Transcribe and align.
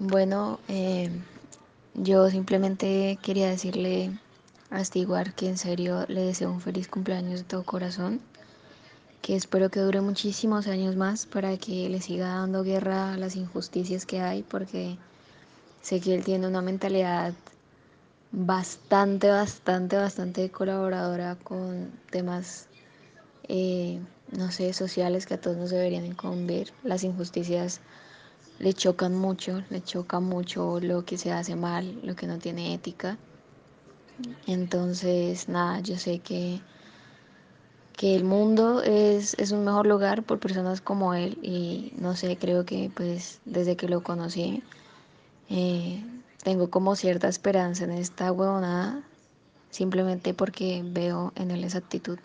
Bueno, 0.00 0.60
eh, 0.68 1.10
yo 1.94 2.30
simplemente 2.30 3.18
quería 3.20 3.48
decirle 3.48 4.12
a 4.70 4.84
Stewart 4.84 5.34
que 5.34 5.48
en 5.48 5.58
serio 5.58 6.04
le 6.06 6.22
deseo 6.22 6.52
un 6.52 6.60
feliz 6.60 6.86
cumpleaños 6.86 7.40
de 7.40 7.44
todo 7.44 7.64
corazón, 7.64 8.20
que 9.22 9.34
espero 9.34 9.70
que 9.70 9.80
dure 9.80 10.00
muchísimos 10.00 10.68
años 10.68 10.94
más 10.94 11.26
para 11.26 11.56
que 11.56 11.88
le 11.88 12.00
siga 12.00 12.28
dando 12.28 12.62
guerra 12.62 13.14
a 13.14 13.16
las 13.16 13.34
injusticias 13.34 14.06
que 14.06 14.20
hay, 14.20 14.44
porque 14.44 14.96
sé 15.82 16.00
que 16.00 16.14
él 16.14 16.22
tiene 16.22 16.46
una 16.46 16.62
mentalidad 16.62 17.34
bastante, 18.30 19.30
bastante, 19.30 19.96
bastante 19.96 20.48
colaboradora 20.48 21.34
con 21.34 21.90
temas, 22.12 22.68
eh, 23.48 23.98
no 24.30 24.52
sé, 24.52 24.72
sociales 24.74 25.26
que 25.26 25.34
a 25.34 25.40
todos 25.40 25.56
nos 25.56 25.70
deberían 25.70 26.06
incumbir. 26.06 26.72
Las 26.84 27.02
injusticias 27.02 27.80
le 28.58 28.72
chocan 28.72 29.14
mucho, 29.14 29.62
le 29.70 29.82
choca 29.82 30.20
mucho 30.20 30.80
lo 30.80 31.04
que 31.04 31.16
se 31.16 31.32
hace 31.32 31.54
mal, 31.56 32.00
lo 32.02 32.16
que 32.16 32.26
no 32.26 32.38
tiene 32.38 32.74
ética. 32.74 33.16
Entonces, 34.46 35.48
nada, 35.48 35.80
yo 35.80 35.96
sé 35.96 36.18
que, 36.18 36.60
que 37.96 38.16
el 38.16 38.24
mundo 38.24 38.82
es, 38.82 39.34
es 39.38 39.52
un 39.52 39.64
mejor 39.64 39.86
lugar 39.86 40.22
por 40.24 40.40
personas 40.40 40.80
como 40.80 41.14
él 41.14 41.38
y 41.42 41.92
no 41.98 42.16
sé, 42.16 42.36
creo 42.36 42.64
que 42.64 42.90
pues 42.94 43.40
desde 43.44 43.76
que 43.76 43.88
lo 43.88 44.02
conocí 44.02 44.62
eh, 45.50 46.02
tengo 46.42 46.68
como 46.68 46.96
cierta 46.96 47.28
esperanza 47.28 47.84
en 47.84 47.92
esta 47.92 48.32
huevonada, 48.32 49.02
simplemente 49.70 50.34
porque 50.34 50.82
veo 50.84 51.32
en 51.36 51.50
él 51.50 51.64
esa 51.64 51.78
actitud 51.78 52.18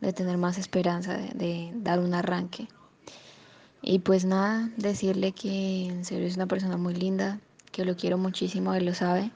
de 0.00 0.12
tener 0.12 0.38
más 0.38 0.58
esperanza, 0.58 1.16
de, 1.16 1.30
de 1.34 1.72
dar 1.76 1.98
un 2.00 2.14
arranque. 2.14 2.68
Y 3.82 4.00
pues 4.00 4.24
nada, 4.24 4.70
decirle 4.76 5.32
que 5.32 5.86
en 5.86 6.04
serio 6.04 6.26
es 6.26 6.36
una 6.36 6.46
persona 6.46 6.76
muy 6.76 6.94
linda, 6.94 7.40
que 7.72 7.84
lo 7.84 7.96
quiero 7.96 8.18
muchísimo, 8.18 8.74
él 8.74 8.86
lo 8.86 8.94
sabe, 8.94 9.30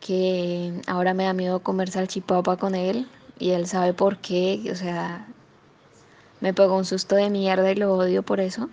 que 0.00 0.80
ahora 0.86 1.14
me 1.14 1.24
da 1.24 1.32
miedo 1.32 1.60
comer 1.60 1.90
salchipapa 1.90 2.56
con 2.56 2.74
él 2.74 3.08
y 3.38 3.50
él 3.50 3.66
sabe 3.66 3.94
por 3.94 4.18
qué, 4.18 4.68
o 4.70 4.76
sea, 4.76 5.26
me 6.40 6.54
pegó 6.54 6.76
un 6.76 6.84
susto 6.84 7.16
de 7.16 7.30
mierda 7.30 7.70
y 7.70 7.74
lo 7.76 7.94
odio 7.94 8.22
por 8.22 8.40
eso. 8.40 8.68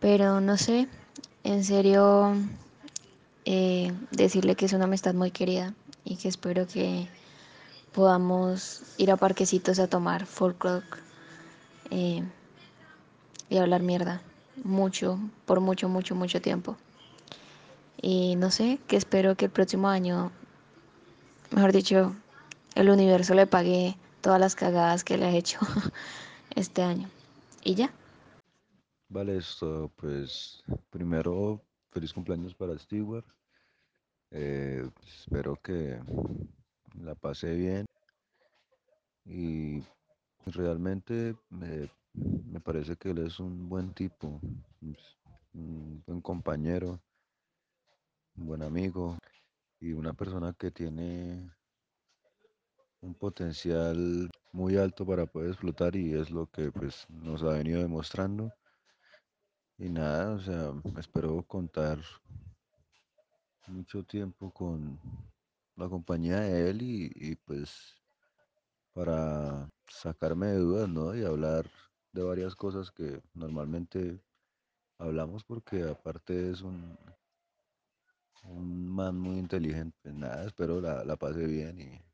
Pero 0.00 0.40
no 0.40 0.56
sé, 0.56 0.88
en 1.44 1.64
serio, 1.64 2.34
eh, 3.44 3.92
decirle 4.12 4.54
que 4.54 4.66
es 4.66 4.72
una 4.72 4.84
amistad 4.84 5.14
muy 5.14 5.30
querida 5.30 5.74
y 6.04 6.16
que 6.16 6.28
espero 6.28 6.66
que 6.66 7.08
podamos 7.92 8.82
ir 8.96 9.10
a 9.10 9.16
parquecitos 9.16 9.78
a 9.78 9.88
tomar 9.88 10.26
folk 10.26 10.62
rock. 10.62 10.98
Y 13.48 13.58
hablar 13.58 13.82
mierda 13.82 14.22
mucho, 14.64 15.18
por 15.46 15.60
mucho, 15.60 15.88
mucho, 15.88 16.14
mucho 16.14 16.40
tiempo. 16.40 16.76
Y 18.00 18.36
no 18.36 18.50
sé, 18.50 18.78
que 18.86 18.96
espero 18.96 19.36
que 19.36 19.46
el 19.46 19.50
próximo 19.50 19.88
año, 19.88 20.30
mejor 21.50 21.72
dicho, 21.72 22.14
el 22.74 22.90
universo 22.90 23.34
le 23.34 23.46
pague 23.46 23.96
todas 24.20 24.40
las 24.40 24.54
cagadas 24.54 25.04
que 25.04 25.16
le 25.18 25.26
ha 25.26 25.30
hecho 25.30 25.58
este 26.54 26.82
año. 26.82 27.08
Y 27.64 27.74
ya. 27.74 27.92
Vale, 29.08 29.38
esto, 29.38 29.90
pues 29.96 30.62
primero, 30.90 31.60
feliz 31.90 32.12
cumpleaños 32.12 32.54
para 32.54 32.78
Stewart. 32.78 33.24
Eh, 34.30 34.88
espero 35.06 35.56
que 35.56 35.98
la 37.00 37.14
pase 37.14 37.54
bien 37.54 37.86
y 39.24 39.82
realmente 40.44 41.34
me, 41.48 41.90
me 42.46 42.60
parece 42.60 42.96
que 42.96 43.10
él 43.10 43.18
es 43.18 43.40
un 43.40 43.68
buen 43.68 43.92
tipo, 43.94 44.40
un 45.52 46.02
buen 46.06 46.20
compañero, 46.20 47.00
un 48.36 48.46
buen 48.46 48.62
amigo 48.62 49.18
y 49.80 49.92
una 49.92 50.12
persona 50.12 50.52
que 50.52 50.70
tiene 50.70 51.50
un 53.00 53.14
potencial 53.14 54.28
muy 54.52 54.76
alto 54.76 55.06
para 55.06 55.26
poder 55.26 55.50
explotar 55.50 55.94
y 55.94 56.14
es 56.14 56.30
lo 56.30 56.46
que 56.46 56.72
pues 56.72 57.06
nos 57.08 57.42
ha 57.42 57.50
venido 57.50 57.80
demostrando. 57.80 58.52
Y 59.78 59.88
nada, 59.88 60.34
o 60.34 60.40
sea, 60.40 60.72
espero 60.98 61.42
contar 61.46 61.98
mucho 63.68 64.02
tiempo 64.02 64.50
con 64.50 64.98
la 65.76 65.88
compañía 65.88 66.40
de 66.40 66.70
él 66.70 66.82
y, 66.82 67.12
y, 67.14 67.36
pues 67.36 67.94
para 68.92 69.70
sacarme 69.86 70.48
de 70.48 70.58
dudas, 70.58 70.88
¿no? 70.88 71.14
Y 71.14 71.24
hablar 71.24 71.70
de 72.12 72.22
varias 72.22 72.54
cosas 72.54 72.90
que 72.90 73.22
normalmente 73.34 74.20
hablamos 74.98 75.44
porque 75.44 75.84
aparte 75.84 76.50
es 76.50 76.62
un, 76.62 76.96
un 78.44 78.88
man 78.88 79.18
muy 79.18 79.38
inteligente. 79.38 80.12
Nada, 80.12 80.46
espero 80.46 80.80
la, 80.80 81.04
la 81.04 81.16
pase 81.16 81.46
bien 81.46 81.80
y 81.80 82.07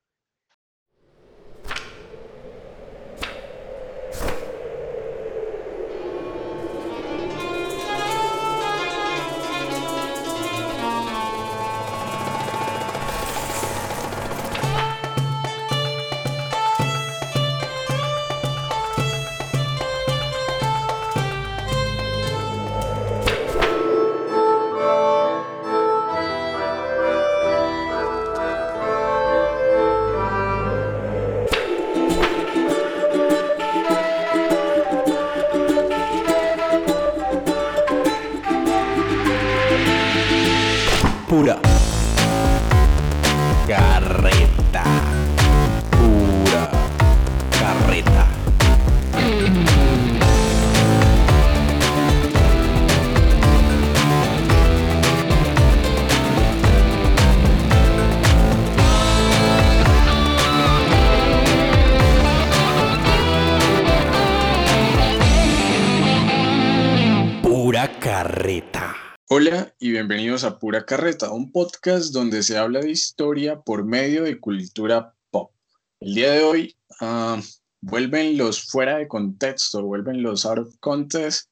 carreta. 68.24 68.96
Hola 69.28 69.74
y 69.78 69.90
bienvenidos 69.90 70.44
a 70.44 70.58
Pura 70.58 70.86
Carreta, 70.86 71.30
un 71.30 71.52
podcast 71.52 72.10
donde 72.14 72.42
se 72.42 72.56
habla 72.56 72.80
de 72.80 72.90
historia 72.90 73.60
por 73.60 73.84
medio 73.84 74.22
de 74.22 74.40
cultura 74.40 75.14
pop. 75.30 75.52
El 76.00 76.14
día 76.14 76.30
de 76.30 76.42
hoy 76.42 76.76
ah, 77.02 77.38
vuelven 77.82 78.38
los 78.38 78.64
fuera 78.64 78.96
de 78.96 79.08
contexto, 79.08 79.84
vuelven 79.84 80.22
los 80.22 80.46
out 80.46 80.60
of 80.60 80.74
context 80.80 81.50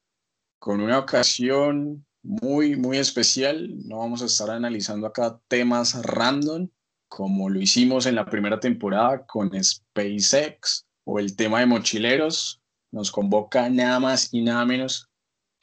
con 0.57 0.81
una 0.81 0.97
ocasión 0.97 2.07
muy, 2.23 2.75
muy 2.75 2.97
especial. 2.97 3.69
No 3.87 3.99
vamos 3.99 4.23
a 4.23 4.25
estar 4.25 4.49
analizando 4.49 5.05
acá 5.05 5.39
temas 5.47 5.93
random 6.01 6.69
como 7.07 7.49
lo 7.49 7.61
hicimos 7.61 8.07
en 8.07 8.15
la 8.15 8.25
primera 8.25 8.59
temporada 8.59 9.27
con 9.27 9.51
SpaceX 9.63 10.87
o 11.03 11.19
el 11.19 11.35
tema 11.35 11.59
de 11.59 11.67
mochileros. 11.67 12.63
Nos 12.91 13.11
convoca 13.11 13.69
nada 13.69 13.99
más 13.99 14.33
y 14.33 14.41
nada 14.41 14.65
menos 14.65 15.12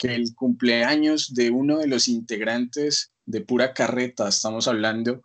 que 0.01 0.15
el 0.15 0.35
cumpleaños 0.35 1.35
de 1.35 1.51
uno 1.51 1.79
de 1.79 1.87
los 1.87 2.09
integrantes 2.09 3.13
de 3.27 3.43
Pura 3.43 3.75
Carreta. 3.75 4.29
Estamos 4.29 4.67
hablando 4.67 5.23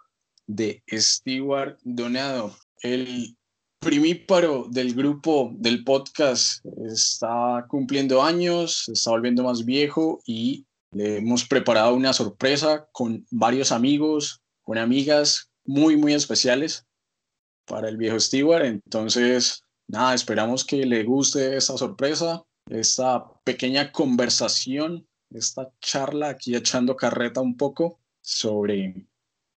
de 0.47 0.83
Stewart 0.91 1.79
Donado, 1.83 2.53
el 2.81 3.37
primíparo 3.79 4.67
del 4.69 4.93
grupo 4.93 5.53
del 5.55 5.85
podcast. 5.85 6.65
Está 6.85 7.65
cumpliendo 7.69 8.21
años, 8.21 8.89
está 8.89 9.11
volviendo 9.11 9.43
más 9.43 9.63
viejo 9.63 10.19
y 10.25 10.65
le 10.91 11.19
hemos 11.19 11.45
preparado 11.45 11.95
una 11.95 12.11
sorpresa 12.11 12.89
con 12.91 13.25
varios 13.31 13.71
amigos, 13.71 14.41
con 14.63 14.77
amigas 14.77 15.51
muy, 15.63 15.95
muy 15.95 16.13
especiales 16.13 16.85
para 17.65 17.87
el 17.87 17.95
viejo 17.95 18.19
Stewart. 18.19 18.65
Entonces, 18.65 19.63
nada, 19.87 20.13
esperamos 20.13 20.65
que 20.65 20.85
le 20.85 21.03
guste 21.05 21.55
esta 21.55 21.77
sorpresa 21.77 22.43
esta 22.69 23.23
pequeña 23.43 23.91
conversación, 23.91 25.07
esta 25.29 25.71
charla 25.81 26.29
aquí 26.29 26.55
echando 26.55 26.95
carreta 26.95 27.41
un 27.41 27.57
poco 27.57 27.99
sobre, 28.21 29.07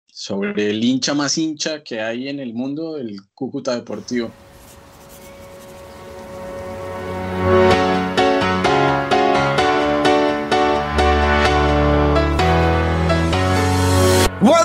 sobre 0.08 0.70
el 0.70 0.84
hincha 0.84 1.14
más 1.14 1.38
hincha 1.38 1.84
que 1.84 2.02
hay 2.02 2.30
en 2.30 2.40
el 2.40 2.54
mundo 2.54 2.96
del 2.96 3.18
Cúcuta 3.34 3.76
Deportivo. 3.76 4.32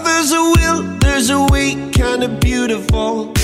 There's 0.02 0.32
a 0.32 0.42
will, 0.42 0.98
there's 0.98 1.30
a 1.30 2.28
beautiful. 2.40 3.39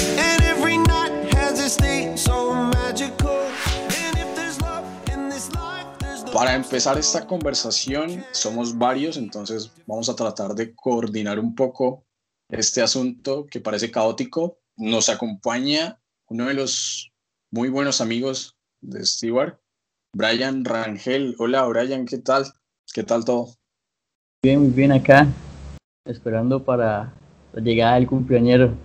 Para 6.36 6.54
empezar 6.54 6.98
esta 6.98 7.26
conversación, 7.26 8.22
somos 8.30 8.76
varios, 8.76 9.16
entonces 9.16 9.72
vamos 9.86 10.10
a 10.10 10.14
tratar 10.14 10.54
de 10.54 10.74
coordinar 10.74 11.38
un 11.38 11.54
poco 11.54 12.04
este 12.50 12.82
asunto 12.82 13.46
que 13.46 13.58
parece 13.58 13.90
caótico. 13.90 14.58
Nos 14.76 15.08
acompaña 15.08 15.98
uno 16.28 16.44
de 16.44 16.52
los 16.52 17.10
muy 17.50 17.70
buenos 17.70 18.02
amigos 18.02 18.54
de 18.82 19.06
Stewart, 19.06 19.58
Brian 20.14 20.62
Rangel. 20.66 21.34
Hola, 21.38 21.64
Brian, 21.68 22.04
¿qué 22.04 22.18
tal? 22.18 22.44
¿Qué 22.92 23.02
tal 23.02 23.24
todo? 23.24 23.54
Bien, 24.44 24.60
muy 24.60 24.72
bien 24.72 24.92
acá, 24.92 25.26
esperando 26.04 26.62
para 26.62 27.14
la 27.54 27.62
llegada 27.62 27.94
del 27.94 28.08
cumpleañero. 28.08 28.76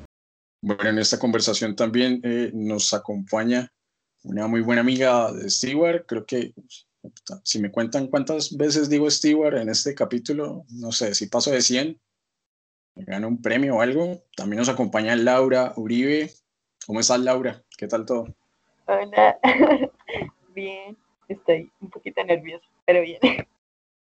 Bueno, 0.63 0.89
en 0.89 0.99
esta 0.99 1.19
conversación 1.19 1.75
también 1.75 2.21
eh, 2.23 2.51
nos 2.53 2.93
acompaña 2.93 3.69
una 4.23 4.47
muy 4.47 4.61
buena 4.61 4.79
amiga 4.79 5.33
de 5.33 5.49
Stewart. 5.49 6.05
Creo 6.07 6.25
que 6.25 6.53
si 7.43 7.59
me 7.59 7.71
cuentan 7.71 8.07
cuántas 8.07 8.55
veces 8.55 8.89
digo 8.89 9.09
Stewart 9.09 9.57
en 9.57 9.69
este 9.69 9.95
capítulo, 9.95 10.65
no 10.69 10.91
sé, 10.91 11.13
si 11.15 11.27
paso 11.27 11.51
de 11.51 11.61
100, 11.61 11.99
me 12.95 13.05
gano 13.05 13.27
un 13.27 13.41
premio 13.41 13.77
o 13.77 13.81
algo. 13.81 14.23
También 14.35 14.59
nos 14.59 14.69
acompaña 14.69 15.15
Laura 15.15 15.73
Uribe. 15.75 16.31
¿Cómo 16.85 16.99
estás, 16.99 17.19
Laura? 17.19 17.63
¿Qué 17.77 17.87
tal 17.87 18.05
todo? 18.05 18.27
Hola, 18.85 19.39
bien, 20.53 20.97
estoy 21.27 21.71
un 21.79 21.89
poquito 21.89 22.23
nerviosa, 22.23 22.65
pero 22.85 23.01
bien. 23.01 23.19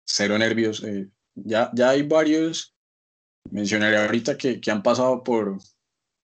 Cero 0.05 0.39
nervios. 0.39 0.83
eh, 0.85 1.09
ya, 1.35 1.71
ya 1.75 1.91
hay 1.91 2.03
varios, 2.03 2.75
mencionaré 3.51 3.97
ahorita 3.97 4.37
que, 4.37 4.61
que 4.61 4.71
han 4.71 4.83
pasado 4.83 5.23
por, 5.23 5.59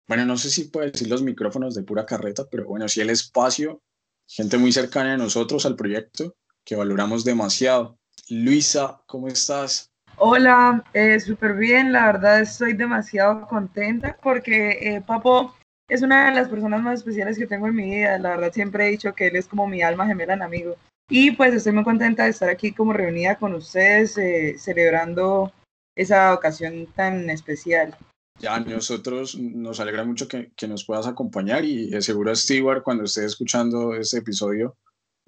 bueno, 0.07 0.25
no 0.25 0.37
sé 0.37 0.49
si 0.49 0.65
puedo 0.65 0.89
decir 0.89 1.07
los 1.07 1.21
micrófonos 1.21 1.73
de 1.73 1.83
pura 1.83 2.05
carreta, 2.05 2.47
pero 2.49 2.65
bueno, 2.65 2.87
sí 2.87 3.01
el 3.01 3.09
espacio, 3.09 3.81
gente 4.27 4.57
muy 4.57 4.71
cercana 4.71 5.13
a 5.13 5.17
nosotros, 5.17 5.65
al 5.65 5.75
proyecto, 5.75 6.35
que 6.69 6.75
valoramos 6.75 7.25
demasiado. 7.25 7.97
Luisa, 8.29 9.01
¿cómo 9.07 9.27
estás? 9.27 9.91
Hola, 10.17 10.83
eh, 10.93 11.19
súper 11.19 11.55
bien, 11.55 11.91
la 11.91 12.05
verdad 12.05 12.41
estoy 12.41 12.73
demasiado 12.73 13.47
contenta 13.47 14.15
porque 14.21 14.77
eh, 14.79 15.01
Papo 15.01 15.55
es 15.87 16.03
una 16.03 16.29
de 16.29 16.35
las 16.35 16.47
personas 16.47 16.83
más 16.83 16.99
especiales 16.99 17.39
que 17.39 17.47
tengo 17.47 17.65
en 17.65 17.75
mi 17.75 17.89
vida, 17.89 18.19
la 18.19 18.29
verdad 18.31 18.53
siempre 18.53 18.85
he 18.85 18.91
dicho 18.91 19.15
que 19.15 19.27
él 19.27 19.35
es 19.35 19.47
como 19.47 19.65
mi 19.65 19.81
alma 19.81 20.05
gemela 20.05 20.35
en 20.35 20.43
amigo 20.43 20.75
y 21.09 21.31
pues 21.31 21.55
estoy 21.55 21.73
muy 21.73 21.83
contenta 21.83 22.25
de 22.25 22.29
estar 22.29 22.49
aquí 22.49 22.71
como 22.71 22.93
reunida 22.93 23.39
con 23.39 23.55
ustedes 23.55 24.15
eh, 24.19 24.55
celebrando 24.59 25.51
esa 25.95 26.35
ocasión 26.35 26.85
tan 26.95 27.31
especial. 27.31 27.97
Ya 28.37 28.53
a 28.53 28.59
nosotros 28.59 29.35
nos 29.39 29.79
alegra 29.79 30.03
mucho 30.03 30.27
que, 30.27 30.51
que 30.55 30.67
nos 30.67 30.85
puedas 30.85 31.07
acompañar 31.07 31.65
y 31.65 31.99
seguro 32.03 32.31
a 32.31 32.35
Stewart 32.35 32.83
cuando 32.83 33.05
esté 33.05 33.25
escuchando 33.25 33.95
este 33.95 34.19
episodio 34.19 34.77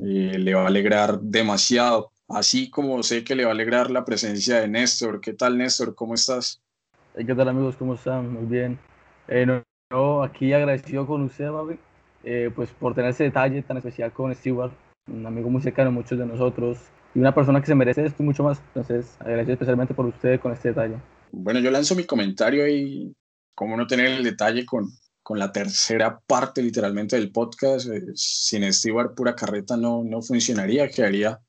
eh, 0.01 0.39
le 0.39 0.53
va 0.55 0.63
a 0.63 0.67
alegrar 0.67 1.19
demasiado, 1.21 2.11
así 2.27 2.69
como 2.69 3.03
sé 3.03 3.23
que 3.23 3.35
le 3.35 3.43
va 3.43 3.51
a 3.51 3.53
alegrar 3.53 3.91
la 3.91 4.03
presencia 4.03 4.59
de 4.59 4.67
Néstor. 4.67 5.21
¿Qué 5.21 5.33
tal 5.33 5.57
Néstor? 5.57 5.93
¿Cómo 5.93 6.15
estás? 6.15 6.59
Eh, 7.15 7.25
¿Qué 7.25 7.35
tal 7.35 7.47
amigos? 7.47 7.75
¿Cómo 7.77 7.93
están? 7.93 8.33
Muy 8.33 8.45
bien. 8.45 8.79
Eh, 9.27 9.45
no, 9.45 9.63
no, 9.91 10.23
aquí 10.23 10.53
agradecido 10.53 11.05
con 11.05 11.21
usted, 11.21 11.49
Mavi, 11.49 11.77
eh, 12.23 12.49
pues 12.55 12.69
por 12.71 12.95
tener 12.95 13.11
ese 13.11 13.25
detalle 13.25 13.61
tan 13.61 13.77
especial 13.77 14.11
con 14.11 14.33
Stewart, 14.33 14.71
un 15.07 15.25
amigo 15.25 15.49
muy 15.49 15.61
cercano 15.61 15.89
a 15.89 15.93
muchos 15.93 16.17
de 16.17 16.25
nosotros 16.25 16.79
y 17.13 17.19
una 17.19 17.35
persona 17.35 17.59
que 17.59 17.67
se 17.67 17.75
merece 17.75 18.05
esto 18.05 18.23
mucho 18.23 18.43
más. 18.43 18.59
Entonces, 18.69 19.15
agradecido 19.19 19.53
especialmente 19.53 19.93
por 19.93 20.07
usted 20.07 20.39
con 20.39 20.51
este 20.51 20.69
detalle. 20.69 20.95
Bueno, 21.31 21.59
yo 21.59 21.69
lanzo 21.69 21.95
mi 21.95 22.05
comentario 22.05 22.67
y 22.67 23.13
cómo 23.53 23.77
no 23.77 23.85
tener 23.85 24.07
el 24.07 24.23
detalle 24.23 24.65
con, 24.65 24.87
con 25.23 25.39
la 25.39 25.51
tercera 25.51 26.19
parte 26.19 26.61
literalmente 26.61 27.15
del 27.15 27.31
podcast. 27.31 27.87
Eh, 27.89 28.03
sin 28.15 28.71
Stewart 28.73 29.15
pura 29.15 29.35
carreta 29.35 29.77
no, 29.77 30.03
no 30.03 30.21
funcionaría, 30.21 30.89
quedaría 30.89 31.39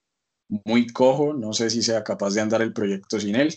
muy 0.64 0.86
cojo, 0.88 1.32
no 1.32 1.52
sé 1.52 1.70
si 1.70 1.82
sea 1.82 2.04
capaz 2.04 2.34
de 2.34 2.40
andar 2.40 2.62
el 2.62 2.72
proyecto 2.72 3.18
sin 3.18 3.36
él. 3.36 3.54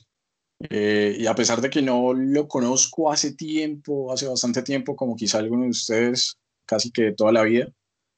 Eh, 0.70 1.18
y 1.20 1.28
a 1.28 1.36
pesar 1.36 1.60
de 1.60 1.70
que 1.70 1.82
no 1.82 2.14
lo 2.14 2.48
conozco 2.48 3.12
hace 3.12 3.34
tiempo, 3.34 4.12
hace 4.12 4.28
bastante 4.28 4.62
tiempo, 4.62 4.96
como 4.96 5.16
quizá 5.16 5.40
algunos 5.40 5.66
de 5.66 5.72
ustedes, 5.72 6.38
casi 6.66 6.92
que 6.92 7.12
toda 7.12 7.32
la 7.32 7.44
vida, 7.44 7.68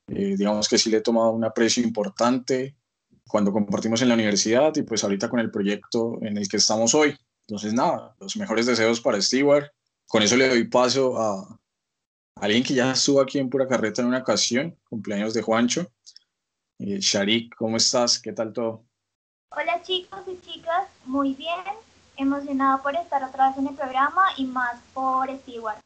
eh, 0.07 0.35
digamos 0.37 0.69
que 0.69 0.77
sí 0.77 0.89
le 0.89 0.97
he 0.97 1.01
tomado 1.01 1.31
un 1.31 1.43
aprecio 1.43 1.83
importante 1.83 2.75
cuando 3.27 3.51
compartimos 3.51 4.01
en 4.01 4.09
la 4.09 4.13
universidad 4.13 4.73
y 4.75 4.83
pues 4.83 5.03
ahorita 5.03 5.29
con 5.29 5.39
el 5.39 5.51
proyecto 5.51 6.19
en 6.21 6.37
el 6.37 6.47
que 6.47 6.57
estamos 6.57 6.93
hoy. 6.93 7.15
Entonces, 7.47 7.73
nada, 7.73 8.15
los 8.19 8.37
mejores 8.37 8.65
deseos 8.65 9.01
para 9.01 9.21
Stewart. 9.21 9.67
Con 10.05 10.23
eso 10.23 10.37
le 10.37 10.47
doy 10.47 10.65
paso 10.65 11.17
a 11.17 11.56
alguien 12.41 12.63
que 12.63 12.73
ya 12.73 12.91
estuvo 12.91 13.21
aquí 13.21 13.39
en 13.39 13.49
Pura 13.49 13.67
Carreta 13.67 14.01
en 14.01 14.09
una 14.09 14.19
ocasión, 14.19 14.77
cumpleaños 14.89 15.33
de 15.33 15.41
Juancho. 15.41 15.91
Eh, 16.79 16.99
Sharik, 16.99 17.55
¿cómo 17.55 17.77
estás? 17.77 18.19
¿Qué 18.19 18.33
tal 18.33 18.53
todo? 18.53 18.83
Hola 19.49 19.81
chicos 19.81 20.19
y 20.27 20.39
chicas, 20.45 20.87
muy 21.05 21.33
bien, 21.33 21.63
emocionado 22.17 22.83
por 22.83 22.95
estar 22.95 23.23
otra 23.23 23.49
vez 23.49 23.57
en 23.57 23.67
el 23.67 23.75
programa 23.75 24.23
y 24.37 24.45
más 24.45 24.79
por 24.93 25.29
Stewart. 25.39 25.79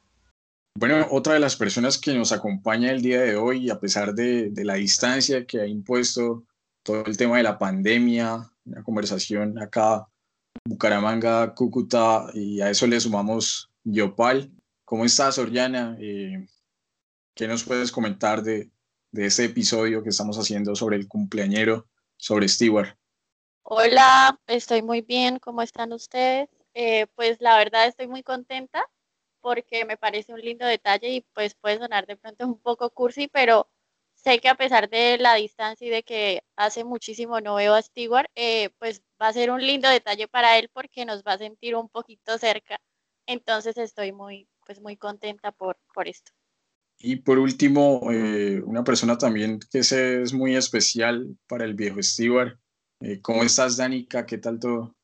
Bueno, 0.77 1.05
otra 1.11 1.33
de 1.33 1.39
las 1.39 1.55
personas 1.55 1.97
que 1.97 2.13
nos 2.13 2.31
acompaña 2.31 2.91
el 2.91 3.01
día 3.01 3.21
de 3.21 3.35
hoy, 3.35 3.69
a 3.69 3.79
pesar 3.79 4.13
de, 4.13 4.49
de 4.49 4.65
la 4.65 4.75
distancia 4.75 5.45
que 5.45 5.61
ha 5.61 5.67
impuesto 5.67 6.43
todo 6.83 7.05
el 7.05 7.17
tema 7.17 7.37
de 7.37 7.43
la 7.43 7.57
pandemia, 7.57 8.49
una 8.65 8.83
conversación 8.83 9.59
acá, 9.59 10.07
Bucaramanga, 10.65 11.53
Cúcuta, 11.53 12.27
y 12.33 12.61
a 12.61 12.69
eso 12.69 12.87
le 12.87 12.99
sumamos 12.99 13.69
Yopal. 13.83 14.51
¿Cómo 14.91 15.05
estás, 15.05 15.37
Oriana? 15.37 15.95
Eh, 16.01 16.45
¿Qué 17.33 17.47
nos 17.47 17.63
puedes 17.63 17.93
comentar 17.93 18.43
de, 18.43 18.71
de 19.11 19.25
este 19.25 19.45
episodio 19.45 20.03
que 20.03 20.09
estamos 20.09 20.37
haciendo 20.37 20.75
sobre 20.75 20.97
el 20.97 21.07
cumpleañero, 21.07 21.87
sobre 22.17 22.49
Stewart? 22.49 22.97
Hola, 23.63 24.37
estoy 24.47 24.81
muy 24.81 24.99
bien, 24.99 25.39
¿cómo 25.39 25.61
están 25.61 25.93
ustedes? 25.93 26.49
Eh, 26.73 27.07
pues 27.15 27.39
la 27.39 27.57
verdad 27.57 27.87
estoy 27.87 28.07
muy 28.07 28.21
contenta 28.21 28.85
porque 29.39 29.85
me 29.85 29.95
parece 29.95 30.33
un 30.33 30.41
lindo 30.41 30.65
detalle 30.65 31.07
y 31.07 31.21
pues 31.21 31.55
puede 31.55 31.77
sonar 31.77 32.05
de 32.05 32.17
pronto 32.17 32.45
un 32.45 32.59
poco 32.59 32.89
cursi, 32.89 33.29
pero 33.29 33.69
sé 34.13 34.39
que 34.39 34.49
a 34.49 34.55
pesar 34.55 34.89
de 34.89 35.17
la 35.19 35.35
distancia 35.35 35.87
y 35.87 35.89
de 35.89 36.03
que 36.03 36.43
hace 36.57 36.83
muchísimo 36.83 37.39
no 37.39 37.55
veo 37.55 37.75
a 37.75 37.81
Stewart, 37.81 38.29
eh, 38.35 38.71
pues 38.77 39.03
va 39.21 39.29
a 39.29 39.33
ser 39.33 39.51
un 39.51 39.65
lindo 39.65 39.87
detalle 39.87 40.27
para 40.27 40.57
él 40.57 40.69
porque 40.73 41.05
nos 41.05 41.23
va 41.23 41.31
a 41.31 41.37
sentir 41.37 41.77
un 41.77 41.87
poquito 41.87 42.37
cerca. 42.37 42.81
Entonces 43.25 43.77
estoy 43.77 44.11
muy, 44.11 44.49
pues 44.71 44.81
muy 44.81 44.95
contenta 44.95 45.51
por, 45.51 45.75
por 45.93 46.07
esto. 46.07 46.31
Y 46.97 47.17
por 47.17 47.37
último, 47.39 48.09
eh, 48.09 48.61
una 48.65 48.85
persona 48.85 49.17
también 49.17 49.59
que 49.69 49.83
se, 49.83 50.21
es 50.21 50.33
muy 50.33 50.55
especial 50.55 51.35
para 51.47 51.65
el 51.65 51.73
viejo 51.73 52.01
Stewart. 52.01 52.57
Eh, 53.01 53.19
¿Cómo 53.21 53.43
estás, 53.43 53.75
Danica? 53.75 54.25
¿Qué 54.25 54.37
tal 54.37 54.59
todo? 54.59 54.95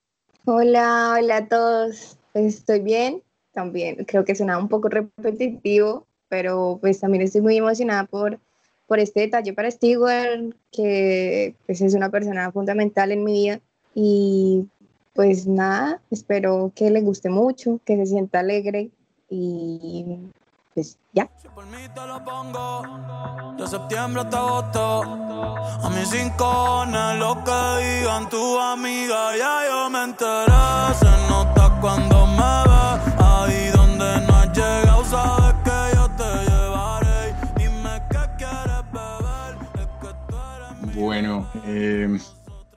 Hola, 0.45 1.17
hola 1.17 1.38
a 1.38 1.47
todos. 1.50 2.17
Pues 2.31 2.59
estoy 2.59 2.79
bien, 2.79 3.21
también 3.51 4.05
creo 4.05 4.24
que 4.24 4.36
suena 4.36 4.57
un 4.57 4.69
poco 4.69 4.88
repetitivo, 4.88 6.07
pero 6.29 6.77
pues 6.79 7.01
también 7.01 7.24
estoy 7.24 7.41
muy 7.41 7.57
emocionada 7.57 8.05
por, 8.05 8.39
por 8.86 9.00
este 9.00 9.19
detalle 9.19 9.51
para 9.51 9.69
Stewart, 9.69 10.55
que 10.71 11.55
pues 11.65 11.81
es 11.81 11.93
una 11.93 12.09
persona 12.09 12.53
fundamental 12.53 13.12
en 13.12 13.25
mi 13.25 13.33
vida. 13.33 13.59
Y 13.93 14.65
pues 15.12 15.45
nada, 15.45 16.01
espero 16.09 16.71
que 16.74 16.89
le 16.89 17.01
guste 17.01 17.29
mucho, 17.29 17.81
que 17.83 17.97
se 17.97 18.05
sienta 18.05 18.39
alegre 18.39 18.91
y 19.29 20.31
pues 20.74 20.98
ya. 21.12 21.27
Si 21.41 21.48
por 21.50 21.65
mí 21.65 21.77
te 21.93 22.05
lo 22.05 22.24
pongo, 22.24 22.84
de 23.57 23.67
septiembre 23.67 24.22
hasta 24.22 24.38
agosto. 24.38 25.01
A 25.03 25.89
mis 25.89 26.07
cinco 26.10 26.86
lo 27.17 27.43
que 27.43 27.84
digan 27.84 28.29
tu 28.29 28.60
amiga, 28.60 29.36
ya 29.36 29.67
yo 29.67 29.89
me 29.89 30.03
enteré. 30.03 30.93
Se 31.00 31.29
nota 31.29 31.77
cuando 31.81 32.27
me 32.27 32.63
ve, 32.69 33.13
ahí 33.17 33.72
donde 33.75 34.27
no 34.27 34.36
has 34.36 34.53
llegado, 34.55 35.03
sabes 35.05 35.55
que 35.63 35.96
yo 35.96 36.10
te 36.15 36.51
llevaré. 36.51 37.36
Dime 37.57 38.01
qué 38.12 38.24
quieres 38.38 38.84
beber, 38.93 39.57
es 39.79 39.88
que 40.00 40.13
tú 40.29 40.36
eres 40.55 40.96
mi 40.96 41.01
Bueno, 41.01 41.50
eh, 41.65 42.19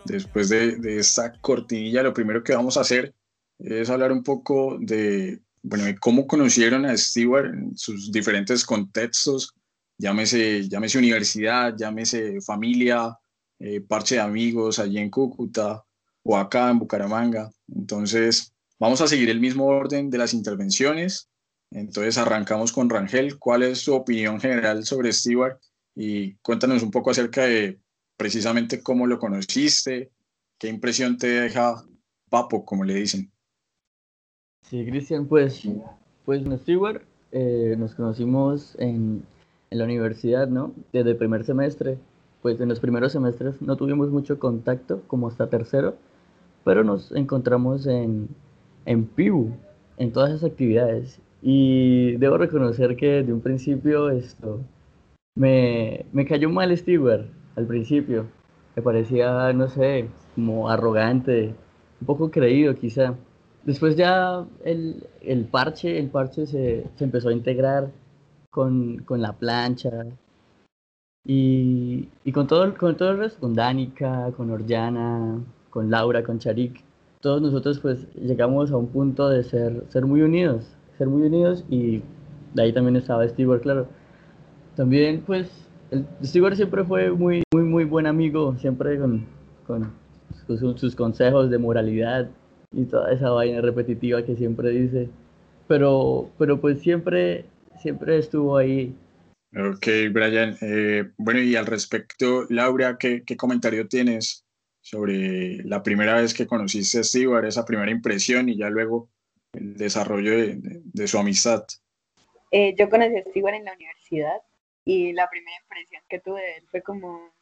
después 0.07 0.49
de, 0.49 0.77
de 0.77 0.99
esta 1.01 1.33
cortinilla, 1.41 2.03
lo 2.03 2.15
primero 2.15 2.43
que 2.43 2.55
vamos 2.55 2.79
a 2.79 2.81
hacer 2.81 3.15
es 3.59 3.91
hablar 3.91 4.11
un 4.11 4.23
poco 4.23 4.79
de, 4.81 5.43
bueno, 5.63 5.85
cómo 6.01 6.27
conocieron 6.27 6.87
a 6.87 6.97
Stewart 6.97 7.47
en 7.47 7.77
sus 7.77 8.11
diferentes 8.11 8.65
contextos, 8.65 9.55
llámese, 9.99 10.69
llámese 10.69 10.99
universidad, 10.99 11.75
llámese 11.77 12.41
familia, 12.41 13.17
eh, 13.59 13.81
parche 13.81 14.15
de 14.17 14.23
amigos 14.23 14.79
allí 14.79 14.99
en 14.99 15.11
Cúcuta 15.11 15.85
o 16.23 16.37
acá 16.37 16.71
en 16.71 16.79
Bucaramanga. 16.79 17.51
Entonces, 17.69 18.55
vamos 18.79 19.01
a 19.01 19.07
seguir 19.07 19.29
el 19.29 19.41
mismo 19.41 19.67
orden 19.67 20.11
de 20.11 20.19
las 20.19 20.33
intervenciones. 20.33 21.29
Entonces, 21.71 22.17
arrancamos 22.17 22.73
con 22.73 22.89
Rangel. 22.89 23.39
¿Cuál 23.39 23.63
es 23.63 23.81
su 23.81 23.95
opinión 23.95 24.41
general 24.41 24.85
sobre 24.85 25.13
Stewart? 25.13 25.59
Y 25.95 26.35
cuéntanos 26.37 26.83
un 26.83 26.91
poco 26.91 27.11
acerca 27.11 27.45
de 27.45 27.79
precisamente 28.17 28.83
cómo 28.83 29.07
lo 29.07 29.19
conociste, 29.19 30.11
qué 30.59 30.69
impresión 30.69 31.19
te 31.19 31.29
deja 31.29 31.85
Papo, 32.31 32.65
como 32.65 32.85
le 32.85 32.95
dicen. 32.95 33.31
Sí, 34.63 34.85
Cristian, 34.87 35.27
pues, 35.27 35.69
pues 36.25 36.43
Stewart 36.61 37.03
eh, 37.33 37.75
nos 37.79 37.95
conocimos 37.95 38.77
en, 38.79 39.25
en 39.71 39.79
la 39.79 39.85
universidad, 39.85 40.49
¿no? 40.49 40.73
Desde 40.93 41.11
el 41.11 41.17
primer 41.17 41.45
semestre. 41.45 41.99
Pues 42.43 42.61
en 42.61 42.69
los 42.69 42.81
primeros 42.81 43.13
semestres 43.13 43.61
no 43.61 43.77
tuvimos 43.77 44.11
mucho 44.11 44.39
contacto, 44.39 45.03
como 45.09 45.29
hasta 45.29 45.51
tercero, 45.51 45.97
pero 46.65 46.85
nos 46.85 47.13
encontramos 47.13 47.87
en, 47.87 48.29
en 48.87 49.07
PIU, 49.07 49.53
en 49.99 50.13
todas 50.13 50.31
esas 50.31 50.51
actividades. 50.51 51.21
Y 51.43 52.17
debo 52.19 52.39
reconocer 52.39 52.97
que 52.97 53.07
desde 53.09 53.33
un 53.33 53.41
principio 53.43 54.11
esto 54.11 54.61
me, 55.35 56.07
me 56.13 56.27
cayó 56.27 56.51
mal 56.51 56.77
Stewart 56.77 57.27
al 57.57 57.67
principio. 57.67 58.27
Me 58.77 58.83
parecía, 58.83 59.53
no 59.53 59.69
sé, 59.69 60.09
como 60.35 60.69
arrogante, 60.71 61.55
un 62.01 62.07
poco 62.07 62.31
creído 62.31 62.75
quizá. 62.77 63.17
Después 63.65 63.97
ya 63.97 64.47
el, 64.65 65.07
el 65.21 65.45
parche, 65.45 65.99
el 65.99 66.09
parche 66.09 66.47
se, 66.47 66.87
se 66.95 67.05
empezó 67.05 67.29
a 67.29 67.33
integrar 67.33 67.91
con, 68.51 68.99
con 69.05 69.21
la 69.21 69.33
plancha 69.33 70.07
y, 71.25 72.09
y 72.25 72.33
con, 72.33 72.47
todo, 72.47 72.75
con 72.75 72.97
todo 72.97 73.11
el 73.11 73.19
resto, 73.19 73.41
con 73.41 73.55
Danica, 73.55 74.33
con 74.37 74.51
Orjana, 74.51 75.41
con 75.69 75.91
Laura, 75.91 76.23
con 76.23 76.39
Charik. 76.39 76.83
Todos 77.21 77.43
nosotros 77.43 77.79
pues 77.81 78.07
llegamos 78.15 78.71
a 78.71 78.79
un 78.79 78.89
punto 78.89 79.29
de 79.29 79.45
ser, 79.45 79.85
ser 79.91 80.07
muy 80.07 80.23
unidos, 80.23 80.65
ser 80.97 81.09
muy 81.09 81.23
unidos 81.27 81.65
y 81.69 82.03
de 82.55 82.63
ahí 82.63 82.73
también 82.73 82.97
estaba 82.97 83.29
Stewart, 83.29 83.61
claro. 83.61 83.87
También 84.75 85.23
pues 85.27 85.51
el, 85.91 86.07
siempre 86.23 86.85
fue 86.85 87.11
muy, 87.11 87.43
muy, 87.53 87.65
muy 87.65 87.85
buen 87.85 88.07
amigo, 88.07 88.57
siempre 88.57 88.99
con, 88.99 89.27
con 89.67 89.93
sus 90.77 90.97
consejos 90.97 91.51
de 91.51 91.59
moralidad 91.59 92.31
y 92.73 92.85
toda 92.85 93.13
esa 93.13 93.31
vaina 93.31 93.61
repetitiva 93.61 94.25
que 94.25 94.37
siempre 94.37 94.71
dice. 94.71 95.09
Pero, 95.69 96.31
pero 96.39 96.61
pues 96.61 96.81
siempre, 96.81 97.45
siempre 97.81 98.19
estuvo 98.19 98.57
ahí. 98.57 98.95
Ok, 99.57 99.87
Brian. 100.13 100.57
Eh, 100.61 101.11
bueno, 101.17 101.41
y 101.41 101.57
al 101.57 101.67
respecto, 101.67 102.47
Laura, 102.49 102.97
¿qué, 102.99 103.25
¿qué, 103.25 103.37
comentario 103.37 103.89
tienes 103.89 104.45
sobre 104.81 105.57
la 105.65 105.83
primera 105.83 106.21
vez 106.21 106.35
que 106.35 106.47
conociste 106.47 107.01
a 107.01 107.05
Stewart, 107.05 107.45
esa 107.45 107.65
primera 107.65 107.91
impresión 107.91 108.49
y 108.49 108.57
ya 108.57 108.71
luego 108.71 109.09
el 109.53 109.77
desarrollo 109.77 110.33
de, 110.33 110.55
de, 110.57 110.81
de 110.85 111.07
su 111.09 111.19
amistad? 111.19 111.65
Eh, 112.53 112.75
yo 112.79 112.89
conocí 112.89 113.17
a 113.17 113.25
Stewart 113.25 113.55
en 113.55 113.65
la 113.65 113.75
universidad 113.75 114.39
y 114.85 115.13
la 115.13 115.29
primera 115.29 115.57
impresión 115.63 116.03
que 116.09 116.21
tuve 116.21 116.41
de 116.41 116.57
él 116.57 116.65
fue 116.71 116.83
como 116.83 117.33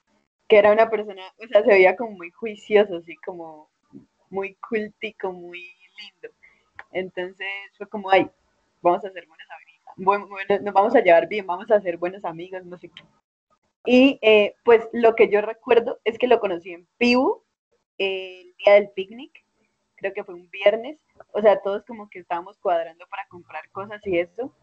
que 0.48 0.56
era 0.56 0.72
una 0.72 0.88
persona, 0.88 1.22
o 1.38 1.46
sea, 1.46 1.62
se 1.62 1.68
veía 1.68 1.94
como 1.94 2.12
muy 2.12 2.30
juicioso, 2.30 2.96
así 2.96 3.14
como 3.16 3.68
muy 4.30 4.54
cultico, 4.56 5.32
muy 5.32 5.60
lindo. 5.98 6.34
Entonces 6.92 7.48
fue 7.76 7.88
como, 7.88 8.10
ay, 8.10 8.28
vamos 8.80 9.04
a 9.04 9.10
ser 9.10 9.26
buenas 9.26 9.48
amigas, 9.50 9.68
bueno, 9.96 10.28
bueno, 10.28 10.58
nos 10.62 10.74
vamos 10.74 10.94
a 10.94 11.00
llevar 11.00 11.28
bien, 11.28 11.46
vamos 11.46 11.70
a 11.70 11.80
ser 11.80 11.96
buenos 11.96 12.24
amigos, 12.24 12.64
no 12.64 12.78
sé 12.78 12.88
qué. 12.88 13.02
Y 13.84 14.18
eh, 14.22 14.54
pues 14.64 14.88
lo 14.92 15.14
que 15.14 15.28
yo 15.28 15.40
recuerdo 15.40 15.98
es 16.04 16.18
que 16.18 16.28
lo 16.28 16.40
conocí 16.40 16.72
en 16.72 16.86
Pibu, 16.98 17.42
el 17.98 18.54
día 18.58 18.74
del 18.74 18.90
picnic, 18.90 19.44
creo 19.96 20.12
que 20.12 20.24
fue 20.24 20.34
un 20.34 20.48
viernes, 20.50 20.98
o 21.32 21.40
sea, 21.40 21.60
todos 21.60 21.84
como 21.84 22.08
que 22.08 22.20
estábamos 22.20 22.58
cuadrando 22.58 23.06
para 23.08 23.26
comprar 23.28 23.68
cosas 23.70 24.00
y 24.06 24.18
eso, 24.18 24.54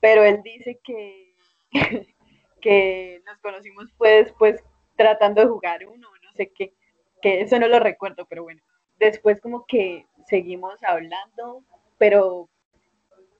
pero 0.00 0.24
él 0.24 0.42
dice 0.42 0.80
que, 0.82 1.34
que 2.60 3.22
nos 3.26 3.38
conocimos 3.38 3.92
fue 3.96 4.24
después 4.24 4.62
tratando 4.96 5.40
de 5.40 5.48
jugar 5.48 5.86
uno, 5.86 6.08
no 6.22 6.32
sé 6.32 6.50
qué, 6.52 6.74
que 7.22 7.42
eso 7.42 7.58
no 7.58 7.68
lo 7.68 7.78
recuerdo, 7.78 8.26
pero 8.26 8.42
bueno. 8.42 8.60
Después 8.98 9.40
como 9.40 9.64
que 9.66 10.06
seguimos 10.26 10.82
hablando, 10.84 11.64
pero 11.98 12.48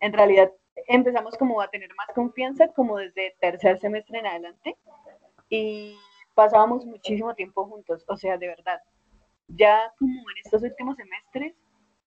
en 0.00 0.12
realidad 0.12 0.50
empezamos 0.88 1.36
como 1.36 1.60
a 1.60 1.68
tener 1.68 1.90
más 1.96 2.08
confianza 2.14 2.68
como 2.68 2.98
desde 2.98 3.36
tercer 3.40 3.78
semestre 3.78 4.18
en 4.18 4.26
adelante 4.26 4.76
y 5.48 5.96
pasábamos 6.34 6.84
muchísimo 6.84 7.34
tiempo 7.34 7.66
juntos, 7.66 8.04
o 8.08 8.16
sea, 8.16 8.36
de 8.36 8.48
verdad. 8.48 8.80
Ya 9.48 9.92
como 9.98 10.12
en 10.12 10.38
estos 10.44 10.62
últimos 10.62 10.96
semestres 10.96 11.54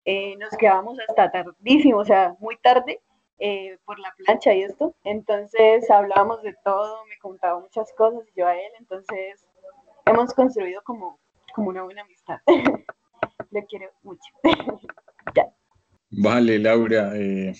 eh, 0.05 0.35
nos 0.37 0.51
quedábamos 0.57 0.97
hasta 1.07 1.31
tardísimo, 1.31 1.99
o 1.99 2.05
sea, 2.05 2.35
muy 2.39 2.57
tarde 2.57 3.01
eh, 3.39 3.77
por 3.85 3.99
la 3.99 4.13
plancha 4.17 4.53
y 4.53 4.63
esto. 4.63 4.95
Entonces 5.03 5.89
hablábamos 5.91 6.41
de 6.41 6.55
todo, 6.63 7.05
me 7.05 7.17
contaba 7.19 7.59
muchas 7.59 7.93
cosas 7.93 8.23
y 8.33 8.39
yo 8.39 8.47
a 8.47 8.55
él, 8.55 8.71
entonces 8.79 9.45
hemos 10.05 10.33
construido 10.33 10.81
como, 10.83 11.19
como 11.53 11.69
una 11.69 11.83
buena 11.83 12.01
amistad. 12.01 12.39
Le 13.51 13.65
quiero 13.65 13.91
mucho. 14.03 14.21
ya. 15.35 15.45
Vale, 16.09 16.59
Laura, 16.59 17.11
eh, 17.15 17.53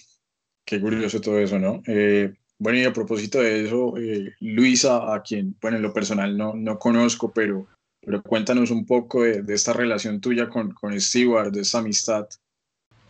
qué 0.65 0.79
curioso 0.79 1.21
todo 1.21 1.39
eso, 1.39 1.59
¿no? 1.59 1.81
Eh, 1.87 2.33
bueno, 2.59 2.79
y 2.79 2.85
a 2.85 2.93
propósito 2.93 3.39
de 3.39 3.65
eso, 3.65 3.97
eh, 3.97 4.33
Luisa, 4.39 5.13
a 5.13 5.21
quien, 5.21 5.55
bueno, 5.61 5.77
en 5.77 5.83
lo 5.83 5.93
personal 5.93 6.37
no, 6.37 6.53
no 6.53 6.79
conozco, 6.79 7.31
pero, 7.31 7.67
pero 8.01 8.21
cuéntanos 8.23 8.71
un 8.71 8.85
poco 8.85 9.23
de, 9.23 9.43
de 9.43 9.53
esta 9.53 9.73
relación 9.73 10.21
tuya 10.21 10.49
con, 10.49 10.73
con 10.73 10.99
Stewart, 10.99 11.51
de 11.51 11.61
esta 11.61 11.79
amistad. 11.79 12.27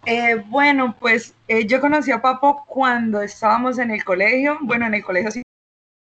Eh, 0.06 0.42
bueno, 0.48 0.96
pues 1.00 1.34
eh, 1.50 1.66
yo 1.68 1.82
conocí 1.82 2.12
a 2.12 2.22
Papo 2.22 2.64
cuando 2.66 3.22
estábamos 3.22 3.78
en 3.78 3.92
el 3.92 4.06
colegio. 4.06 4.58
Bueno, 4.62 4.88
en 4.88 4.94
el 4.94 5.04
colegio 5.04 5.32
sí, 5.32 5.42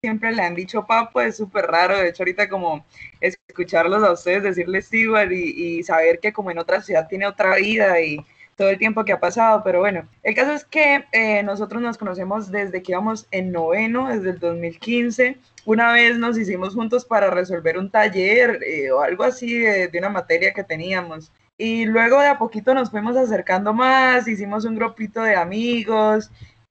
siempre 0.00 0.32
le 0.32 0.42
han 0.42 0.54
dicho 0.54 0.86
Papo, 0.86 1.20
es 1.20 1.36
súper 1.36 1.66
raro. 1.66 1.98
De 1.98 2.08
hecho, 2.08 2.22
ahorita 2.22 2.48
como 2.48 2.84
escucharlos 3.20 4.02
a 4.04 4.12
ustedes 4.12 4.42
decirle 4.44 4.80
Stewart 4.80 5.32
y, 5.32 5.78
y, 5.78 5.82
saber 5.82 6.20
que 6.20 6.32
como 6.32 6.50
en 6.50 6.58
otra 6.58 6.80
ciudad 6.82 7.08
tiene 7.08 7.26
otra 7.26 7.56
vida 7.56 8.00
y 8.00 8.18
todo 8.56 8.70
el 8.70 8.78
tiempo 8.78 9.04
que 9.04 9.12
ha 9.12 9.20
pasado. 9.20 9.62
Pero 9.64 9.80
bueno, 9.80 10.08
el 10.22 10.34
caso 10.34 10.52
es 10.52 10.64
que 10.64 11.04
eh, 11.12 11.42
nosotros 11.42 11.82
nos 11.82 11.98
conocemos 11.98 12.50
desde 12.50 12.82
que 12.82 12.92
íbamos 12.92 13.26
en 13.32 13.50
noveno, 13.50 14.08
desde 14.08 14.30
el 14.30 14.38
2015. 14.38 15.36
Una 15.64 15.92
vez 15.92 16.16
nos 16.16 16.38
hicimos 16.38 16.74
juntos 16.74 17.04
para 17.04 17.30
resolver 17.30 17.76
un 17.76 17.90
taller 17.90 18.60
eh, 18.64 18.92
o 18.92 19.00
algo 19.00 19.24
así 19.24 19.58
de 19.58 19.90
una 19.98 20.10
materia 20.10 20.52
que 20.52 20.64
teníamos. 20.64 21.32
Y 21.56 21.86
luego 21.86 22.20
de 22.20 22.28
a 22.28 22.38
poquito 22.38 22.72
nos 22.72 22.90
fuimos 22.90 23.16
acercando 23.16 23.74
más, 23.74 24.28
hicimos 24.28 24.64
un 24.64 24.76
grupito 24.76 25.22
de 25.22 25.34
amigos, 25.34 26.30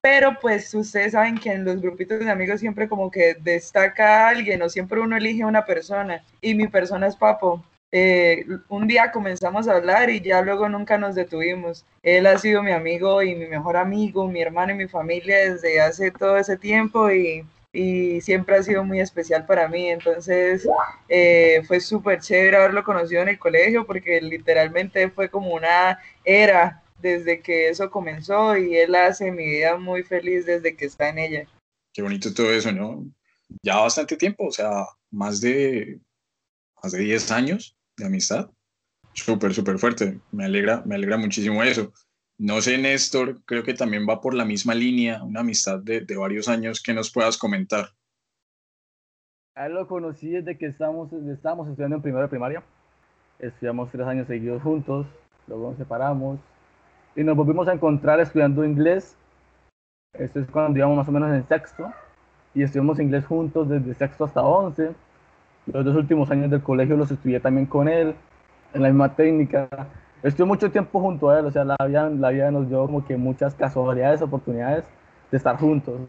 pero 0.09 0.37
pues 0.39 0.73
ustedes 0.73 1.11
saben 1.11 1.37
que 1.37 1.51
en 1.51 1.65
los 1.65 1.81
grupitos 1.81 2.21
de 2.21 2.31
amigos 2.31 2.61
siempre 2.61 2.87
como 2.87 3.11
que 3.11 3.35
destaca 3.41 4.29
alguien 4.29 4.61
o 4.61 4.69
siempre 4.69 5.01
uno 5.01 5.17
elige 5.17 5.43
una 5.43 5.65
persona 5.65 6.23
y 6.39 6.55
mi 6.55 6.69
persona 6.69 7.07
es 7.07 7.17
Papo. 7.17 7.61
Eh, 7.91 8.45
un 8.69 8.87
día 8.87 9.11
comenzamos 9.11 9.67
a 9.67 9.75
hablar 9.75 10.09
y 10.09 10.21
ya 10.21 10.41
luego 10.41 10.69
nunca 10.69 10.97
nos 10.97 11.13
detuvimos. 11.13 11.85
Él 12.03 12.25
ha 12.25 12.37
sido 12.37 12.63
mi 12.63 12.71
amigo 12.71 13.21
y 13.21 13.35
mi 13.35 13.47
mejor 13.47 13.75
amigo, 13.75 14.29
mi 14.29 14.41
hermano 14.41 14.71
y 14.71 14.75
mi 14.75 14.87
familia 14.87 15.39
desde 15.39 15.81
hace 15.81 16.09
todo 16.11 16.37
ese 16.37 16.55
tiempo 16.55 17.11
y 17.11 17.45
y 17.73 18.21
siempre 18.21 18.55
ha 18.55 18.63
sido 18.63 18.85
muy 18.85 19.01
especial 19.01 19.45
para 19.45 19.67
mí. 19.67 19.89
Entonces 19.89 20.65
eh, 21.09 21.63
fue 21.67 21.81
súper 21.81 22.21
chévere 22.21 22.55
haberlo 22.55 22.83
conocido 22.85 23.21
en 23.23 23.27
el 23.27 23.39
colegio 23.39 23.85
porque 23.85 24.21
literalmente 24.21 25.09
fue 25.09 25.29
como 25.29 25.53
una 25.53 25.99
era 26.23 26.81
desde 27.01 27.41
que 27.41 27.69
eso 27.69 27.89
comenzó 27.89 28.57
y 28.57 28.75
él 28.75 28.95
hace 28.95 29.31
mi 29.31 29.45
vida 29.45 29.77
muy 29.77 30.03
feliz 30.03 30.45
desde 30.45 30.75
que 30.75 30.85
está 30.85 31.09
en 31.09 31.19
ella. 31.19 31.47
Qué 31.93 32.01
bonito 32.01 32.33
todo 32.33 32.51
eso, 32.51 32.71
¿no? 32.71 33.05
Ya 33.61 33.77
bastante 33.77 34.17
tiempo, 34.17 34.47
o 34.47 34.51
sea, 34.51 34.85
más 35.11 35.41
de, 35.41 35.99
más 36.81 36.91
de 36.91 36.99
10 36.99 37.31
años 37.31 37.77
de 37.97 38.05
amistad. 38.05 38.49
Súper, 39.13 39.53
súper 39.53 39.79
fuerte. 39.79 40.19
Me 40.31 40.45
alegra, 40.45 40.83
me 40.85 40.95
alegra 40.95 41.17
muchísimo 41.17 41.63
eso. 41.63 41.91
No 42.37 42.61
sé, 42.61 42.77
Néstor, 42.77 43.43
creo 43.45 43.63
que 43.63 43.73
también 43.73 44.05
va 44.07 44.21
por 44.21 44.35
la 44.35 44.45
misma 44.45 44.75
línea, 44.75 45.23
una 45.23 45.39
amistad 45.39 45.79
de, 45.79 46.01
de 46.01 46.15
varios 46.15 46.47
años 46.47 46.83
que 46.83 46.93
nos 46.93 47.11
puedas 47.11 47.37
comentar. 47.37 47.89
A 49.55 49.65
él 49.65 49.73
lo 49.73 49.87
conocí 49.87 50.29
desde 50.29 50.55
que 50.55 50.67
estábamos, 50.67 51.11
estábamos 51.13 51.67
estudiando 51.67 51.95
en 51.95 52.03
primero 52.03 52.21
de 52.21 52.29
primaria. 52.29 52.63
Estudiamos 53.39 53.91
tres 53.91 54.05
años 54.05 54.27
seguidos 54.27 54.61
juntos, 54.61 55.07
luego 55.47 55.69
nos 55.69 55.77
separamos 55.77 56.39
y 57.17 57.23
nos 57.23 57.35
volvimos 57.35 57.67
a 57.67 57.73
encontrar 57.73 58.21
estudiando 58.21 58.63
inglés. 58.63 59.17
Esto 60.13 60.39
es 60.39 60.49
cuando 60.49 60.79
íbamos 60.79 60.95
más 60.95 61.09
o 61.09 61.11
menos 61.11 61.33
en 61.33 61.45
sexto 61.45 61.91
y 62.53 62.63
estudiamos 62.63 63.01
inglés 63.01 63.25
juntos 63.25 63.67
desde 63.67 63.93
sexto 63.93 64.23
hasta 64.23 64.41
once. 64.41 64.91
Los 65.65 65.83
dos 65.83 65.97
últimos 65.97 66.31
años 66.31 66.49
del 66.49 66.63
colegio 66.63 66.95
los 66.95 67.11
estudié 67.11 67.41
también 67.41 67.65
con 67.65 67.89
él, 67.89 68.15
en 68.73 68.81
la 68.81 68.87
misma 68.87 69.13
técnica 69.13 69.67
estuve 70.23 70.47
mucho 70.47 70.71
tiempo 70.71 70.99
junto 70.99 71.29
a 71.29 71.39
él, 71.39 71.45
o 71.45 71.51
sea, 71.51 71.63
la 71.63 71.75
vida, 71.85 72.09
la 72.09 72.29
vida 72.29 72.51
nos 72.51 72.67
dio 72.67 72.85
como 72.85 73.05
que 73.05 73.17
muchas 73.17 73.53
casualidades, 73.55 74.21
oportunidades 74.21 74.85
de 75.31 75.37
estar 75.37 75.57
juntos. 75.57 75.99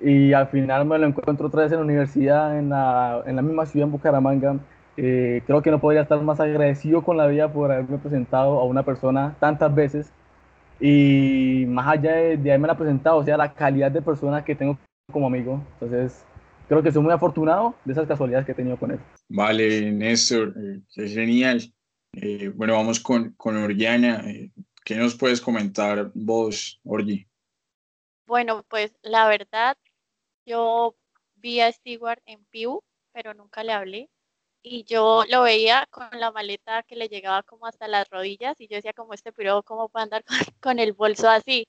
Y 0.00 0.32
al 0.32 0.46
final 0.48 0.86
me 0.86 0.98
lo 0.98 1.06
encuentro 1.06 1.48
otra 1.48 1.62
vez 1.62 1.72
en 1.72 1.78
la 1.78 1.84
universidad, 1.84 2.58
en 2.58 2.70
la, 2.70 3.22
en 3.26 3.36
la 3.36 3.42
misma 3.42 3.66
ciudad, 3.66 3.86
en 3.86 3.92
Bucaramanga. 3.92 4.56
Eh, 4.96 5.42
creo 5.46 5.62
que 5.62 5.70
no 5.70 5.80
podría 5.80 6.02
estar 6.02 6.20
más 6.20 6.40
agradecido 6.40 7.02
con 7.02 7.16
la 7.16 7.26
vida 7.26 7.52
por 7.52 7.70
haberme 7.70 7.98
presentado 7.98 8.58
a 8.58 8.64
una 8.64 8.84
persona 8.84 9.36
tantas 9.40 9.74
veces. 9.74 10.12
Y 10.80 11.64
más 11.68 11.86
allá 11.88 12.12
de, 12.12 12.36
de 12.36 12.50
haberme 12.50 12.68
la 12.68 12.76
presentado, 12.76 13.18
o 13.18 13.24
sea, 13.24 13.36
la 13.36 13.52
calidad 13.52 13.90
de 13.90 14.02
persona 14.02 14.44
que 14.44 14.54
tengo 14.54 14.78
como 15.12 15.26
amigo. 15.26 15.62
Entonces, 15.74 16.24
creo 16.68 16.82
que 16.82 16.92
soy 16.92 17.02
muy 17.02 17.12
afortunado 17.12 17.74
de 17.84 17.92
esas 17.92 18.06
casualidades 18.06 18.46
que 18.46 18.52
he 18.52 18.54
tenido 18.54 18.78
con 18.78 18.92
él. 18.92 19.00
Vale, 19.28 19.90
Néstor, 19.92 20.54
eh, 20.56 20.80
qué 20.94 21.08
genial. 21.08 21.60
Eh, 22.12 22.50
bueno, 22.54 22.74
vamos 22.74 23.00
con, 23.00 23.32
con 23.32 23.56
Oriana. 23.56 24.22
Eh, 24.26 24.50
¿Qué 24.84 24.96
nos 24.96 25.14
puedes 25.14 25.40
comentar 25.40 26.10
vos, 26.14 26.80
Orgi? 26.84 27.26
Bueno, 28.26 28.64
pues 28.68 28.92
la 29.02 29.28
verdad, 29.28 29.76
yo 30.46 30.94
vi 31.36 31.60
a 31.60 31.70
Stewart 31.70 32.22
en 32.26 32.44
Piu, 32.46 32.82
pero 33.12 33.34
nunca 33.34 33.62
le 33.62 33.72
hablé. 33.72 34.08
Y 34.62 34.84
yo 34.84 35.24
lo 35.30 35.42
veía 35.42 35.86
con 35.90 36.08
la 36.12 36.30
maleta 36.32 36.82
que 36.82 36.96
le 36.96 37.08
llegaba 37.08 37.42
como 37.42 37.66
hasta 37.66 37.88
las 37.88 38.08
rodillas 38.10 38.60
y 38.60 38.68
yo 38.68 38.76
decía 38.76 38.92
como 38.92 39.14
este 39.14 39.32
piro, 39.32 39.62
¿cómo 39.62 39.88
puede 39.88 40.04
andar 40.04 40.24
con, 40.60 40.78
el 40.78 40.92
bolso 40.92 41.28
así? 41.28 41.66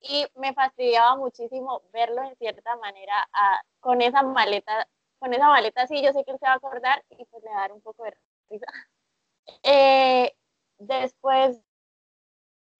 Y 0.00 0.26
me 0.36 0.54
fastidiaba 0.54 1.16
muchísimo 1.16 1.82
verlo 1.92 2.22
en 2.24 2.36
cierta 2.36 2.76
manera 2.76 3.28
a- 3.32 3.62
con 3.80 4.02
esa 4.02 4.22
maleta, 4.22 4.88
con 5.18 5.34
esa 5.34 5.48
maleta 5.48 5.82
así, 5.82 6.02
yo 6.02 6.12
sé 6.12 6.24
que 6.24 6.32
él 6.32 6.38
se 6.38 6.46
va 6.46 6.52
a 6.54 6.56
acordar 6.56 7.04
y 7.10 7.24
pues 7.26 7.42
le 7.44 7.50
va 7.50 7.58
a 7.58 7.60
dar 7.62 7.72
un 7.72 7.82
poco 7.82 8.04
de 8.04 8.16
risa. 8.50 8.66
Eh, 9.64 10.32
después 10.78 11.60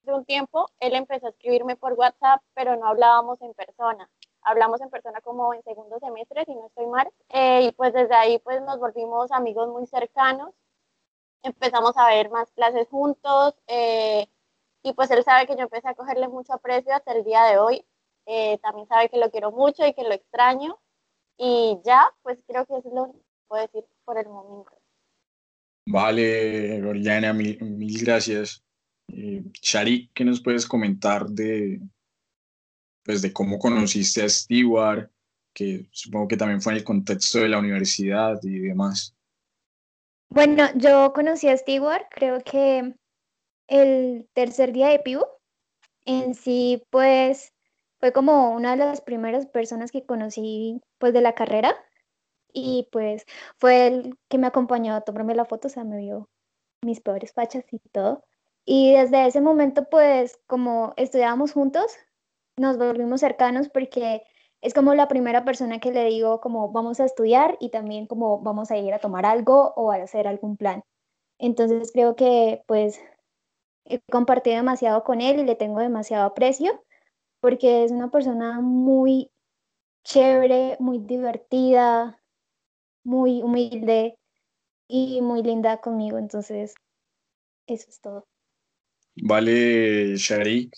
de 0.02 0.14
un 0.14 0.24
tiempo, 0.24 0.68
él 0.80 0.94
empezó 0.94 1.26
a 1.26 1.30
escribirme 1.30 1.76
por 1.76 1.94
WhatsApp, 1.94 2.40
pero 2.54 2.76
no 2.76 2.86
hablábamos 2.86 3.40
en 3.42 3.54
persona. 3.54 4.08
Hablamos 4.42 4.80
en 4.80 4.90
persona 4.90 5.20
como 5.20 5.54
en 5.54 5.62
segundo 5.62 5.98
semestre, 6.00 6.44
si 6.44 6.54
no 6.54 6.66
estoy 6.66 6.86
mal. 6.86 7.08
Eh, 7.30 7.66
y 7.66 7.72
pues 7.72 7.92
desde 7.92 8.14
ahí 8.14 8.38
pues 8.40 8.60
nos 8.62 8.78
volvimos 8.78 9.30
amigos 9.32 9.68
muy 9.68 9.86
cercanos. 9.86 10.50
Empezamos 11.42 11.96
a 11.96 12.08
ver 12.08 12.30
más 12.30 12.50
clases 12.52 12.88
juntos. 12.88 13.54
eh, 13.66 14.26
y 14.82 14.92
pues 14.94 15.10
él 15.10 15.22
sabe 15.22 15.46
que 15.46 15.54
yo 15.54 15.62
empecé 15.62 15.88
a 15.88 15.94
cogerle 15.94 16.28
mucho 16.28 16.52
aprecio 16.52 16.94
hasta 16.94 17.12
el 17.12 17.24
día 17.24 17.44
de 17.44 17.58
hoy. 17.58 17.84
Eh, 18.26 18.58
también 18.58 18.86
sabe 18.88 19.08
que 19.08 19.18
lo 19.18 19.30
quiero 19.30 19.52
mucho 19.52 19.86
y 19.86 19.94
que 19.94 20.02
lo 20.02 20.12
extraño. 20.12 20.78
Y 21.38 21.78
ya, 21.84 22.10
pues 22.22 22.42
creo 22.46 22.66
que 22.66 22.78
es 22.78 22.84
lo 22.84 23.12
que 23.12 23.18
puedo 23.46 23.62
decir 23.62 23.84
por 24.04 24.18
el 24.18 24.28
momento. 24.28 24.72
Vale, 25.86 26.84
Oriana, 26.84 27.32
mil, 27.32 27.60
mil 27.62 28.04
gracias. 28.04 28.64
Eh, 29.08 29.42
Sharik, 29.60 30.12
¿qué 30.12 30.24
nos 30.24 30.40
puedes 30.40 30.66
comentar 30.66 31.26
de, 31.26 31.80
pues, 33.04 33.22
de 33.22 33.32
cómo 33.32 33.58
conociste 33.58 34.22
a 34.22 34.28
Stewart? 34.28 35.10
Que 35.52 35.86
supongo 35.90 36.28
que 36.28 36.36
también 36.36 36.62
fue 36.62 36.72
en 36.72 36.78
el 36.78 36.84
contexto 36.84 37.40
de 37.40 37.48
la 37.48 37.58
universidad 37.58 38.38
y 38.42 38.58
demás. 38.58 39.14
Bueno, 40.28 40.68
yo 40.76 41.12
conocí 41.12 41.48
a 41.48 41.56
Stewart, 41.56 42.06
creo 42.10 42.42
que 42.42 42.94
el 43.68 44.28
tercer 44.32 44.72
día 44.72 44.88
de 44.88 44.98
Pivo. 44.98 45.26
En 46.04 46.34
sí, 46.34 46.82
pues 46.90 47.52
fue 48.00 48.12
como 48.12 48.50
una 48.50 48.72
de 48.72 48.78
las 48.78 49.00
primeras 49.00 49.46
personas 49.46 49.92
que 49.92 50.04
conocí 50.04 50.80
pues 50.98 51.12
de 51.12 51.20
la 51.20 51.34
carrera 51.34 51.76
y 52.52 52.88
pues 52.90 53.24
fue 53.58 53.86
el 53.86 54.18
que 54.28 54.38
me 54.38 54.46
acompañó 54.46 54.94
a 54.94 55.02
tomarme 55.02 55.34
la 55.34 55.44
foto, 55.44 55.68
o 55.68 55.70
sea, 55.70 55.84
me 55.84 55.98
vio 55.98 56.28
mis 56.82 57.00
peores 57.00 57.32
fachas 57.32 57.64
y 57.70 57.78
todo. 57.90 58.24
Y 58.64 58.94
desde 58.94 59.26
ese 59.26 59.40
momento, 59.40 59.88
pues 59.88 60.38
como 60.46 60.94
estudiábamos 60.96 61.52
juntos, 61.52 61.96
nos 62.56 62.78
volvimos 62.78 63.20
cercanos 63.20 63.68
porque 63.68 64.22
es 64.60 64.74
como 64.74 64.94
la 64.94 65.08
primera 65.08 65.44
persona 65.44 65.80
que 65.80 65.92
le 65.92 66.04
digo 66.04 66.40
como 66.40 66.70
vamos 66.70 67.00
a 67.00 67.04
estudiar 67.04 67.56
y 67.60 67.70
también 67.70 68.06
como 68.06 68.40
vamos 68.40 68.70
a 68.70 68.76
ir 68.76 68.94
a 68.94 68.98
tomar 68.98 69.26
algo 69.26 69.72
o 69.76 69.90
a 69.90 69.96
hacer 69.96 70.28
algún 70.28 70.56
plan. 70.56 70.82
Entonces 71.38 71.90
creo 71.92 72.14
que 72.14 72.62
pues 72.66 73.00
he 73.84 74.00
compartido 74.10 74.56
demasiado 74.56 75.02
con 75.04 75.20
él 75.20 75.40
y 75.40 75.44
le 75.44 75.56
tengo 75.56 75.80
demasiado 75.80 76.24
aprecio 76.24 76.84
porque 77.40 77.84
es 77.84 77.90
una 77.90 78.10
persona 78.10 78.60
muy 78.60 79.30
chévere, 80.04 80.76
muy 80.78 80.98
divertida, 80.98 82.20
muy 83.04 83.42
humilde 83.42 84.16
y 84.88 85.20
muy 85.22 85.42
linda 85.42 85.80
conmigo. 85.80 86.18
Entonces, 86.18 86.74
eso 87.66 87.88
es 87.88 88.00
todo. 88.00 88.26
Vale, 89.16 90.16
Sharik. 90.16 90.72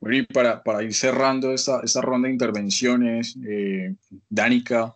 Bueno, 0.00 0.16
y 0.18 0.26
para, 0.26 0.62
para 0.62 0.82
ir 0.82 0.94
cerrando 0.94 1.52
esta, 1.52 1.80
esta 1.80 2.00
ronda 2.00 2.28
de 2.28 2.34
intervenciones, 2.34 3.36
eh, 3.48 3.94
Danica, 4.28 4.94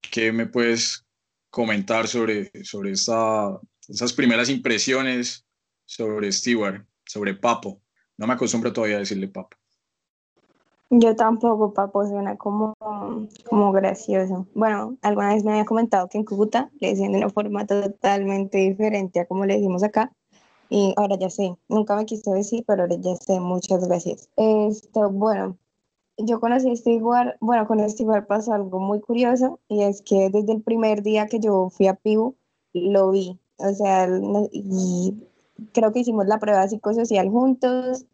¿qué 0.00 0.32
me 0.32 0.46
puedes 0.46 1.04
comentar 1.50 2.06
sobre, 2.06 2.50
sobre 2.64 2.92
esta, 2.92 3.60
esas 3.88 4.12
primeras 4.12 4.48
impresiones 4.48 5.44
sobre 5.84 6.30
Stewart, 6.30 6.86
sobre 7.04 7.34
Papo? 7.34 7.80
No 8.16 8.26
me 8.26 8.34
acostumbro 8.34 8.72
todavía 8.72 8.96
a 8.96 9.00
decirle 9.00 9.28
Papo. 9.28 9.56
Yo 10.90 11.16
tampoco, 11.16 11.72
papo, 11.72 12.06
suena 12.06 12.36
como, 12.36 12.74
como 13.48 13.72
gracioso. 13.72 14.46
Bueno, 14.54 14.96
alguna 15.02 15.34
vez 15.34 15.42
me 15.42 15.52
había 15.52 15.64
comentado 15.64 16.08
que 16.08 16.18
en 16.18 16.24
Cúcuta 16.24 16.70
le 16.78 16.90
decían 16.90 17.12
de 17.12 17.18
una 17.18 17.30
forma 17.30 17.66
totalmente 17.66 18.58
diferente 18.58 19.20
a 19.20 19.26
como 19.26 19.44
le 19.46 19.54
decimos 19.54 19.82
acá. 19.82 20.12
Y 20.76 20.92
ahora 20.96 21.16
ya 21.16 21.30
sé, 21.30 21.56
nunca 21.68 21.94
me 21.94 22.04
quiso 22.04 22.32
decir, 22.32 22.64
pero 22.66 22.82
ahora 22.82 22.96
ya 22.96 23.14
sé, 23.14 23.38
muchas 23.38 23.86
gracias. 23.86 24.28
Esto, 24.36 25.08
bueno, 25.08 25.56
yo 26.18 26.40
conocí 26.40 26.68
a 26.68 26.74
Stewart, 26.74 27.36
bueno, 27.40 27.64
con 27.68 27.88
Stewart 27.88 28.26
pasó 28.26 28.54
algo 28.54 28.80
muy 28.80 29.00
curioso 29.00 29.60
y 29.68 29.84
es 29.84 30.02
que 30.02 30.30
desde 30.30 30.52
el 30.52 30.62
primer 30.62 31.04
día 31.04 31.28
que 31.28 31.38
yo 31.38 31.70
fui 31.70 31.86
a 31.86 31.94
Pibu, 31.94 32.34
lo 32.72 33.12
vi. 33.12 33.38
O 33.58 33.72
sea, 33.72 34.08
y 34.50 35.14
creo 35.72 35.92
que 35.92 36.00
hicimos 36.00 36.26
la 36.26 36.40
prueba 36.40 36.66
psicosocial 36.66 37.30
juntos 37.30 38.04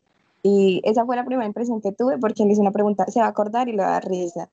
y 0.43 0.83
esa 0.85 1.07
fue 1.07 1.17
la 1.17 1.25
primera 1.25 1.47
impresión 1.47 1.81
que 1.81 1.93
tuve 1.93 2.19
porque 2.19 2.45
le 2.45 2.53
hice 2.53 2.61
una 2.61 2.73
pregunta, 2.73 3.07
se 3.07 3.21
va 3.21 3.27
a 3.27 3.31
acordar 3.31 3.71
y 3.71 3.73
le 3.73 3.83
va 3.83 3.89
a 3.89 3.93
dar 3.93 4.05
risa. 4.07 4.51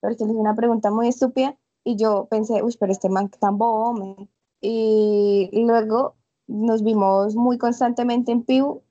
Porque 0.00 0.24
le 0.24 0.30
hice 0.30 0.40
una 0.40 0.56
pregunta 0.56 0.90
muy 0.90 1.08
estúpida 1.08 1.54
y 1.84 1.96
yo 1.96 2.28
pensé, 2.30 2.62
uy, 2.62 2.74
pero 2.80 2.92
este 2.92 3.10
man 3.10 3.28
tan 3.28 3.58
bobo, 3.58 3.90
hombre". 3.90 4.30
Y 4.62 5.50
luego 5.66 6.14
nos 6.52 6.82
vimos 6.82 7.34
muy 7.34 7.58
constantemente 7.58 8.30
en 8.30 8.42
Pibu 8.42 8.82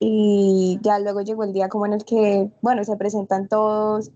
y 0.00 0.78
ya 0.82 0.98
luego 0.98 1.22
llegó 1.22 1.44
el 1.44 1.52
día 1.52 1.68
como 1.68 1.86
en 1.86 1.94
el 1.94 2.04
que, 2.04 2.50
bueno, 2.60 2.84
se 2.84 2.96
presentan 2.96 3.48
todos 3.48 4.10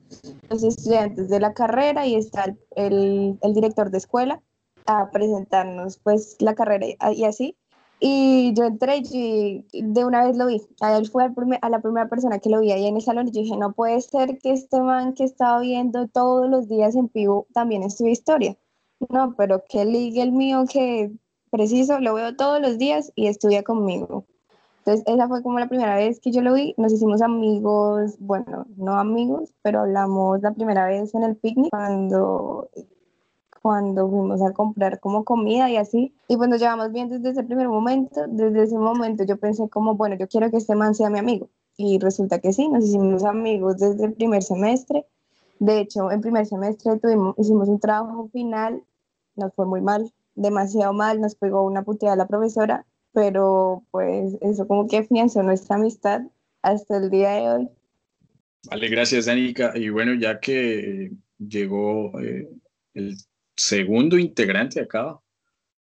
los 0.51 0.63
estudiantes 0.63 1.29
de 1.29 1.41
la 1.41 1.55
carrera 1.55 2.07
y 2.07 2.17
está 2.17 2.57
el, 2.77 3.39
el, 3.41 3.55
director 3.55 3.91
de 3.91 3.99
escuela 3.99 4.43
a 4.87 5.11
presentarnos 5.11 5.99
pues 5.99 6.37
la 6.41 6.55
carrera 6.55 6.87
y, 7.13 7.25
así. 7.25 7.57
Y 8.01 8.53
yo 8.55 8.65
entré 8.65 9.03
y 9.11 9.65
de 9.73 10.05
una 10.05 10.25
vez 10.25 10.37
lo 10.37 10.47
vi. 10.47 10.63
A 10.81 10.97
él 10.99 11.09
fue 11.09 11.25
a 11.25 11.71
la 11.71 11.81
primera 11.81 12.09
persona 12.09 12.39
que 12.39 12.51
lo 12.51 12.61
vi 12.61 12.73
ahí 12.73 12.87
en 12.87 12.97
el 12.97 13.03
salón 13.03 13.29
y 13.29 13.33
dije, 13.33 13.57
no 13.57 13.73
puede 13.73 14.01
ser 14.01 14.39
que 14.39 14.53
este 14.53 14.81
man 14.81 15.15
que 15.15 15.25
estaba 15.25 15.61
viendo 15.61 16.07
todos 16.09 16.49
los 16.49 16.69
días 16.69 16.97
en 16.97 17.09
Pibu 17.09 17.47
también 17.55 17.83
estudia 17.83 18.13
historia. 18.13 18.57
No, 19.09 19.35
pero 19.37 19.65
que 19.69 19.85
ligue 19.85 20.23
el 20.23 20.33
mío 20.33 20.65
que 20.71 21.13
preciso, 21.49 22.01
lo 22.01 22.15
veo 22.15 22.37
todos 22.37 22.61
los 22.61 22.79
días 22.79 23.13
y 23.15 23.27
estudia 23.27 23.63
conmigo. 23.63 24.25
Entonces, 24.89 25.05
esa 25.07 25.29
fue 25.29 25.43
como 25.43 25.59
la 25.59 25.69
primera 25.69 25.97
vez 25.97 26.19
que 26.19 26.31
yo 26.31 26.41
lo 26.41 26.55
vi. 26.55 26.75
Nos 26.79 26.93
hicimos 26.93 27.21
amigos, 27.21 28.17
bueno, 28.21 28.65
no 28.77 28.99
amigos, 28.99 29.53
pero 29.63 29.81
hablamos 29.81 30.41
la 30.41 30.53
primera 30.53 30.87
vez 30.87 31.15
en 31.15 31.25
el 31.25 31.37
picnic 31.37 31.71
cuando, 31.71 32.71
cuando 33.61 34.09
fuimos 34.09 34.41
a 34.41 34.53
comprar 34.53 34.99
como 34.99 35.25
comida 35.25 35.69
y 35.71 35.77
así. 35.77 36.15
Y 36.27 36.39
pues 36.39 36.49
nos 36.49 36.59
llevamos 36.59 36.91
bien 36.91 37.11
desde 37.11 37.31
ese 37.31 37.43
primer 37.43 37.69
momento. 37.69 38.23
Desde 38.29 38.63
ese 38.63 38.79
momento 38.79 39.25
yo 39.25 39.37
pensé 39.37 39.69
como, 39.69 39.95
bueno, 39.95 40.17
yo 40.17 40.27
quiero 40.27 40.51
que 40.51 40.57
este 40.57 40.75
man 40.75 40.95
sea 40.95 41.11
mi 41.11 41.19
amigo. 41.19 41.51
Y 41.77 41.99
resulta 41.99 42.39
que 42.39 42.55
sí, 42.55 42.69
nos 42.69 42.85
hicimos 42.85 43.25
amigos 43.25 43.77
desde 43.77 44.07
el 44.07 44.15
primer 44.15 44.43
semestre. 44.43 45.07
De 45.59 45.81
hecho, 45.81 46.11
en 46.11 46.23
primer 46.23 46.47
semestre 46.47 46.99
tuvimos, 46.99 47.35
hicimos 47.37 47.69
un 47.69 47.79
trabajo 47.79 48.29
final, 48.33 48.83
nos 49.37 49.53
fue 49.55 49.67
muy 49.67 49.83
mal, 49.83 50.11
demasiado 50.39 50.93
mal, 50.93 51.21
nos 51.21 51.35
pegó 51.35 51.65
una 51.65 51.83
puteada 51.83 52.17
la 52.17 52.29
profesora, 52.29 52.87
pero 53.13 53.85
pues 53.91 54.37
eso 54.41 54.67
como 54.67 54.89
que 54.89 54.99
afianzó 54.99 55.43
nuestra 55.43 55.77
amistad 55.77 56.23
hasta 56.63 56.97
el 56.97 57.11
día 57.11 57.31
de 57.31 57.49
hoy. 57.49 57.69
Vale, 58.71 58.89
gracias, 58.89 59.27
Danica. 59.27 59.73
Y 59.75 59.89
bueno, 59.89 60.15
ya 60.15 60.41
que 60.41 61.13
llegó 61.39 62.19
eh, 62.21 62.49
el 62.95 63.17
segundo 63.57 64.19
integrante 64.19 64.81
acá 64.81 65.19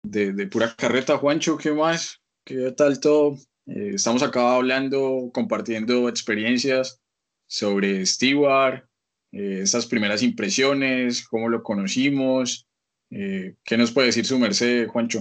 de, 0.03 0.33
de 0.33 0.47
Pura 0.47 0.75
Carreta, 0.77 1.19
Juancho, 1.19 1.57
¿qué 1.57 1.73
más? 1.73 2.21
¿Qué 2.45 2.73
tal 2.73 3.01
todo? 3.01 3.37
Eh, 3.67 3.93
estamos 3.95 4.23
acá 4.23 4.57
hablando, 4.57 5.31
compartiendo 5.33 6.09
experiencias 6.09 7.01
sobre 7.47 8.05
Stewart, 8.05 8.85
eh, 9.33 9.61
esas 9.63 9.87
primeras 9.87 10.23
impresiones, 10.23 11.27
cómo 11.27 11.49
lo 11.49 11.63
conocimos. 11.63 12.67
Eh, 13.17 13.55
¿Qué 13.63 13.77
nos 13.77 13.93
puede 13.93 14.09
decir 14.09 14.27
su 14.27 14.41
merced, 14.41 14.89
Juancho? 14.89 15.21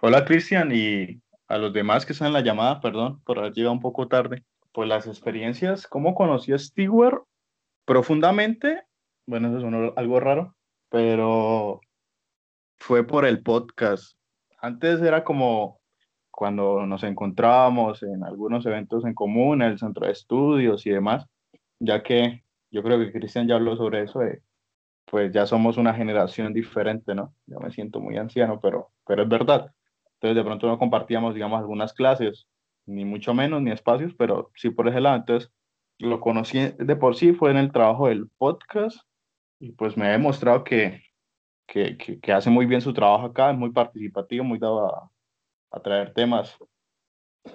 Hola 0.00 0.24
Cristian 0.24 0.72
y 0.72 1.20
a 1.46 1.58
los 1.58 1.74
demás 1.74 2.06
que 2.06 2.14
están 2.14 2.28
en 2.28 2.32
la 2.32 2.40
llamada, 2.40 2.80
perdón 2.80 3.20
por 3.24 3.38
haber 3.38 3.52
llegado 3.52 3.74
un 3.74 3.80
poco 3.80 4.08
tarde. 4.08 4.42
Pues 4.72 4.88
las 4.88 5.06
experiencias, 5.06 5.86
¿cómo 5.86 6.14
conocí 6.14 6.54
a 6.54 6.58
Stewart? 6.58 7.24
Profundamente, 7.84 8.82
bueno, 9.26 9.48
eso 9.48 9.68
es 9.68 9.92
algo 9.94 10.20
raro, 10.20 10.56
pero 10.88 11.82
fue 12.78 13.06
por 13.06 13.26
el 13.26 13.42
podcast. 13.42 14.16
Antes 14.58 15.02
era 15.02 15.24
como 15.24 15.82
cuando 16.30 16.86
nos 16.86 17.02
encontrábamos 17.02 18.02
en 18.02 18.24
algunos 18.24 18.64
eventos 18.64 19.04
en 19.04 19.12
común, 19.12 19.60
en 19.60 19.72
el 19.72 19.78
centro 19.78 20.06
de 20.06 20.12
estudios 20.12 20.86
y 20.86 20.90
demás, 20.90 21.26
ya 21.78 22.02
que 22.02 22.42
yo 22.70 22.82
creo 22.82 22.98
que 22.98 23.12
Cristian 23.12 23.46
ya 23.46 23.56
habló 23.56 23.76
sobre 23.76 24.04
eso, 24.04 24.22
pues 25.04 25.32
ya 25.32 25.46
somos 25.46 25.76
una 25.76 25.94
generación 25.94 26.52
diferente, 26.52 27.14
¿no? 27.14 27.34
Yo 27.46 27.58
me 27.60 27.70
siento 27.70 28.00
muy 28.00 28.16
anciano, 28.16 28.60
pero, 28.60 28.90
pero 29.06 29.22
es 29.22 29.28
verdad. 29.28 29.72
Entonces 30.14 30.36
de 30.36 30.44
pronto 30.44 30.66
no 30.68 30.78
compartíamos, 30.78 31.34
digamos, 31.34 31.58
algunas 31.58 31.92
clases 31.92 32.46
ni 32.86 33.04
mucho 33.04 33.34
menos, 33.34 33.62
ni 33.62 33.70
espacios, 33.70 34.14
pero 34.16 34.50
sí 34.56 34.70
por 34.70 34.88
ese 34.88 35.00
lado. 35.00 35.16
Entonces, 35.16 35.50
lo 35.98 36.20
conocí 36.20 36.58
de 36.78 36.96
por 36.96 37.14
sí, 37.16 37.32
fue 37.32 37.50
en 37.50 37.58
el 37.58 37.72
trabajo 37.72 38.08
del 38.08 38.28
podcast 38.38 38.98
y 39.60 39.72
pues 39.72 39.96
me 39.96 40.06
ha 40.06 40.12
demostrado 40.12 40.64
que, 40.64 41.02
que, 41.66 41.96
que, 41.96 42.32
hace 42.32 42.50
muy 42.50 42.66
bien 42.66 42.80
su 42.80 42.92
trabajo 42.92 43.26
acá, 43.26 43.50
es 43.50 43.56
muy 43.56 43.70
participativo, 43.70 44.44
muy 44.44 44.58
dado 44.58 45.10
a, 45.70 45.80
traer 45.80 46.12
temas 46.12 46.56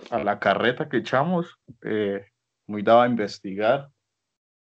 a 0.10 0.20
la 0.20 0.40
carreta 0.40 0.90
que 0.90 0.98
echamos, 0.98 1.60
eh, 1.84 2.26
muy 2.66 2.82
dado 2.82 3.02
a 3.02 3.08
investigar. 3.08 3.90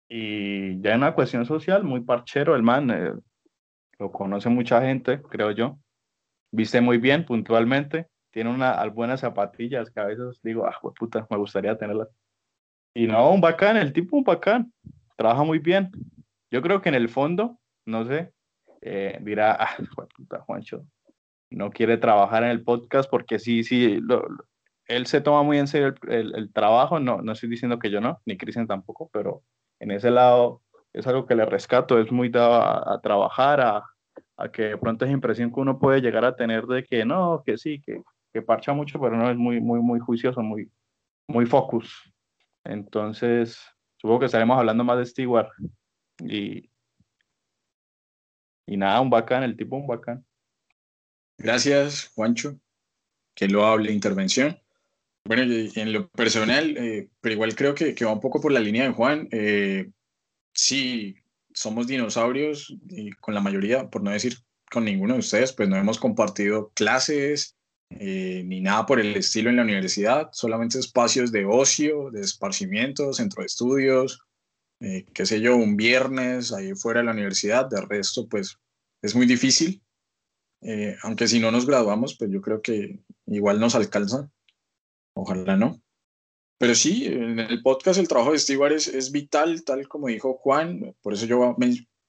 Y 0.10 0.82
ya 0.82 0.92
en 0.92 0.98
una 0.98 1.14
cuestión 1.14 1.46
social, 1.46 1.84
muy 1.84 2.02
parchero 2.02 2.56
el 2.56 2.64
man, 2.64 2.90
eh, 2.90 3.14
lo 4.00 4.12
conoce 4.12 4.50
mucha 4.50 4.82
gente, 4.82 5.22
creo 5.22 5.52
yo. 5.52 5.78
Viste 6.52 6.82
muy 6.82 6.98
bien, 6.98 7.26
puntualmente. 7.26 8.08
Tiene 8.32 8.50
unas 8.50 8.94
buenas 8.94 9.20
zapatillas 9.20 9.92
que 9.92 10.00
a 10.00 10.06
veces 10.06 10.40
digo, 10.42 10.66
ah, 10.66 10.76
puta, 10.98 11.28
me 11.30 11.38
gustaría 11.38 11.78
tenerlas. 11.78 12.10
Y 12.96 13.06
no, 13.06 13.32
un 13.32 13.42
bacán, 13.42 13.78
el 13.78 13.94
tipo 13.94 14.18
un 14.18 14.24
bacán. 14.24 14.74
Trabaja 15.16 15.44
muy 15.44 15.60
bien. 15.60 15.92
Yo 16.50 16.62
creo 16.64 16.82
que 16.82 16.90
en 16.90 16.96
el 16.96 17.10
fondo, 17.10 17.60
no 17.86 18.06
sé, 18.06 18.34
eh, 18.82 19.20
dirá, 19.22 19.58
ah, 19.60 19.78
puta, 20.16 20.40
Juancho, 20.42 20.86
no 21.52 21.70
quiere 21.70 21.98
trabajar 21.98 22.44
en 22.44 22.50
el 22.50 22.64
podcast 22.64 23.10
porque 23.10 23.38
sí, 23.38 23.64
sí, 23.64 24.00
él 24.86 25.06
se 25.06 25.22
toma 25.22 25.44
muy 25.44 25.60
en 25.60 25.68
serio 25.68 25.94
el, 26.08 26.36
el, 26.36 26.52
trabajo. 26.52 27.00
No, 27.00 27.22
no 27.22 27.34
estoy 27.34 27.50
diciendo 27.50 27.78
que 27.78 27.92
yo 27.92 28.02
no, 28.02 28.22
ni 28.26 28.38
Cristian 28.38 28.66
tampoco, 28.66 29.10
pero 29.14 29.44
en 29.80 29.92
ese 29.92 30.12
lado 30.12 30.62
es 30.94 31.08
algo 31.08 31.26
que 31.26 31.36
le 31.36 31.46
rescato, 31.46 32.00
es 32.00 32.12
muy 32.12 32.30
dado 32.30 32.56
a, 32.56 33.00
trabajar, 33.02 33.62
a, 33.62 33.84
a, 34.38 34.52
que 34.52 34.64
de 34.64 34.78
pronto 34.78 35.06
es 35.06 35.12
impresión 35.12 35.52
que 35.54 35.60
uno 35.60 35.80
puede 35.80 36.02
llegar 36.02 36.26
a 36.26 36.36
tener 36.36 36.66
de 36.66 36.84
que 36.84 37.06
no, 37.06 37.44
que 37.46 37.58
sí, 37.58 37.82
que, 37.82 38.02
que 38.34 38.42
parcha 38.42 38.74
mucho, 38.74 39.00
pero 39.00 39.16
no 39.16 39.30
es 39.30 39.38
muy, 39.38 39.62
muy, 39.62 39.80
muy 39.80 40.00
juicioso, 40.00 40.42
muy, 40.42 40.72
muy 41.28 41.46
focus. 41.46 42.12
Entonces, 42.64 43.60
supongo 43.98 44.22
que 44.22 44.26
estaremos 44.26 44.58
hablando 44.58 44.84
más 44.84 44.98
de 44.98 45.06
Stewart. 45.06 45.50
Y, 46.20 46.70
y 48.66 48.78
nada, 48.78 49.00
un 49.02 49.10
bacán, 49.10 49.44
el 49.44 49.56
tipo 49.56 49.78
un 49.78 49.88
bacán. 49.88 50.26
Gracias, 51.38 52.12
Juancho, 52.16 52.60
que 53.34 53.48
lo 53.48 53.66
hable 53.66 53.94
intervención. 53.94 54.60
Bueno, 55.26 55.44
en 55.44 55.94
lo 55.94 56.10
personal, 56.10 56.76
eh, 56.78 57.10
pero 57.22 57.34
igual 57.34 57.56
creo 57.56 57.76
que, 57.76 57.94
que, 57.94 58.06
va 58.06 58.14
un 58.14 58.20
poco 58.20 58.42
por 58.42 58.52
la 58.52 58.60
línea 58.60 58.84
de 58.84 58.94
Juan. 58.94 59.28
Eh, 59.32 59.90
sí, 60.54 61.16
somos 61.54 61.88
dinosaurios 61.88 62.76
y 62.88 63.12
con 63.12 63.34
la 63.34 63.42
mayoría, 63.42 63.90
por 63.90 64.02
no 64.02 64.12
decir 64.12 64.38
con 64.72 64.86
ninguno 64.86 65.14
de 65.14 65.20
ustedes, 65.20 65.54
pues 65.54 65.68
no 65.68 65.76
hemos 65.76 66.00
compartido 66.00 66.72
clases 66.74 67.56
eh, 67.92 68.44
ni 68.46 68.62
nada 68.62 68.86
por 68.86 69.00
el 69.00 69.16
estilo 69.16 69.50
en 69.50 69.56
la 69.56 69.64
universidad, 69.64 70.30
solamente 70.32 70.78
espacios 70.78 71.32
de 71.32 71.46
ocio, 71.46 72.12
de 72.12 72.22
esparcimiento, 72.22 73.14
centro 73.14 73.42
de 73.42 73.48
estudios, 73.48 74.22
eh, 74.80 75.06
qué 75.14 75.26
sé 75.26 75.42
yo, 75.42 75.56
un 75.56 75.76
viernes 75.76 76.54
ahí 76.54 76.74
fuera 76.76 77.00
de 77.00 77.08
la 77.08 77.14
universidad, 77.14 77.68
de 77.68 77.82
resto 77.82 78.28
pues 78.30 78.58
es 79.02 79.16
muy 79.16 79.26
difícil, 79.26 79.82
eh, 80.62 80.98
aunque 81.02 81.28
si 81.28 81.40
no 81.40 81.52
nos 81.52 81.66
graduamos, 81.66 82.16
pues 82.18 82.30
yo 82.32 82.42
creo 82.42 82.62
que 82.62 83.00
igual 83.26 83.60
nos 83.60 83.74
alcanza, 83.74 84.30
ojalá 85.22 85.56
no. 85.56 85.82
Pero 86.58 86.76
sí, 86.76 87.06
en 87.06 87.40
el 87.40 87.62
podcast 87.62 88.00
el 88.00 88.08
trabajo 88.08 88.34
de 88.34 88.40
Stewart 88.40 88.74
es, 88.74 88.88
es 88.90 89.12
vital, 89.12 89.64
tal 89.64 89.88
como 89.88 90.08
dijo 90.08 90.34
Juan. 90.34 90.94
Por 91.02 91.14
eso 91.14 91.26
yo 91.26 91.56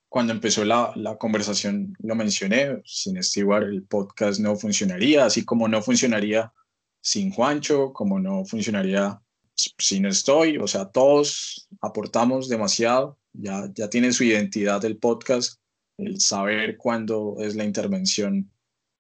cuando 0.09 0.33
empezó 0.33 0.65
la, 0.65 0.93
la, 0.97 1.17
conversación 1.17 1.95
lo 2.01 2.17
mencioné. 2.17 2.83
Sin 2.85 3.23
Stewart 3.23 3.63
el 3.63 3.85
podcast 3.85 4.41
no 4.41 4.57
funcionaría, 4.57 5.25
así 5.25 5.45
como 5.45 5.69
no 5.69 5.81
funcionaría 5.83 6.53
sin 7.01 7.31
Juancho, 7.31 7.93
como 7.93 8.19
no 8.19 8.45
funcionaría 8.45 9.21
si 9.55 10.01
no 10.01 10.09
estoy. 10.09 10.59
O 10.59 10.67
sea, 10.67 10.87
todos 10.87 11.69
aportamos 11.81 12.49
demasiado. 12.49 13.19
Ya, 13.33 13.71
ya 13.73 13.89
tiene 13.89 14.13
su 14.13 14.25
identidad 14.25 14.85
el 14.85 14.99
podcast, 14.99 15.61
el 15.97 16.21
saber 16.21 16.77
cuándo 16.77 17.37
es 17.39 17.55
la 17.55 17.65
intervención 17.65 18.51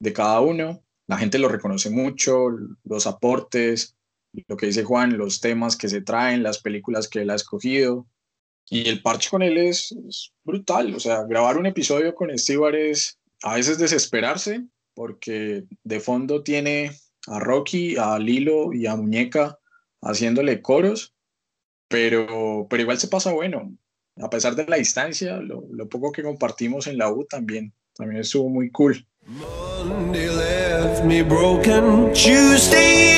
de 0.01 0.12
cada 0.12 0.40
uno. 0.40 0.85
La 1.09 1.18
gente 1.18 1.40
lo 1.40 1.49
reconoce 1.49 1.90
mucho, 1.90 2.51
los 2.85 3.09
aportes, 3.09 3.96
lo 4.33 4.57
que 4.57 4.66
dice 4.66 4.85
Juan, 4.85 5.16
los 5.16 5.40
temas 5.40 5.77
que 5.77 5.88
se 5.88 6.01
traen, 6.01 6.43
las 6.43 6.61
películas 6.61 7.09
que 7.09 7.23
él 7.23 7.31
ha 7.31 7.35
escogido. 7.35 8.07
Y 8.69 8.88
el 8.88 9.03
parche 9.03 9.31
con 9.31 9.43
él 9.43 9.59
es, 9.59 9.95
brutal. 10.45 10.95
O 10.95 11.01
sea, 11.01 11.25
grabar 11.25 11.57
un 11.57 11.66
episodio 11.66 12.14
con 12.14 12.37
Stewart 12.38 12.75
es 12.75 13.19
a 13.43 13.55
veces 13.55 13.79
desesperarse 13.79 14.64
porque 14.95 15.64
de 15.83 16.01
fondo 16.01 16.43
tiene 16.43 16.93
a 17.27 17.40
Rocky, 17.40 17.97
a 17.97 18.19
Lilo 18.19 18.73
y 18.73 18.87
a 18.87 18.97
Muñeca 18.97 19.59
haciéndole 20.03 20.62
coros, 20.62 21.14
pero, 21.88 22.66
pero 22.69 22.83
igual 22.83 22.99
se 22.99 23.09
pasa 23.09 23.33
bueno. 23.33 23.77
A 24.16 24.29
pesar 24.29 24.55
de 24.55 24.66
la 24.66 24.77
distancia, 24.77 25.38
lo, 25.38 25.88
poco 25.88 26.12
que 26.12 26.23
compartimos 26.23 26.87
en 26.87 26.99
la 26.99 27.11
U 27.11 27.25
también, 27.25 27.73
también 27.95 28.21
estuvo 28.21 28.49
muy 28.49 28.71
cool. 28.71 29.07
Monday 29.27 30.29
left 30.29 31.05
me 31.05 31.23
broken. 31.23 32.12
Tuesday 32.12 33.10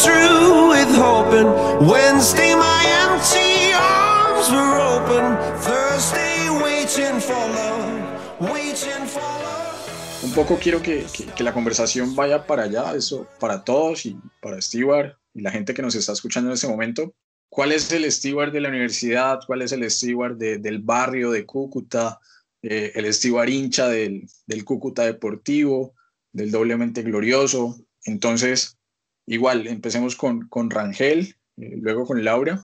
through 0.00 0.70
with 0.70 0.88
hoping. 0.96 1.48
Wednesday 1.86 2.54
my 2.54 2.82
empty 3.04 3.72
arms 3.74 4.48
were 4.50 4.80
open. 4.80 5.36
Thursday 5.60 6.48
waiting 6.48 7.20
for 7.20 7.36
love, 7.36 8.40
waiting 8.40 9.06
for 9.06 9.20
love. 9.20 10.22
Un 10.24 10.32
poco 10.32 10.56
quiero 10.56 10.80
que, 10.80 11.04
que, 11.12 11.26
que, 11.26 11.44
la 11.44 11.52
conversación 11.52 12.14
vaya 12.16 12.46
para 12.46 12.62
allá, 12.64 12.94
eso 12.94 13.26
para 13.38 13.64
todos 13.64 14.06
y 14.06 14.16
para 14.40 14.60
Stewart 14.62 15.16
y 15.34 15.42
la 15.42 15.50
gente 15.50 15.74
que 15.74 15.82
nos 15.82 15.94
está 15.94 16.12
escuchando 16.12 16.50
en 16.50 16.54
ese 16.54 16.68
momento. 16.68 17.14
¿Cuál 17.50 17.72
es 17.72 17.92
el 17.92 18.10
Stewart 18.10 18.50
de 18.50 18.60
la 18.60 18.70
universidad? 18.70 19.40
¿Cuál 19.46 19.60
es 19.60 19.72
el 19.72 19.88
Stewart 19.90 20.36
de, 20.38 20.56
del 20.58 20.78
barrio 20.78 21.30
de 21.30 21.44
Cúcuta? 21.44 22.18
Eh, 22.62 22.92
el 22.94 23.12
Stewart 23.12 23.48
hincha 23.50 23.88
del, 23.88 24.26
del 24.46 24.64
Cúcuta 24.64 25.04
Deportivo, 25.04 25.94
del 26.32 26.50
doblemente 26.50 27.02
glorioso. 27.02 27.76
Entonces, 28.04 28.78
igual, 29.26 29.66
empecemos 29.66 30.16
con, 30.16 30.48
con 30.48 30.70
Rangel, 30.70 31.36
eh, 31.56 31.76
luego 31.76 32.06
con 32.06 32.24
Laura. 32.24 32.62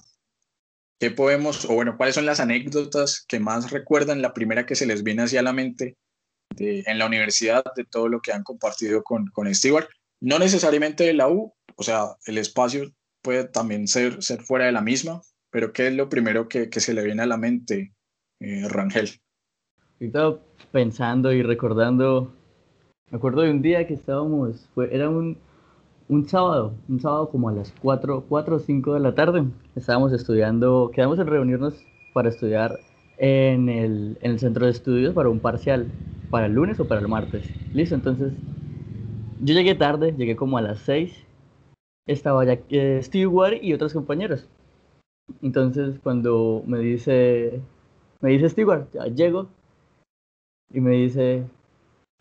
¿Qué 1.01 1.11
podemos, 1.11 1.65
o 1.65 1.75
bueno, 1.75 1.97
cuáles 1.97 2.17
son 2.17 2.27
las 2.27 2.41
anécdotas 2.41 3.25
que 3.29 3.39
más 3.39 3.71
recuerdan, 3.71 4.21
la 4.21 4.35
primera 4.35 4.67
que 4.67 4.75
se 4.75 4.87
les 4.87 5.05
viene 5.05 5.23
hacia 5.23 5.43
la 5.43 5.53
mente 5.53 5.97
de, 6.57 6.83
en 6.87 6.99
la 6.99 7.07
universidad, 7.07 7.63
de 7.77 7.85
todo 7.85 8.09
lo 8.09 8.21
que 8.21 8.33
han 8.33 8.43
compartido 8.43 9.03
con, 9.05 9.27
con 9.29 9.53
Stewart? 9.55 9.89
No 10.21 10.41
necesariamente 10.41 11.05
de 11.05 11.15
la 11.15 11.29
U, 11.29 11.55
o 11.77 11.83
sea, 11.85 12.17
el 12.27 12.39
espacio 12.39 12.93
puede 13.23 13.45
también 13.45 13.87
ser, 13.87 14.23
ser 14.23 14.43
fuera 14.43 14.67
de 14.67 14.73
la 14.73 14.81
misma, 14.81 15.23
pero 15.51 15.73
¿qué 15.73 15.87
es 15.87 15.95
lo 15.95 16.09
primero 16.09 16.49
que, 16.49 16.69
que 16.69 16.81
se 16.81 16.95
le 16.95 17.05
viene 17.05 17.23
a 17.23 17.27
la 17.27 17.37
mente, 17.37 17.93
eh, 18.41 18.69
Rangel? 18.69 19.21
Pensando 20.73 21.33
y 21.33 21.43
recordando, 21.43 22.35
me 23.11 23.17
acuerdo 23.17 23.43
de 23.43 23.51
un 23.51 23.63
día 23.63 23.87
que 23.87 23.95
estábamos, 23.95 24.69
fue, 24.75 24.95
era 24.95 25.09
un, 25.09 25.39
un 26.09 26.27
sábado, 26.27 26.75
un 26.89 27.01
sábado 27.01 27.29
como 27.29 27.49
a 27.49 27.53
las 27.53 27.73
4, 27.83 28.25
4 28.29 28.57
o 28.57 28.59
5 28.59 28.95
de 28.95 29.01
la 29.01 29.15
tarde. 29.15 29.45
Estábamos 29.77 30.13
estudiando, 30.13 30.91
quedamos 30.93 31.19
en 31.19 31.27
reunirnos 31.27 31.85
para 32.15 32.31
estudiar 32.31 32.79
en 33.19 33.69
el, 33.69 34.19
en 34.23 34.33
el 34.33 34.39
centro 34.39 34.65
de 34.65 34.73
estudios 34.73 35.15
para 35.15 35.29
un 35.29 35.41
parcial, 35.41 35.91
para 36.31 36.47
el 36.47 36.53
lunes 36.53 36.81
o 36.81 36.89
para 36.89 37.01
el 37.01 37.09
martes. 37.09 37.47
Listo, 37.75 37.95
entonces 37.95 38.33
yo 39.41 39.55
llegué 39.55 39.75
tarde, 39.75 40.15
llegué 40.17 40.35
como 40.35 40.57
a 40.59 40.63
las 40.63 40.79
6. 40.81 41.27
Estaba 42.07 42.45
ya 42.45 42.59
eh, 42.71 43.01
Stewart 43.03 43.63
y 43.63 43.75
otros 43.75 43.93
compañeros. 43.93 44.49
Entonces 45.43 45.99
cuando 46.03 46.63
me 46.67 46.79
dice, 46.79 47.61
me 48.21 48.31
dice 48.31 48.49
Stewart, 48.49 48.89
ya 48.95 49.07
llego, 49.07 49.49
y 50.73 50.81
me 50.81 50.93
dice, 50.93 51.45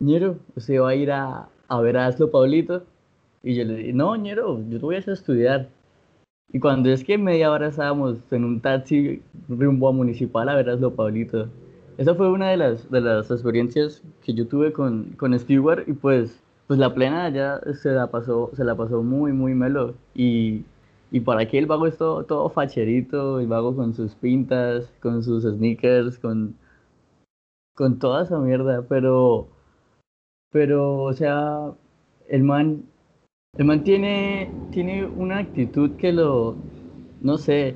Ñero, 0.00 0.38
¿usted 0.56 0.80
va 0.80 0.90
a 0.90 0.94
ir 0.94 1.10
a, 1.10 1.48
a 1.68 1.80
ver 1.80 1.96
a 1.96 2.06
Aslo 2.06 2.30
Pablito? 2.30 2.84
Y 3.42 3.54
yo 3.54 3.64
le 3.64 3.76
dije, 3.76 3.92
no, 3.92 4.16
Ñero, 4.16 4.60
yo 4.68 4.78
te 4.78 4.84
voy 4.84 4.96
a 4.96 4.98
hacer 4.98 5.14
estudiar. 5.14 5.68
Y 6.52 6.60
cuando 6.60 6.90
es 6.90 7.04
que 7.04 7.18
media 7.18 7.50
hora 7.50 7.68
estábamos 7.68 8.18
en 8.30 8.44
un 8.44 8.60
taxi 8.60 9.22
rumbo 9.48 9.88
a 9.88 9.92
Municipal 9.92 10.48
a 10.48 10.54
ver 10.54 10.70
a 10.70 10.74
Aslo 10.74 10.94
Pablito. 10.94 11.48
Esa 11.98 12.14
fue 12.14 12.30
una 12.30 12.50
de 12.50 12.56
las, 12.56 12.90
de 12.90 13.00
las 13.00 13.30
experiencias 13.30 14.02
que 14.24 14.32
yo 14.34 14.46
tuve 14.46 14.72
con, 14.72 15.10
con 15.16 15.38
Stewart 15.38 15.84
y 15.86 15.92
pues, 15.92 16.40
pues 16.66 16.78
la 16.78 16.94
plena 16.94 17.28
ya 17.28 17.60
se 17.74 17.90
la 17.90 18.06
pasó, 18.10 18.50
se 18.54 18.64
la 18.64 18.76
pasó 18.76 19.02
muy, 19.02 19.32
muy 19.32 19.54
melo. 19.54 19.94
Y, 20.14 20.64
y 21.10 21.20
por 21.20 21.38
aquí 21.38 21.58
el 21.58 21.66
vago 21.66 21.86
es 21.86 21.96
todo, 21.98 22.24
todo 22.24 22.48
facherito, 22.48 23.40
el 23.40 23.46
vago 23.46 23.74
con 23.76 23.94
sus 23.94 24.14
pintas, 24.14 24.90
con 25.00 25.22
sus 25.22 25.44
sneakers, 25.44 26.18
con 26.18 26.54
con 27.78 28.00
toda 28.00 28.24
esa 28.24 28.40
mierda, 28.40 28.82
pero, 28.88 29.46
pero, 30.50 31.04
o 31.04 31.12
sea, 31.12 31.72
el 32.28 32.42
man, 32.42 32.82
el 33.58 33.64
man 33.64 33.82
tiene, 33.82 34.48
una 35.16 35.38
actitud 35.38 35.90
que 35.96 36.12
lo, 36.12 36.54
no 37.20 37.36
sé, 37.38 37.74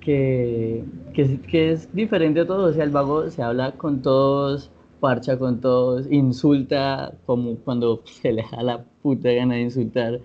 que, 0.00 0.82
que, 1.12 1.72
es 1.72 1.94
diferente 1.94 2.40
a 2.40 2.46
todos, 2.46 2.70
o 2.70 2.74
sea, 2.74 2.84
el 2.84 2.90
vago 2.90 3.28
se 3.30 3.42
habla 3.42 3.72
con 3.72 4.00
todos, 4.00 4.70
parcha 4.98 5.38
con 5.38 5.60
todos, 5.60 6.10
insulta 6.10 7.12
como 7.26 7.56
cuando 7.56 8.02
se 8.06 8.32
le 8.32 8.42
da 8.50 8.62
la 8.62 8.84
puta 9.02 9.30
gana 9.32 9.56
de 9.56 9.60
insultar. 9.62 10.20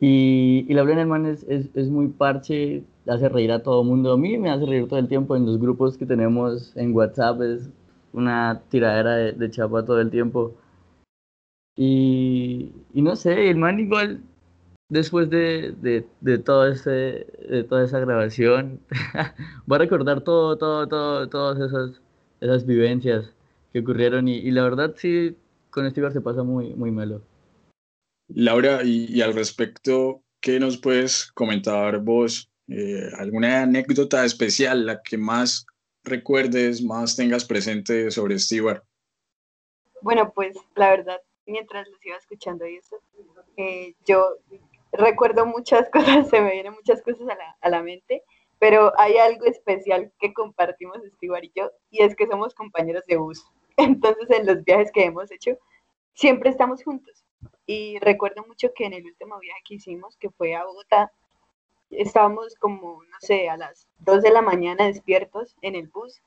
Y, 0.00 0.66
y 0.68 0.74
la 0.74 0.82
Brenner 0.82 1.06
Man 1.06 1.26
es, 1.26 1.44
es, 1.48 1.70
es, 1.74 1.88
muy 1.88 2.08
parche, 2.08 2.82
hace 3.06 3.28
reír 3.28 3.52
a 3.52 3.62
todo 3.62 3.84
mundo. 3.84 4.12
A 4.12 4.16
mí 4.18 4.36
me 4.38 4.50
hace 4.50 4.66
reír 4.66 4.88
todo 4.88 4.98
el 4.98 5.08
tiempo 5.08 5.36
en 5.36 5.46
los 5.46 5.58
grupos 5.58 5.96
que 5.96 6.04
tenemos 6.04 6.76
en 6.76 6.94
WhatsApp. 6.94 7.40
Es 7.42 7.70
una 8.12 8.60
tiradera 8.68 9.14
de, 9.16 9.32
de 9.32 9.50
chapa 9.50 9.84
todo 9.84 10.00
el 10.00 10.10
tiempo. 10.10 10.52
Y, 11.76 12.72
y 12.94 13.02
no 13.02 13.16
sé, 13.16 13.50
el 13.50 13.58
man 13.58 13.78
igual, 13.78 14.22
después 14.88 15.28
de, 15.28 15.74
de, 15.82 16.06
de, 16.20 16.38
todo 16.38 16.66
ese, 16.66 17.26
de 17.48 17.64
toda 17.68 17.84
esa 17.84 18.00
grabación, 18.00 18.80
va 19.70 19.76
a 19.76 19.78
recordar 19.78 20.22
todo, 20.22 20.56
todo, 20.56 20.88
todo, 20.88 21.28
todas 21.28 21.60
esas, 21.60 22.00
esas 22.40 22.66
vivencias 22.66 23.30
que 23.72 23.80
ocurrieron. 23.80 24.26
Y, 24.26 24.38
y 24.38 24.50
la 24.50 24.64
verdad 24.64 24.94
sí, 24.96 25.36
con 25.70 25.88
Steve 25.90 26.10
se 26.10 26.22
pasa 26.22 26.42
muy, 26.42 26.74
muy 26.74 26.90
malo. 26.90 27.20
Laura, 28.28 28.82
y, 28.82 29.06
y, 29.14 29.20
al 29.20 29.34
respecto, 29.34 30.22
¿qué 30.40 30.58
nos 30.58 30.78
puedes 30.78 31.30
comentar 31.32 32.00
vos? 32.00 32.50
Eh, 32.68 33.10
¿Alguna 33.18 33.62
anécdota 33.62 34.24
especial, 34.24 34.86
la 34.86 35.02
que 35.02 35.16
más 35.18 35.66
recuerdes, 36.02 36.82
más 36.82 37.14
tengas 37.14 37.44
presente 37.44 38.10
sobre 38.10 38.38
Stewart? 38.38 38.82
Bueno, 40.02 40.32
pues 40.34 40.56
la 40.74 40.90
verdad, 40.90 41.20
mientras 41.46 41.88
los 41.88 42.04
iba 42.04 42.16
escuchando 42.16 42.66
y 42.66 42.76
eso, 42.76 42.96
eh, 43.56 43.94
yo 44.04 44.36
recuerdo 44.92 45.46
muchas 45.46 45.88
cosas, 45.92 46.28
se 46.28 46.40
me 46.40 46.52
vienen 46.52 46.72
muchas 46.72 47.02
cosas 47.02 47.28
a 47.28 47.34
la, 47.34 47.56
a 47.60 47.68
la, 47.70 47.82
mente, 47.82 48.22
pero 48.58 48.92
hay 48.98 49.16
algo 49.16 49.44
especial 49.46 50.12
que 50.18 50.32
compartimos 50.32 50.98
Stewart 51.16 51.44
y 51.44 51.52
yo, 51.54 51.70
y 51.90 52.02
es 52.02 52.14
que 52.16 52.26
somos 52.26 52.54
compañeros 52.54 53.04
de 53.06 53.16
bus. 53.16 53.44
Entonces, 53.76 54.30
en 54.30 54.46
los 54.46 54.64
viajes 54.64 54.90
que 54.92 55.04
hemos 55.04 55.30
hecho, 55.30 55.58
siempre 56.14 56.50
estamos 56.50 56.82
juntos. 56.82 57.24
Y 57.66 57.98
recuerdo 58.00 58.44
mucho 58.46 58.72
que 58.74 58.86
en 58.86 58.94
el 58.94 59.04
último 59.04 59.38
viaje 59.38 59.60
que 59.64 59.74
hicimos, 59.74 60.16
que 60.16 60.30
fue 60.30 60.54
a 60.54 60.64
Bogotá, 60.64 61.12
estábamos 61.90 62.54
como, 62.56 63.02
no 63.02 63.16
sé, 63.20 63.48
a 63.48 63.56
las 63.56 63.86
2 63.98 64.22
de 64.22 64.30
la 64.30 64.42
mañana 64.42 64.86
despiertos 64.86 65.56
en 65.62 65.74
el 65.74 65.88
bus 65.88 66.22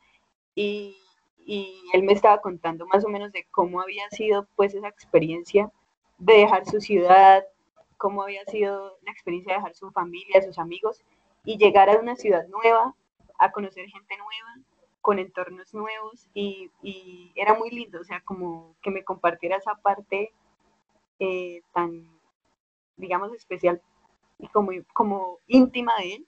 y, 0.56 0.98
y, 1.46 1.82
él 1.94 2.04
me 2.04 2.14
estaba 2.14 2.42
contando 2.42 2.86
más 2.88 3.04
o 3.04 3.10
menos 3.10 3.32
de 3.32 3.46
cómo 3.52 3.82
había 3.82 4.08
sido 4.12 4.48
pues 4.56 4.76
esa 4.76 4.88
experiencia 4.88 5.72
de 6.20 6.34
dejar 6.34 6.66
su 6.66 6.80
ciudad, 6.80 7.44
cómo 7.98 8.24
había 8.24 8.46
sido 8.46 8.98
la 9.04 9.12
experiencia 9.12 9.54
de 9.54 9.60
dejar 9.60 9.76
su 9.76 9.92
familia, 9.92 10.42
sus 10.42 10.60
amigos 10.60 11.02
y 11.44 11.58
llegar 11.58 11.90
a 11.90 12.00
una 12.00 12.16
ciudad 12.16 12.48
nueva, 12.48 12.96
a 13.40 13.52
conocer 13.52 13.88
gente 13.88 14.18
nueva, 14.18 14.66
con 15.02 15.18
entornos 15.18 15.74
nuevos 15.74 16.28
y, 16.34 16.70
era 17.36 17.54
muy 17.54 17.70
lindo, 17.72 18.00
o 18.02 18.04
sea, 18.04 18.22
como 18.22 18.76
que 18.82 18.92
me 18.92 19.04
compartiera 19.04 19.58
esa 19.58 19.76
parte 19.76 20.32
eh, 21.20 21.62
tan, 21.74 22.08
digamos, 22.98 23.34
especial 23.34 23.82
y 24.38 24.48
como, 24.50 24.72
como 24.94 25.40
íntima 25.48 25.94
de 26.00 26.16
él. 26.16 26.28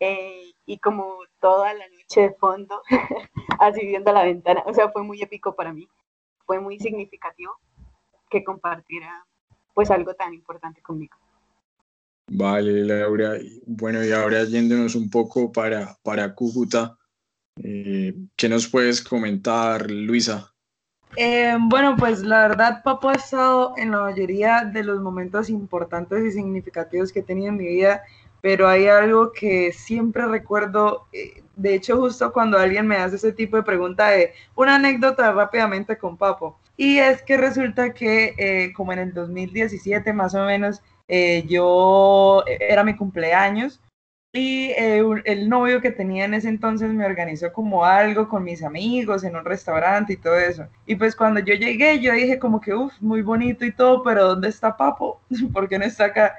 Eh, 0.00 0.52
y 0.66 0.78
como 0.78 1.18
toda 1.40 1.72
la 1.74 1.84
noche 1.88 2.22
de 2.22 2.34
fondo, 2.34 2.82
así 3.60 3.86
viendo 3.86 4.12
la 4.12 4.24
ventana, 4.24 4.62
o 4.66 4.74
sea, 4.74 4.90
fue 4.90 5.02
muy 5.02 5.22
épico 5.22 5.54
para 5.54 5.72
mí, 5.72 5.88
fue 6.44 6.60
muy 6.60 6.78
significativo 6.78 7.52
que 8.28 8.44
compartiera 8.44 9.24
pues 9.74 9.90
algo 9.90 10.14
tan 10.14 10.34
importante 10.34 10.80
conmigo. 10.82 11.16
Vale, 12.28 12.84
Laura. 12.84 13.34
Bueno, 13.66 14.04
y 14.04 14.10
ahora 14.10 14.44
yéndonos 14.44 14.94
un 14.94 15.08
poco 15.08 15.52
para, 15.52 15.96
para 16.02 16.34
Cúcuta, 16.34 16.98
eh, 17.62 18.14
¿qué 18.34 18.48
nos 18.48 18.66
puedes 18.68 19.02
comentar, 19.02 19.90
Luisa? 19.90 20.52
Eh, 21.16 21.56
bueno, 21.58 21.96
pues 21.96 22.22
la 22.22 22.48
verdad, 22.48 22.82
Papo 22.82 23.08
ha 23.08 23.14
estado 23.14 23.74
en 23.76 23.92
la 23.92 24.00
mayoría 24.00 24.64
de 24.64 24.82
los 24.82 25.00
momentos 25.00 25.48
importantes 25.48 26.24
y 26.24 26.32
significativos 26.32 27.12
que 27.12 27.20
he 27.20 27.22
tenido 27.22 27.48
en 27.48 27.56
mi 27.56 27.66
vida, 27.66 28.02
pero 28.46 28.68
hay 28.68 28.86
algo 28.86 29.32
que 29.32 29.72
siempre 29.72 30.24
recuerdo, 30.24 31.08
eh, 31.12 31.42
de 31.56 31.74
hecho 31.74 31.96
justo 31.96 32.32
cuando 32.32 32.56
alguien 32.56 32.86
me 32.86 32.94
hace 32.94 33.16
ese 33.16 33.32
tipo 33.32 33.56
de 33.56 33.64
pregunta 33.64 34.06
de 34.10 34.34
una 34.54 34.76
anécdota 34.76 35.32
rápidamente 35.32 35.98
con 35.98 36.16
Papo, 36.16 36.56
y 36.76 36.98
es 36.98 37.22
que 37.22 37.36
resulta 37.36 37.92
que 37.92 38.34
eh, 38.38 38.72
como 38.72 38.92
en 38.92 39.00
el 39.00 39.12
2017 39.12 40.12
más 40.12 40.36
o 40.36 40.44
menos, 40.44 40.80
eh, 41.08 41.44
yo 41.48 42.44
era 42.46 42.84
mi 42.84 42.94
cumpleaños 42.94 43.80
y 44.36 44.70
eh, 44.76 45.02
el 45.24 45.48
novio 45.48 45.80
que 45.80 45.90
tenía 45.90 46.26
en 46.26 46.34
ese 46.34 46.48
entonces 46.48 46.92
me 46.92 47.06
organizó 47.06 47.52
como 47.52 47.84
algo 47.84 48.28
con 48.28 48.44
mis 48.44 48.62
amigos 48.62 49.24
en 49.24 49.34
un 49.34 49.44
restaurante 49.44 50.12
y 50.12 50.16
todo 50.18 50.36
eso. 50.36 50.68
Y 50.86 50.94
pues 50.94 51.16
cuando 51.16 51.40
yo 51.40 51.54
llegué, 51.54 52.00
yo 52.00 52.12
dije 52.12 52.38
como 52.38 52.60
que, 52.60 52.74
uff, 52.74 52.92
muy 53.00 53.22
bonito 53.22 53.64
y 53.64 53.72
todo, 53.72 54.02
pero 54.02 54.28
¿dónde 54.28 54.48
está 54.48 54.76
Papo? 54.76 55.20
¿Por 55.52 55.68
qué 55.68 55.78
no 55.78 55.86
está 55.86 56.06
acá? 56.06 56.36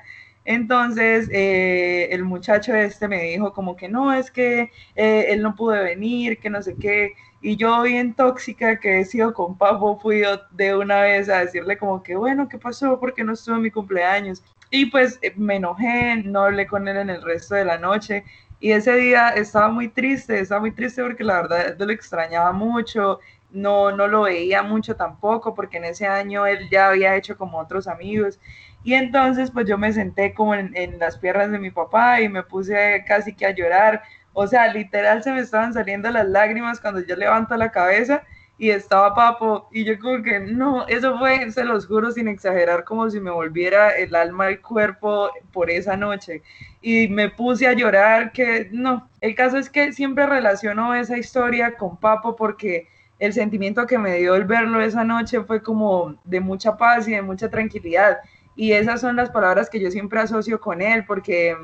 Entonces 0.47 1.29
eh, 1.33 2.07
el 2.12 2.23
muchacho 2.23 2.73
este 2.73 3.10
me 3.10 3.21
dijo 3.23 3.51
como 3.53 3.75
que 3.75 3.89
no, 3.89 4.13
es 4.13 4.31
que 4.31 4.71
eh, 4.95 5.25
él 5.29 5.41
no 5.41 5.55
pudo 5.55 5.73
venir, 5.83 6.39
que 6.39 6.49
no 6.49 6.62
sé 6.62 6.77
qué. 6.77 7.15
Y 7.41 7.57
yo 7.57 7.81
bien 7.81 8.15
tóxica 8.15 8.79
que 8.79 9.01
he 9.01 9.05
sido 9.05 9.33
con 9.33 9.57
Papo, 9.57 9.99
fui 9.99 10.23
de 10.51 10.75
una 10.75 11.01
vez 11.01 11.27
a 11.29 11.39
decirle 11.39 11.77
como 11.77 12.01
que, 12.01 12.15
bueno, 12.15 12.47
¿qué 12.47 12.57
pasó? 12.57 12.97
¿Por 12.99 13.13
qué 13.13 13.25
no 13.25 13.33
estuvo 13.33 13.57
en 13.57 13.63
mi 13.63 13.71
cumpleaños? 13.71 14.41
Y 14.71 14.86
pues 14.86 15.19
eh, 15.21 15.33
me 15.36 15.57
enojé, 15.57 16.15
no 16.23 16.43
hablé 16.43 16.65
con 16.65 16.88
él 16.88 16.95
en 16.97 17.10
el 17.10 17.21
resto 17.23 17.55
de 17.55 17.65
la 17.65 17.77
noche. 17.77 18.23
Y 18.60 18.71
ese 18.71 18.95
día 18.95 19.29
estaba 19.31 19.67
muy 19.69 19.89
triste, 19.89 20.39
estaba 20.39 20.62
muy 20.62 20.71
triste 20.71 21.03
porque 21.03 21.23
la 21.25 21.41
verdad 21.41 21.75
lo 21.77 21.91
extrañaba 21.91 22.53
mucho, 22.53 23.19
no, 23.49 23.91
no 23.91 24.07
lo 24.07 24.21
veía 24.23 24.63
mucho 24.63 24.95
tampoco, 24.95 25.53
porque 25.53 25.77
en 25.77 25.86
ese 25.86 26.07
año 26.07 26.45
él 26.47 26.69
ya 26.71 26.88
había 26.89 27.15
hecho 27.17 27.38
como 27.38 27.60
otros 27.60 27.88
amigos. 27.88 28.39
Y 28.88 28.93
entonces 28.93 29.52
pues 29.52 29.67
yo 29.67 29.78
me 29.78 29.91
senté 29.91 30.34
como 30.34 30.56
en, 30.56 30.71
en 30.73 30.97
las 30.97 31.17
piernas 31.17 31.52
de 31.52 31.60
mi 31.60 31.71
papá 31.71 32.21
y 32.21 32.30
me 32.30 32.41
puse 32.41 33.04
casi 33.06 33.36
que 33.36 33.45
a 33.45 33.52
llorar. 33.52 34.02
O 34.32 34.47
sea, 34.47 34.71
literal 34.71 35.21
se 35.21 35.34
me 35.34 35.41
estaban 35.41 35.73
saliendo 35.73 36.10
las 36.10 36.26
lágrimas 36.26 36.80
cuando 36.80 37.02
yo 37.02 37.17
levanto 37.17 37.58
la 37.58 37.69
cabeza 37.69 38.23
y 38.58 38.69
estaba 38.69 39.13
Papo. 39.13 39.67
Y 39.73 39.84
yo 39.84 40.00
como 40.00 40.23
que 40.23 40.39
no, 40.39 40.88
eso 40.88 41.19
fue, 41.19 41.52
se 41.52 41.65
los 41.65 41.86
juro 41.86 42.12
sin 42.12 42.30
exagerar, 42.30 42.86
como 42.86 43.10
si 43.10 43.19
me 43.19 43.30
volviera 43.30 43.89
el 43.89 44.15
alma 44.15 44.45
al 44.45 44.62
cuerpo 44.62 45.32
por 45.52 45.69
esa 45.69 45.97
noche. 45.97 46.41
Y 46.82 47.10
me 47.10 47.30
puse 47.30 47.67
a 47.67 47.73
llorar 47.73 48.32
que 48.32 48.69
no, 48.71 49.10
el 49.19 49.36
caso 49.36 49.58
es 49.58 49.69
que 49.69 49.91
siempre 49.91 50.26
relaciono 50.28 50.95
esa 50.95 51.17
historia 51.17 51.76
con 51.76 51.97
Papo 51.97 52.38
porque 52.38 52.88
el 53.19 53.34
sentimiento 53.34 53.86
que 53.86 53.97
me 53.97 54.15
dio 54.15 54.36
el 54.36 54.45
verlo 54.45 54.80
esa 54.80 55.04
noche 55.04 55.41
fue 55.41 55.62
como 55.62 56.15
de 56.23 56.39
mucha 56.39 56.78
paz 56.78 57.06
y 57.10 57.12
de 57.12 57.21
mucha 57.21 57.50
tranquilidad 57.50 58.19
y 58.57 58.73
esas 58.73 58.99
son 58.99 59.15
las 59.15 59.29
palabras 59.29 59.69
que 59.69 59.79
yo 59.79 59.89
siempre 59.91 60.19
asocio 60.19 60.59
con 60.59 60.81
él 60.81 61.05
porque 61.05 61.55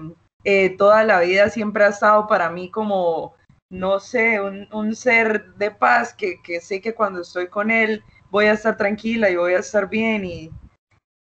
eh, 0.45 0.77
toda 0.77 1.03
la 1.03 1.19
vida 1.19 1.49
siempre 1.49 1.83
ha 1.83 1.89
estado 1.89 2.27
para 2.27 2.49
mí 2.49 2.69
como 2.69 3.33
no 3.73 3.99
sé, 3.99 4.39
un, 4.39 4.67
un 4.71 4.95
ser 4.95 5.55
de 5.55 5.71
paz 5.71 6.13
que, 6.13 6.39
que, 6.43 6.61
sé 6.61 6.79
que 6.79 6.93
cuando 6.93 7.21
estoy 7.21 7.47
con 7.47 7.71
él 7.71 8.03
voy 8.29 8.45
a 8.45 8.53
estar 8.53 8.77
tranquila 8.77 9.31
y 9.31 9.35
voy 9.35 9.53
a 9.53 9.59
estar 9.59 9.89
bien 9.89 10.23
y, 10.23 10.51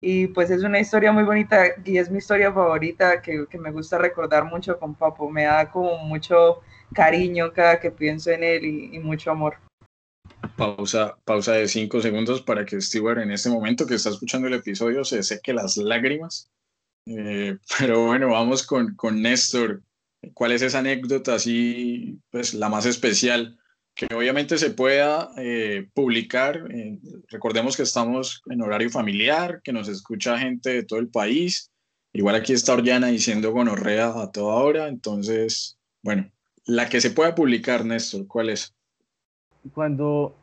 y 0.01 0.27
pues 0.27 0.51
es 0.51 0.62
una 0.63 0.79
historia 0.79 1.13
muy 1.13 1.23
bonita 1.23 1.63
y 1.86 1.97
es 1.97 2.12
mi 2.12 2.17
historia 2.17 2.51
favorita 2.51 3.21
que, 3.21 3.45
que, 3.49 3.57
me 3.57 3.71
gusta 3.71 3.97
recordar 3.97 4.43
mucho 4.43 4.77
con 4.77 4.95
Papo, 4.95 5.29
me 5.29 5.45
da 5.45 5.71
como 5.71 5.97
mucho 5.99 6.62
cariño 6.93 7.53
cada 7.53 7.79
que 7.79 7.89
pienso 7.89 8.31
en 8.31 8.43
él 8.43 8.65
y, 8.65 8.95
y 8.97 8.99
mucho 8.99 9.31
amor. 9.31 9.55
Pausa, 10.58 11.17
pausa 11.25 11.54
de 11.54 11.67
cinco 11.67 12.01
segundos 12.01 12.41
para 12.41 12.65
que 12.65 12.82
Stewart 12.82 13.19
en 13.19 13.32
este 13.32 13.49
momento 13.49 13.86
que 13.86 13.95
está 13.95 14.10
escuchando 14.10 14.47
el 14.47 14.54
episodio 14.54 15.04
se 15.04 15.23
seque 15.23 15.54
las 15.54 15.77
lágrimas. 15.77 16.49
Eh, 17.06 17.58
pero 17.80 18.06
bueno, 18.06 18.30
vamos 18.30 18.65
con, 18.65 18.95
con 18.95 19.21
Néstor. 19.21 19.82
¿Cuál 20.34 20.51
es 20.51 20.62
esa 20.62 20.80
anécdota 20.80 21.36
así, 21.36 22.19
pues 22.30 22.54
la 22.54 22.69
más 22.69 22.86
especial, 22.86 23.58
que 23.95 24.08
obviamente 24.13 24.58
se 24.58 24.69
pueda 24.69 25.32
eh, 25.38 25.88
publicar? 25.93 26.67
Eh, 26.71 26.99
recordemos 27.30 27.75
que 27.75 27.84
estamos 27.84 28.41
en 28.47 28.62
horario 28.62 28.89
familiar, 28.89 29.62
que 29.63 29.73
nos 29.73 29.88
escucha 29.88 30.38
gente 30.38 30.69
de 30.69 30.84
todo 30.84 30.99
el 30.99 31.10
país. 31.10 31.71
Igual 32.13 32.36
aquí 32.36 32.54
está 32.54 32.73
Oriana 32.73 33.08
diciendo 33.08 33.51
gonorrea 33.51 34.10
a 34.21 34.32
toda 34.32 34.56
hora, 34.56 34.88
entonces, 34.89 35.77
bueno, 36.04 36.32
la 36.65 36.88
que 36.89 37.01
se 37.01 37.12
pueda 37.12 37.34
publicar, 37.34 37.86
Néstor, 37.86 38.27
¿cuál 38.27 38.49
es? 38.49 38.75
Cuando 39.74 40.34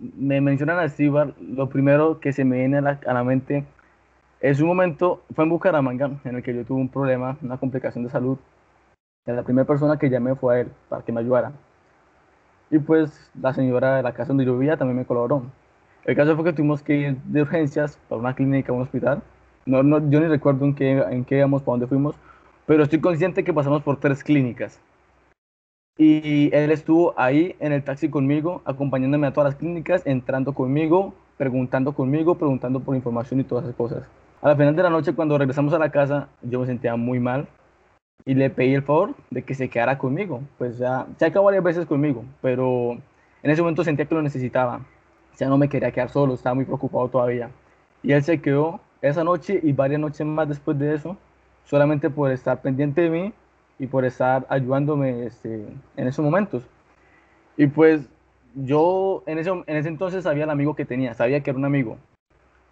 me 0.00 0.40
mencionan 0.40 0.78
a 0.78 0.88
Steve, 0.88 1.34
lo 1.40 1.68
primero 1.68 2.20
que 2.20 2.32
se 2.32 2.44
me 2.44 2.58
viene 2.58 2.78
a 2.78 2.80
la, 2.80 3.00
a 3.06 3.14
la 3.14 3.24
mente 3.24 3.64
es 4.40 4.60
un 4.60 4.68
momento, 4.68 5.22
fue 5.34 5.44
en 5.44 5.50
Bucaramanga, 5.50 6.10
en 6.24 6.36
el 6.36 6.42
que 6.42 6.54
yo 6.54 6.64
tuve 6.64 6.80
un 6.80 6.88
problema, 6.88 7.36
una 7.42 7.58
complicación 7.58 8.04
de 8.04 8.10
salud 8.10 8.38
la 9.34 9.42
primera 9.42 9.66
persona 9.66 9.98
que 9.98 10.10
llamé 10.10 10.34
fue 10.34 10.56
a 10.56 10.60
él 10.60 10.68
para 10.88 11.02
que 11.02 11.12
me 11.12 11.20
ayudara. 11.20 11.52
Y 12.70 12.78
pues 12.78 13.30
la 13.40 13.52
señora 13.52 13.96
de 13.96 14.02
la 14.02 14.12
casa 14.12 14.28
donde 14.28 14.44
yo 14.44 14.56
vivía 14.58 14.76
también 14.76 14.98
me 14.98 15.04
colaboró. 15.04 15.42
El 16.04 16.16
caso 16.16 16.34
fue 16.34 16.44
que 16.44 16.52
tuvimos 16.52 16.82
que 16.82 16.96
ir 16.96 17.16
de 17.24 17.42
urgencias 17.42 17.98
para 18.08 18.20
una 18.20 18.34
clínica, 18.34 18.72
un 18.72 18.82
hospital. 18.82 19.22
No, 19.66 19.82
no, 19.82 19.98
yo 20.10 20.20
ni 20.20 20.26
recuerdo 20.26 20.64
en 20.64 20.74
qué, 20.74 20.98
en 20.98 21.24
qué 21.24 21.38
íbamos, 21.38 21.62
para 21.62 21.72
dónde 21.72 21.86
fuimos, 21.86 22.14
pero 22.66 22.82
estoy 22.82 23.00
consciente 23.00 23.44
que 23.44 23.52
pasamos 23.52 23.82
por 23.82 23.98
tres 23.98 24.24
clínicas. 24.24 24.80
Y 26.00 26.54
él 26.54 26.70
estuvo 26.70 27.12
ahí 27.16 27.56
en 27.58 27.72
el 27.72 27.82
taxi 27.82 28.08
conmigo, 28.08 28.62
acompañándome 28.64 29.26
a 29.26 29.32
todas 29.32 29.52
las 29.52 29.58
clínicas, 29.58 30.06
entrando 30.06 30.52
conmigo, 30.52 31.12
preguntando 31.36 31.92
conmigo, 31.92 32.36
preguntando 32.36 32.78
por 32.78 32.94
información 32.94 33.40
y 33.40 33.44
todas 33.44 33.64
esas 33.64 33.74
cosas. 33.74 34.04
A 34.40 34.48
la 34.48 34.54
final 34.54 34.76
de 34.76 34.84
la 34.84 34.90
noche, 34.90 35.12
cuando 35.12 35.36
regresamos 35.36 35.72
a 35.72 35.78
la 35.78 35.90
casa, 35.90 36.28
yo 36.42 36.60
me 36.60 36.66
sentía 36.66 36.94
muy 36.94 37.18
mal 37.18 37.48
y 38.24 38.34
le 38.34 38.48
pedí 38.48 38.74
el 38.74 38.82
favor 38.82 39.14
de 39.30 39.42
que 39.42 39.56
se 39.56 39.68
quedara 39.68 39.98
conmigo. 39.98 40.40
Pues 40.56 40.78
ya, 40.78 41.06
se 41.16 41.26
acabó 41.26 41.46
varias 41.46 41.64
veces 41.64 41.84
conmigo, 41.84 42.24
pero 42.40 42.92
en 43.42 43.50
ese 43.50 43.60
momento 43.60 43.82
sentía 43.82 44.06
que 44.06 44.14
lo 44.14 44.22
necesitaba. 44.22 44.82
Ya 45.36 45.48
no 45.48 45.58
me 45.58 45.68
quería 45.68 45.90
quedar 45.90 46.10
solo, 46.10 46.34
estaba 46.34 46.54
muy 46.54 46.64
preocupado 46.64 47.08
todavía. 47.08 47.50
Y 48.04 48.12
él 48.12 48.22
se 48.22 48.40
quedó 48.40 48.78
esa 49.02 49.24
noche 49.24 49.58
y 49.64 49.72
varias 49.72 50.00
noches 50.00 50.24
más 50.24 50.48
después 50.48 50.78
de 50.78 50.94
eso, 50.94 51.16
solamente 51.64 52.08
por 52.08 52.30
estar 52.30 52.62
pendiente 52.62 53.00
de 53.00 53.10
mí 53.10 53.32
y 53.78 53.86
por 53.86 54.04
estar 54.04 54.46
ayudándome 54.48 55.26
este, 55.26 55.66
en 55.96 56.08
esos 56.08 56.24
momentos. 56.24 56.62
Y 57.56 57.66
pues 57.66 58.08
yo 58.54 59.22
en 59.26 59.38
ese, 59.38 59.50
en 59.50 59.76
ese 59.76 59.88
entonces 59.88 60.24
sabía 60.24 60.44
el 60.44 60.50
amigo 60.50 60.74
que 60.74 60.84
tenía, 60.84 61.14
sabía 61.14 61.40
que 61.40 61.50
era 61.50 61.58
un 61.58 61.64
amigo, 61.64 61.98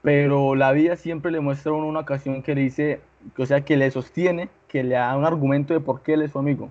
pero 0.03 0.55
la 0.55 0.73
vida 0.73 0.97
siempre 0.97 1.33
le 1.33 1.41
muestra 1.41 1.73
a 1.73 1.75
uno 1.75 1.87
una 1.87 2.01
ocasión 2.01 2.43
que 2.43 2.55
le 2.55 2.61
dice, 2.63 3.01
o 3.37 3.47
sea, 3.47 3.65
que 3.65 3.77
le 3.77 3.91
sostiene, 3.91 4.49
que 4.69 4.85
le 4.85 4.95
da 4.95 5.17
un 5.17 5.25
argumento 5.25 5.75
de 5.75 5.81
por 5.81 6.03
qué 6.03 6.15
él 6.15 6.23
es 6.23 6.31
su 6.31 6.39
amigo. 6.39 6.71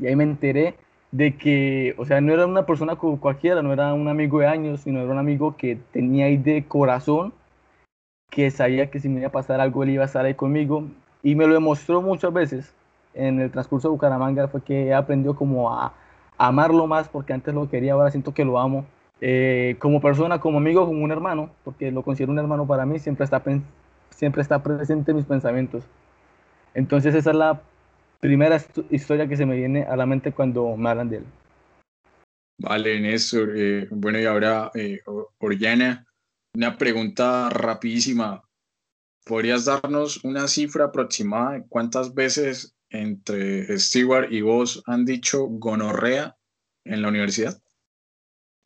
Y 0.00 0.06
ahí 0.06 0.14
me 0.14 0.22
enteré 0.22 0.76
de 1.10 1.36
que, 1.36 1.94
o 1.98 2.04
sea, 2.04 2.20
no 2.20 2.32
era 2.32 2.46
una 2.46 2.66
persona 2.66 2.96
cualquiera, 2.96 3.62
no 3.62 3.72
era 3.72 3.94
un 3.94 4.06
amigo 4.06 4.38
de 4.38 4.46
años, 4.46 4.82
sino 4.82 5.00
era 5.00 5.10
un 5.10 5.18
amigo 5.18 5.56
que 5.56 5.78
tenía 5.92 6.26
ahí 6.26 6.36
de 6.36 6.64
corazón, 6.66 7.32
que 8.30 8.50
sabía 8.50 8.90
que 8.90 9.00
si 9.00 9.08
me 9.08 9.20
iba 9.20 9.28
a 9.28 9.32
pasar 9.32 9.60
algo, 9.60 9.82
él 9.82 9.90
iba 9.90 10.02
a 10.02 10.06
estar 10.06 10.24
ahí 10.24 10.34
conmigo, 10.34 10.84
y 11.22 11.34
me 11.34 11.46
lo 11.46 11.54
demostró 11.54 12.02
muchas 12.02 12.32
veces 12.32 12.75
en 13.16 13.40
el 13.40 13.50
transcurso 13.50 13.88
de 13.88 13.92
Bucaramanga, 13.92 14.48
fue 14.48 14.62
que 14.62 14.94
aprendió 14.94 15.34
como 15.34 15.72
a, 15.72 15.86
a 16.38 16.46
amarlo 16.46 16.86
más, 16.86 17.08
porque 17.08 17.32
antes 17.32 17.54
lo 17.54 17.68
quería, 17.68 17.94
ahora 17.94 18.10
siento 18.10 18.34
que 18.34 18.44
lo 18.44 18.58
amo, 18.58 18.86
eh, 19.20 19.76
como 19.78 20.00
persona, 20.00 20.40
como 20.40 20.58
amigo, 20.58 20.84
como 20.84 21.02
un 21.02 21.10
hermano, 21.10 21.50
porque 21.64 21.90
lo 21.90 22.02
considero 22.02 22.32
un 22.32 22.38
hermano 22.38 22.66
para 22.66 22.84
mí, 22.84 22.98
siempre 22.98 23.24
está, 23.24 23.42
siempre 24.10 24.42
está 24.42 24.62
presente 24.62 25.10
en 25.10 25.16
mis 25.16 25.26
pensamientos. 25.26 25.84
Entonces 26.74 27.14
esa 27.14 27.30
es 27.30 27.36
la 27.36 27.62
primera 28.20 28.60
historia 28.90 29.26
que 29.26 29.36
se 29.36 29.46
me 29.46 29.56
viene 29.56 29.84
a 29.84 29.96
la 29.96 30.04
mente 30.04 30.32
cuando 30.32 30.76
me 30.76 30.90
hablan 30.90 31.08
de 31.08 31.16
él. 31.18 31.24
Vale, 32.58 33.00
Néstor. 33.00 33.52
Eh, 33.56 33.88
bueno, 33.90 34.18
y 34.18 34.24
ahora, 34.24 34.70
eh, 34.74 35.00
Oriana, 35.38 36.06
una 36.54 36.76
pregunta 36.76 37.48
rapidísima. 37.50 38.42
¿Podrías 39.24 39.64
darnos 39.64 40.24
una 40.24 40.46
cifra 40.46 40.86
aproximada 40.86 41.52
de 41.52 41.64
cuántas 41.68 42.14
veces 42.14 42.75
entre 42.90 43.78
Stewart 43.78 44.32
y 44.32 44.40
vos 44.40 44.82
han 44.86 45.04
dicho 45.04 45.46
gonorrea 45.46 46.36
en 46.84 47.02
la 47.02 47.08
universidad? 47.08 47.60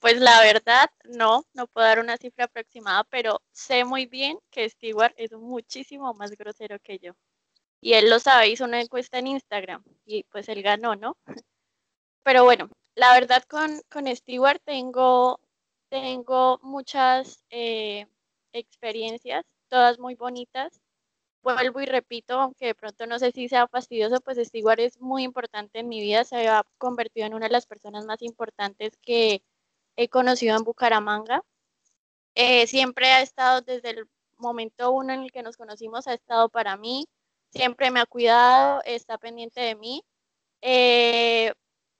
Pues 0.00 0.18
la 0.18 0.40
verdad, 0.40 0.88
no, 1.04 1.44
no 1.52 1.66
puedo 1.66 1.86
dar 1.86 2.00
una 2.00 2.16
cifra 2.16 2.46
aproximada, 2.46 3.04
pero 3.04 3.42
sé 3.52 3.84
muy 3.84 4.06
bien 4.06 4.38
que 4.50 4.68
Stewart 4.68 5.12
es 5.16 5.32
muchísimo 5.32 6.14
más 6.14 6.30
grosero 6.32 6.78
que 6.80 6.98
yo. 6.98 7.12
Y 7.82 7.94
él 7.94 8.08
lo 8.08 8.18
sabe, 8.18 8.48
hizo 8.48 8.64
una 8.64 8.80
encuesta 8.80 9.18
en 9.18 9.26
Instagram 9.26 9.84
y 10.06 10.24
pues 10.24 10.48
él 10.48 10.62
ganó, 10.62 10.96
¿no? 10.96 11.16
Pero 12.22 12.44
bueno, 12.44 12.70
la 12.94 13.12
verdad 13.14 13.42
con, 13.44 13.82
con 13.90 14.06
Stewart 14.14 14.60
tengo, 14.64 15.40
tengo 15.90 16.58
muchas 16.62 17.44
eh, 17.50 18.06
experiencias, 18.52 19.44
todas 19.68 19.98
muy 19.98 20.14
bonitas. 20.14 20.80
Vuelvo 21.42 21.80
y 21.80 21.86
repito, 21.86 22.38
aunque 22.38 22.66
de 22.66 22.74
pronto 22.74 23.06
no 23.06 23.18
sé 23.18 23.32
si 23.32 23.48
sea 23.48 23.66
fastidioso, 23.66 24.20
pues 24.20 24.36
Stewart 24.38 24.78
es 24.80 25.00
muy 25.00 25.22
importante 25.24 25.78
en 25.78 25.88
mi 25.88 26.00
vida, 26.00 26.24
se 26.24 26.48
ha 26.48 26.64
convertido 26.76 27.26
en 27.26 27.34
una 27.34 27.46
de 27.46 27.52
las 27.52 27.66
personas 27.66 28.04
más 28.04 28.20
importantes 28.22 28.96
que 28.98 29.42
he 29.96 30.08
conocido 30.08 30.56
en 30.56 30.64
Bucaramanga. 30.64 31.42
Eh, 32.34 32.66
siempre 32.66 33.10
ha 33.12 33.22
estado 33.22 33.62
desde 33.62 33.90
el 33.90 34.08
momento 34.38 34.92
uno 34.92 35.12
en 35.14 35.22
el 35.22 35.32
que 35.32 35.42
nos 35.42 35.56
conocimos, 35.56 36.06
ha 36.06 36.14
estado 36.14 36.48
para 36.50 36.76
mí, 36.76 37.06
siempre 37.50 37.90
me 37.90 38.00
ha 38.00 38.06
cuidado, 38.06 38.82
está 38.84 39.18
pendiente 39.18 39.60
de 39.60 39.76
mí, 39.76 40.04
eh, 40.62 41.54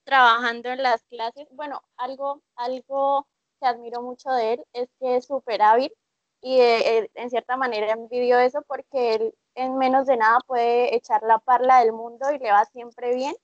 trabajando 0.05 0.70
en 0.70 0.83
las 0.83 1.03
clases. 1.05 1.48
Bueno, 1.53 1.83
algo, 1.96 2.42
algo 2.57 3.26
que 3.61 3.66
admiro 3.66 4.03
mucho 4.03 4.31
de 4.31 4.55
él 4.55 4.64
es 4.74 4.88
que 5.00 5.16
es 5.16 5.26
súper 5.26 5.62
hábil 5.62 5.92
y 6.40 6.61
eh, 6.61 7.11
en 7.14 7.31
cierta 7.31 7.57
manera 7.57 7.92
envidio 7.92 8.38
eso 8.38 8.62
porque 8.66 9.14
él 9.14 9.35
en 9.55 9.76
menos 9.79 10.07
de 10.07 10.16
nada 10.16 10.38
puede 10.46 10.94
echar 10.94 11.22
la 11.22 11.38
parla 11.38 11.81
del 11.81 11.92
mundo 11.92 12.31
y 12.33 12.38
le 12.38 12.50
va 12.50 12.64
siempre 12.66 13.14
bien 13.14 13.35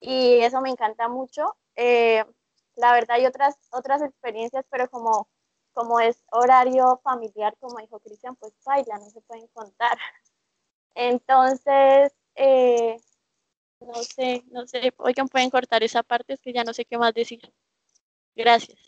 y 0.00 0.40
eso 0.40 0.60
me 0.60 0.70
encanta 0.70 1.08
mucho 1.08 1.56
la 2.76 2.92
verdad 2.92 3.16
hay 3.16 3.26
otras, 3.26 3.56
otras 3.70 4.02
experiencias, 4.02 4.64
pero 4.70 4.88
como, 4.88 5.28
como 5.72 5.98
es 6.00 6.22
horario 6.30 7.00
familiar, 7.02 7.56
como 7.58 7.78
dijo 7.80 7.98
Cristian, 8.00 8.36
pues 8.36 8.52
baila, 8.64 8.98
no 8.98 9.10
se 9.10 9.20
pueden 9.22 9.46
contar. 9.48 9.98
Entonces, 10.94 12.12
eh, 12.34 12.96
no 13.80 13.94
sé, 14.02 14.44
no 14.50 14.66
sé, 14.66 14.92
oigan, 14.98 15.28
pueden 15.28 15.50
cortar 15.50 15.82
esa 15.82 16.02
parte, 16.02 16.34
es 16.34 16.40
que 16.40 16.52
ya 16.52 16.64
no 16.64 16.72
sé 16.72 16.84
qué 16.84 16.96
más 16.96 17.12
decir. 17.14 17.40
Gracias. 18.34 18.78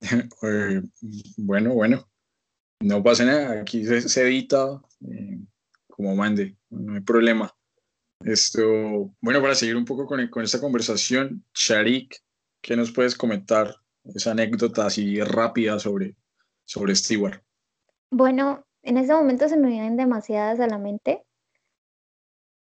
Eh, 0.42 0.80
bueno, 1.36 1.74
bueno, 1.74 2.09
no 2.80 3.02
pasa 3.02 3.24
nada, 3.24 3.60
aquí 3.60 3.84
se, 3.84 4.22
edita 4.22 4.80
eh, 5.08 5.38
como 5.88 6.14
mande, 6.16 6.56
no 6.70 6.94
hay 6.94 7.00
problema. 7.00 7.54
Esto, 8.24 9.14
bueno, 9.20 9.40
para 9.40 9.54
seguir 9.54 9.76
un 9.76 9.84
poco 9.84 10.06
con, 10.06 10.26
con 10.28 10.42
esta 10.44 10.60
conversación, 10.60 11.44
Sharik, 11.54 12.22
¿Qué 12.60 12.76
nos 12.76 12.92
puedes 12.92 13.16
comentar? 13.16 13.76
Esa 14.14 14.32
anécdota 14.32 14.86
así 14.86 15.20
rápida 15.22 15.78
sobre, 15.78 16.16
sobre 16.64 16.94
Stewart. 16.94 17.42
Bueno, 18.10 18.64
en 18.82 18.96
ese 18.96 19.12
momento 19.12 19.48
se 19.48 19.56
me 19.56 19.68
vienen 19.68 19.96
demasiadas 19.96 20.58
a 20.60 20.66
la 20.66 20.78
mente, 20.78 21.22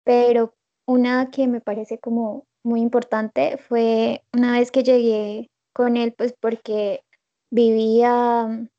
pero 0.03 0.55
una 0.85 1.29
que 1.29 1.47
me 1.47 1.61
parece 1.61 1.99
como 1.99 2.47
muy 2.63 2.81
importante 2.81 3.57
fue 3.57 4.23
una 4.33 4.53
vez 4.53 4.71
que 4.71 4.83
llegué 4.83 5.49
con 5.73 5.95
él, 5.97 6.13
pues 6.17 6.33
porque 6.39 7.03
vivía 7.49 8.69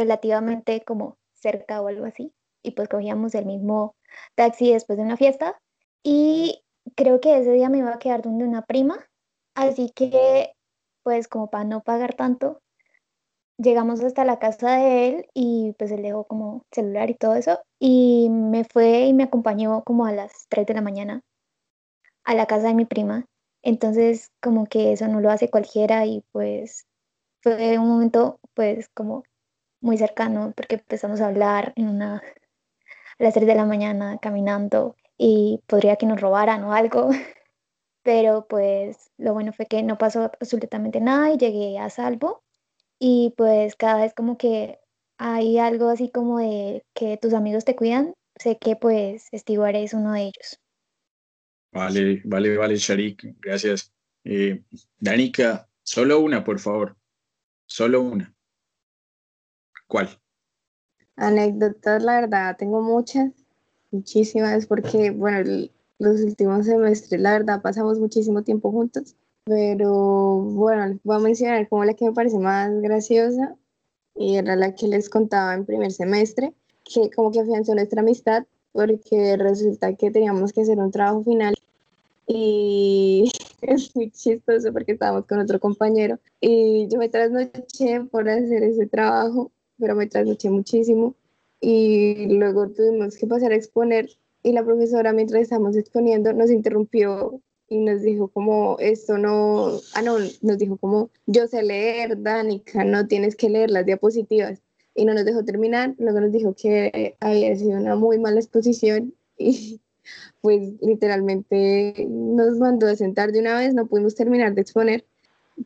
relativamente 0.00 0.82
como 0.84 1.16
cerca 1.34 1.80
o 1.80 1.88
algo 1.88 2.06
así, 2.06 2.32
y 2.62 2.72
pues 2.72 2.88
cogíamos 2.88 3.34
el 3.34 3.46
mismo 3.46 3.94
taxi 4.34 4.72
después 4.72 4.98
de 4.98 5.04
una 5.04 5.16
fiesta, 5.16 5.60
y 6.02 6.62
creo 6.96 7.20
que 7.20 7.38
ese 7.38 7.52
día 7.52 7.68
me 7.68 7.78
iba 7.78 7.94
a 7.94 7.98
quedar 7.98 8.22
donde 8.22 8.44
una 8.44 8.62
prima, 8.62 9.06
Así 9.54 9.90
que, 9.94 10.52
pues 11.02 11.28
como 11.28 11.50
para 11.50 11.64
no 11.64 11.82
pagar 11.82 12.14
tanto, 12.14 12.60
llegamos 13.58 14.00
hasta 14.02 14.24
la 14.24 14.38
casa 14.38 14.76
de 14.76 15.08
él 15.08 15.26
y 15.34 15.74
pues 15.78 15.90
él 15.90 16.02
dejó 16.02 16.24
como 16.24 16.64
celular 16.72 17.10
y 17.10 17.14
todo 17.14 17.34
eso 17.34 17.60
y 17.78 18.28
me 18.30 18.64
fue 18.64 19.02
y 19.06 19.12
me 19.12 19.24
acompañó 19.24 19.82
como 19.84 20.06
a 20.06 20.12
las 20.12 20.46
3 20.48 20.66
de 20.66 20.74
la 20.74 20.80
mañana 20.80 21.20
a 22.24 22.34
la 22.34 22.46
casa 22.46 22.68
de 22.68 22.74
mi 22.74 22.86
prima. 22.86 23.26
Entonces 23.62 24.30
como 24.40 24.66
que 24.66 24.92
eso 24.92 25.08
no 25.08 25.20
lo 25.20 25.30
hace 25.30 25.50
cualquiera 25.50 26.06
y 26.06 26.22
pues 26.32 26.86
fue 27.42 27.78
un 27.78 27.88
momento 27.88 28.38
pues 28.54 28.88
como 28.94 29.24
muy 29.80 29.98
cercano 29.98 30.52
porque 30.56 30.76
empezamos 30.76 31.20
a 31.20 31.28
hablar 31.28 31.72
en 31.76 31.88
una 31.88 32.16
a 32.16 33.22
las 33.22 33.34
3 33.34 33.46
de 33.46 33.54
la 33.54 33.66
mañana 33.66 34.18
caminando 34.20 34.96
y 35.18 35.60
podría 35.66 35.96
que 35.96 36.06
nos 36.06 36.20
robaran 36.20 36.64
o 36.64 36.72
algo. 36.72 37.10
pero 38.02 38.46
pues 38.48 39.10
lo 39.18 39.34
bueno 39.34 39.52
fue 39.52 39.66
que 39.66 39.82
no 39.82 39.98
pasó 39.98 40.30
absolutamente 40.40 41.00
nada 41.00 41.32
y 41.32 41.38
llegué 41.38 41.78
a 41.78 41.90
salvo 41.90 42.42
y 42.98 43.34
pues 43.36 43.76
cada 43.76 44.02
vez 44.02 44.14
como 44.14 44.38
que 44.38 44.78
hay 45.18 45.58
algo 45.58 45.88
así 45.88 46.10
como 46.10 46.38
de 46.38 46.84
que 46.94 47.18
tus 47.18 47.34
amigos 47.34 47.64
te 47.64 47.76
cuidan, 47.76 48.14
sé 48.36 48.58
que 48.58 48.76
pues 48.76 49.28
Stewart 49.34 49.76
es 49.76 49.92
uno 49.92 50.12
de 50.12 50.22
ellos. 50.22 50.60
Vale, 51.72 52.22
vale, 52.24 52.56
vale, 52.56 52.76
Sharik, 52.76 53.36
gracias. 53.38 53.92
Eh, 54.24 54.62
Danica, 54.98 55.68
solo 55.82 56.20
una, 56.20 56.42
por 56.42 56.58
favor. 56.58 56.96
Solo 57.66 58.02
una. 58.02 58.34
¿Cuál? 59.90 60.08
Anécdotas, 61.16 62.00
la 62.04 62.20
verdad, 62.20 62.56
tengo 62.56 62.80
muchas, 62.80 63.32
muchísimas, 63.90 64.66
porque, 64.66 65.10
bueno, 65.10 65.68
los 65.98 66.20
últimos 66.20 66.66
semestres, 66.66 67.20
la 67.20 67.32
verdad, 67.32 67.60
pasamos 67.60 67.98
muchísimo 67.98 68.44
tiempo 68.44 68.70
juntos, 68.70 69.16
pero 69.42 70.36
bueno, 70.36 71.00
voy 71.02 71.16
a 71.16 71.18
mencionar 71.18 71.68
como 71.68 71.84
la 71.84 71.94
que 71.94 72.04
me 72.04 72.12
parece 72.12 72.38
más 72.38 72.70
graciosa 72.80 73.56
y 74.14 74.36
era 74.36 74.54
la 74.54 74.76
que 74.76 74.86
les 74.86 75.10
contaba 75.10 75.54
en 75.54 75.66
primer 75.66 75.90
semestre, 75.90 76.54
que 76.84 77.10
como 77.10 77.32
que 77.32 77.40
afianzó 77.40 77.74
nuestra 77.74 78.02
amistad 78.02 78.46
porque 78.70 79.36
resulta 79.36 79.92
que 79.96 80.12
teníamos 80.12 80.52
que 80.52 80.60
hacer 80.60 80.78
un 80.78 80.92
trabajo 80.92 81.24
final 81.24 81.56
y 82.28 83.28
es 83.62 83.96
muy 83.96 84.12
chistoso 84.12 84.72
porque 84.72 84.92
estábamos 84.92 85.26
con 85.26 85.40
otro 85.40 85.58
compañero 85.58 86.20
y 86.40 86.86
yo 86.86 86.96
me 86.98 87.08
trasnoché 87.08 88.02
por 88.02 88.28
hacer 88.28 88.62
ese 88.62 88.86
trabajo, 88.86 89.50
pero 89.80 89.94
me 89.96 90.06
trasnoché 90.06 90.50
muchísimo 90.50 91.14
y 91.60 92.26
luego 92.26 92.68
tuvimos 92.68 93.16
que 93.16 93.26
pasar 93.26 93.52
a 93.52 93.56
exponer 93.56 94.08
y 94.42 94.52
la 94.52 94.64
profesora 94.64 95.12
mientras 95.12 95.42
estábamos 95.42 95.76
exponiendo 95.76 96.32
nos 96.32 96.50
interrumpió 96.50 97.40
y 97.70 97.78
nos 97.78 98.02
dijo 98.02 98.28
como 98.28 98.76
esto 98.80 99.16
no, 99.16 99.78
ah 99.94 100.02
no, 100.02 100.18
nos 100.18 100.58
dijo 100.58 100.76
como 100.76 101.10
yo 101.26 101.46
sé 101.46 101.62
leer, 101.62 102.20
Danica, 102.20 102.84
no 102.84 103.06
tienes 103.06 103.36
que 103.36 103.48
leer 103.48 103.70
las 103.70 103.86
diapositivas. 103.86 104.60
y 104.94 105.04
no 105.04 105.14
nos 105.14 105.24
dejó 105.24 105.44
terminar. 105.44 105.94
Luego 105.98 106.20
nos 106.20 106.32
dijo 106.32 106.54
que 106.54 107.16
había 107.20 107.54
sido 107.56 107.78
una 107.78 107.94
muy 107.94 108.18
mala 108.18 108.40
exposición 108.40 109.14
y 109.38 109.80
pues 110.40 110.74
literalmente 110.82 112.06
nos 112.08 112.58
mandó 112.58 112.88
a 112.88 112.96
sentar 112.96 113.30
de 113.30 113.38
una 113.40 113.56
vez, 113.56 113.72
no 113.72 113.86
pudimos 113.86 114.16
terminar 114.16 114.54
de 114.54 114.62
exponer, 114.62 115.04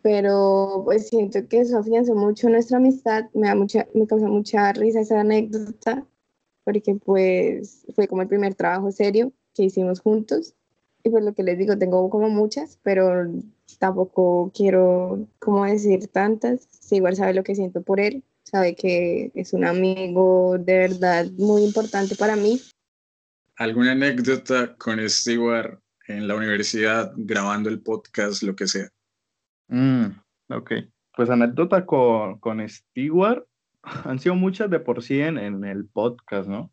pero 0.03 0.83
pues 0.85 1.09
siento 1.09 1.47
que 1.49 1.61
eso 1.61 1.79
afianzó 1.79 2.15
mucho 2.15 2.49
nuestra 2.49 2.79
amistad, 2.79 3.25
me, 3.35 3.49
da 3.49 3.55
mucha, 3.55 3.87
me 3.95 4.07
causa 4.07 4.27
mucha 4.27 4.73
risa 4.73 5.01
esa 5.01 5.21
anécdota, 5.21 6.07
porque 6.65 6.95
pues 6.95 7.87
fue 7.95 8.09
como 8.09 8.23
el 8.23 8.29
primer 8.29 8.55
trabajo 8.55 8.91
serio 8.91 9.33
que 9.55 9.65
hicimos 9.65 10.01
juntos. 10.01 10.55
Y 11.03 11.11
por 11.11 11.23
lo 11.23 11.35
que 11.35 11.43
les 11.43 11.59
digo, 11.59 11.77
tengo 11.77 12.09
como 12.09 12.31
muchas, 12.31 12.79
pero 12.83 13.31
tampoco 13.79 14.51
quiero 14.55 15.29
como 15.39 15.65
decir 15.67 16.09
tantas. 16.09 16.67
Si 16.71 16.97
igual 16.97 17.15
sabe 17.15 17.35
lo 17.35 17.45
que 17.45 17.55
siento 17.55 17.83
por 17.83 18.01
él, 18.01 18.25
sabe 18.43 18.75
que 18.75 19.31
es 19.35 19.53
un 19.53 19.65
amigo 19.65 20.57
de 20.59 20.79
verdad 20.79 21.27
muy 21.37 21.63
importante 21.63 22.17
para 22.17 22.37
mí. 22.37 22.61
¿Alguna 23.57 23.93
anécdota 23.93 24.75
con 24.77 24.99
Stewart 25.09 25.79
en 26.09 26.27
la 26.27 26.35
universidad 26.35 27.13
grabando 27.17 27.69
el 27.69 27.81
podcast, 27.81 28.43
lo 28.43 28.57
que 28.57 28.67
sea? 28.67 28.89
Mm, 29.69 30.07
ok, 30.51 30.73
pues 31.17 31.31
anécdota 31.31 31.87
con, 31.87 32.39
con 32.39 32.67
Stewart 32.69 33.45
han 34.05 34.19
sido 34.19 34.35
muchas 34.35 34.71
de 34.71 34.81
por 34.81 35.03
sí 35.03 35.21
en, 35.21 35.65
el 35.65 35.89
podcast, 35.89 36.49
¿no? 36.49 36.71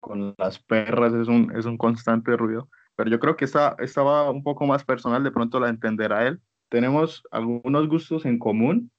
Con 0.00 0.34
las 0.38 0.58
perras 0.58 1.14
es 1.14 1.28
un, 1.28 1.52
es 1.56 1.64
un 1.64 1.78
constante 1.78 2.36
ruido, 2.36 2.68
pero 2.96 3.10
yo 3.10 3.18
creo 3.18 3.36
que 3.36 3.44
esta, 3.44 3.76
esta 3.78 4.30
un 4.30 4.42
poco 4.42 4.66
más 4.66 4.84
personal, 4.84 5.24
de 5.24 5.30
pronto 5.30 5.60
la 5.60 5.68
entenderá 5.68 6.26
él. 6.26 6.40
Tenemos 6.68 7.22
algunos 7.30 7.88
gustos 7.88 8.24
en 8.24 8.38
común. 8.38 8.90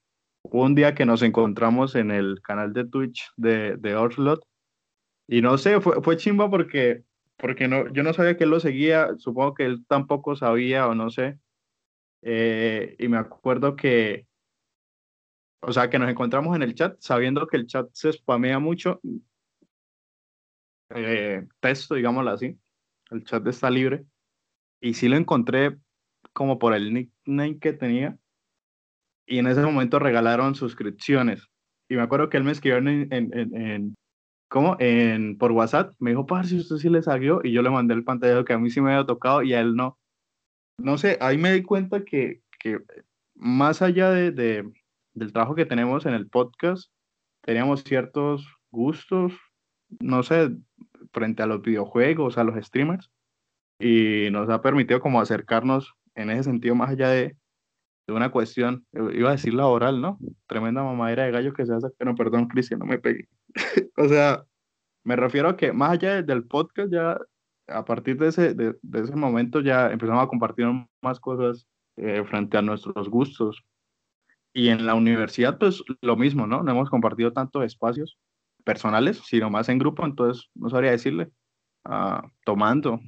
Un 0.42 0.74
día 0.74 0.94
que 0.94 1.06
nos 1.06 1.22
encontramos 1.22 1.96
en 1.96 2.10
el 2.12 2.40
canal 2.42 2.72
de 2.72 2.84
Twitch 2.84 3.30
de, 3.36 3.76
de 3.76 3.96
Orslot 3.96 4.46
y 5.28 5.40
no 5.42 5.58
sé, 5.58 5.80
fue, 5.80 6.00
fue 6.02 6.16
chimba 6.16 6.48
porque, 6.50 7.02
porque 7.36 7.68
no, 7.68 7.92
yo 7.92 8.02
no 8.02 8.12
sabía 8.12 8.36
que 8.36 8.44
él 8.44 8.50
lo 8.50 8.60
seguía, 8.60 9.10
supongo 9.18 9.54
que 9.54 9.64
él 9.64 9.84
tampoco 9.88 10.36
sabía 10.36 10.86
o 10.86 10.94
no 10.94 11.10
sé. 11.10 11.38
Eh, 12.28 12.96
y 12.98 13.06
me 13.06 13.18
acuerdo 13.18 13.76
que, 13.76 14.26
o 15.60 15.72
sea, 15.72 15.88
que 15.88 16.00
nos 16.00 16.10
encontramos 16.10 16.56
en 16.56 16.62
el 16.62 16.74
chat 16.74 16.96
sabiendo 16.98 17.46
que 17.46 17.56
el 17.56 17.68
chat 17.68 17.88
se 17.92 18.12
spamea 18.12 18.58
mucho. 18.58 19.00
Eh, 20.90 21.46
texto, 21.60 21.94
digámoslo 21.94 22.30
así. 22.30 22.58
El 23.12 23.22
chat 23.22 23.46
está 23.46 23.70
libre. 23.70 24.06
Y 24.80 24.94
sí 24.94 25.08
lo 25.08 25.16
encontré 25.16 25.78
como 26.32 26.58
por 26.58 26.74
el 26.74 26.92
nickname 26.92 27.60
que 27.60 27.72
tenía. 27.72 28.18
Y 29.24 29.38
en 29.38 29.46
ese 29.46 29.62
momento 29.62 30.00
regalaron 30.00 30.56
suscripciones. 30.56 31.48
Y 31.88 31.94
me 31.94 32.02
acuerdo 32.02 32.28
que 32.28 32.38
él 32.38 32.44
me 32.44 32.50
escribió 32.50 32.78
en, 32.78 32.88
en, 33.12 33.32
en, 33.32 33.94
¿cómo? 34.48 34.76
En, 34.80 35.38
por 35.38 35.52
WhatsApp. 35.52 35.94
Me 36.00 36.10
dijo, 36.10 36.26
si 36.42 36.58
usted 36.58 36.76
sí 36.78 36.88
le 36.88 37.02
salió. 37.02 37.40
Y 37.44 37.52
yo 37.52 37.62
le 37.62 37.70
mandé 37.70 37.94
el 37.94 38.02
pantalla 38.02 38.44
que 38.44 38.52
a 38.52 38.58
mí 38.58 38.68
sí 38.68 38.80
me 38.80 38.92
había 38.92 39.06
tocado 39.06 39.44
y 39.44 39.54
a 39.54 39.60
él 39.60 39.76
no. 39.76 39.96
No 40.78 40.98
sé, 40.98 41.18
ahí 41.20 41.38
me 41.38 41.52
di 41.52 41.62
cuenta 41.62 42.04
que, 42.04 42.42
que 42.58 42.78
más 43.34 43.82
allá 43.82 44.10
de, 44.10 44.30
de 44.30 44.70
del 45.16 45.32
trabajo 45.32 45.54
que 45.54 45.66
tenemos 45.66 46.06
en 46.06 46.14
el 46.14 46.28
podcast, 46.28 46.92
teníamos 47.40 47.82
ciertos 47.82 48.46
gustos, 48.70 49.32
no 49.98 50.22
sé, 50.22 50.50
frente 51.12 51.42
a 51.42 51.46
los 51.46 51.62
videojuegos, 51.62 52.36
a 52.38 52.44
los 52.44 52.62
streamers, 52.64 53.10
y 53.80 54.28
nos 54.30 54.48
ha 54.50 54.60
permitido 54.60 55.00
como 55.00 55.20
acercarnos 55.20 55.94
en 56.14 56.30
ese 56.30 56.44
sentido 56.44 56.74
más 56.74 56.90
allá 56.90 57.08
de, 57.08 57.36
de 58.06 58.14
una 58.14 58.30
cuestión, 58.30 58.86
iba 58.92 59.30
a 59.30 59.32
decir 59.32 59.54
laboral, 59.54 60.00
¿no? 60.00 60.18
Tremenda 60.46 60.82
mamadera 60.82 61.24
de 61.24 61.32
gallo 61.32 61.54
que 61.54 61.64
se 61.64 61.74
hace, 61.74 61.88
pero 61.98 62.14
perdón, 62.14 62.48
Cristian, 62.48 62.80
no 62.80 62.86
me 62.86 62.98
pegué. 62.98 63.26
o 63.96 64.08
sea, 64.08 64.44
me 65.02 65.16
refiero 65.16 65.48
a 65.48 65.56
que 65.56 65.72
más 65.72 65.92
allá 65.92 66.22
del 66.22 66.44
podcast, 66.44 66.92
ya 66.92 67.18
a 67.68 67.84
partir 67.84 68.18
de 68.18 68.28
ese, 68.28 68.54
de, 68.54 68.76
ese 68.94 69.16
momento 69.16 69.60
ya 69.60 69.90
empezamos 69.90 70.22
a 70.24 70.28
compartir 70.28 70.66
más 71.02 71.20
cosas 71.20 71.66
eh, 71.96 72.24
frente 72.24 72.56
a 72.58 72.62
nuestros 72.62 73.08
gustos, 73.08 73.64
y 74.56 74.70
en 74.70 74.86
la 74.86 74.94
universidad, 74.94 75.58
pues 75.58 75.84
lo 76.00 76.16
mismo, 76.16 76.46
¿no? 76.46 76.62
No 76.62 76.70
hemos 76.72 76.88
compartido 76.88 77.30
tantos 77.30 77.62
espacios 77.62 78.16
personales, 78.64 79.20
sino 79.26 79.50
más 79.50 79.68
en 79.68 79.78
grupo, 79.78 80.06
entonces 80.06 80.48
no 80.54 80.70
sabría 80.70 80.92
decirle, 80.92 81.30
uh, 81.84 82.26
tomando, 82.42 82.98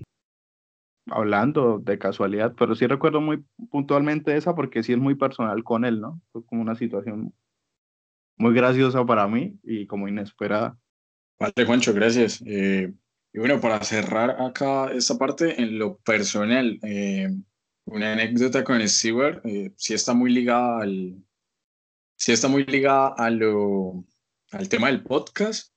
hablando 1.06 1.78
de 1.78 1.98
casualidad, 1.98 2.54
pero 2.54 2.74
sí 2.74 2.86
recuerdo 2.86 3.22
muy 3.22 3.42
puntualmente 3.70 4.36
esa 4.36 4.54
porque 4.54 4.82
sí 4.82 4.92
es 4.92 4.98
muy 4.98 5.14
personal 5.14 5.64
con 5.64 5.86
él, 5.86 6.02
¿no? 6.02 6.20
Fue 6.32 6.44
como 6.44 6.60
una 6.60 6.74
situación 6.74 7.32
muy 8.36 8.52
graciosa 8.52 9.06
para 9.06 9.26
mí 9.26 9.58
y 9.62 9.86
como 9.86 10.06
inesperada. 10.06 10.76
Vale, 11.40 11.64
Juancho, 11.64 11.94
gracias. 11.94 12.42
Eh, 12.44 12.92
y 13.38 13.40
bueno, 13.40 13.60
para 13.60 13.80
cerrar 13.84 14.42
acá 14.42 14.90
esta 14.92 15.16
parte, 15.16 15.62
en 15.62 15.78
lo 15.78 15.98
personal, 15.98 16.76
eh, 16.82 17.28
una 17.84 18.14
anécdota 18.14 18.64
con 18.64 18.86
Stewart, 18.88 19.46
eh, 19.46 19.70
sí 19.76 19.94
está 19.94 20.12
muy 20.12 20.32
ligada 20.32 20.82
al, 20.82 21.22
sí 22.16 22.32
está 22.32 22.48
muy 22.48 22.64
ligada 22.64 23.14
a 23.16 23.30
lo, 23.30 24.04
al 24.50 24.68
tema 24.68 24.88
del 24.88 25.04
podcast. 25.04 25.72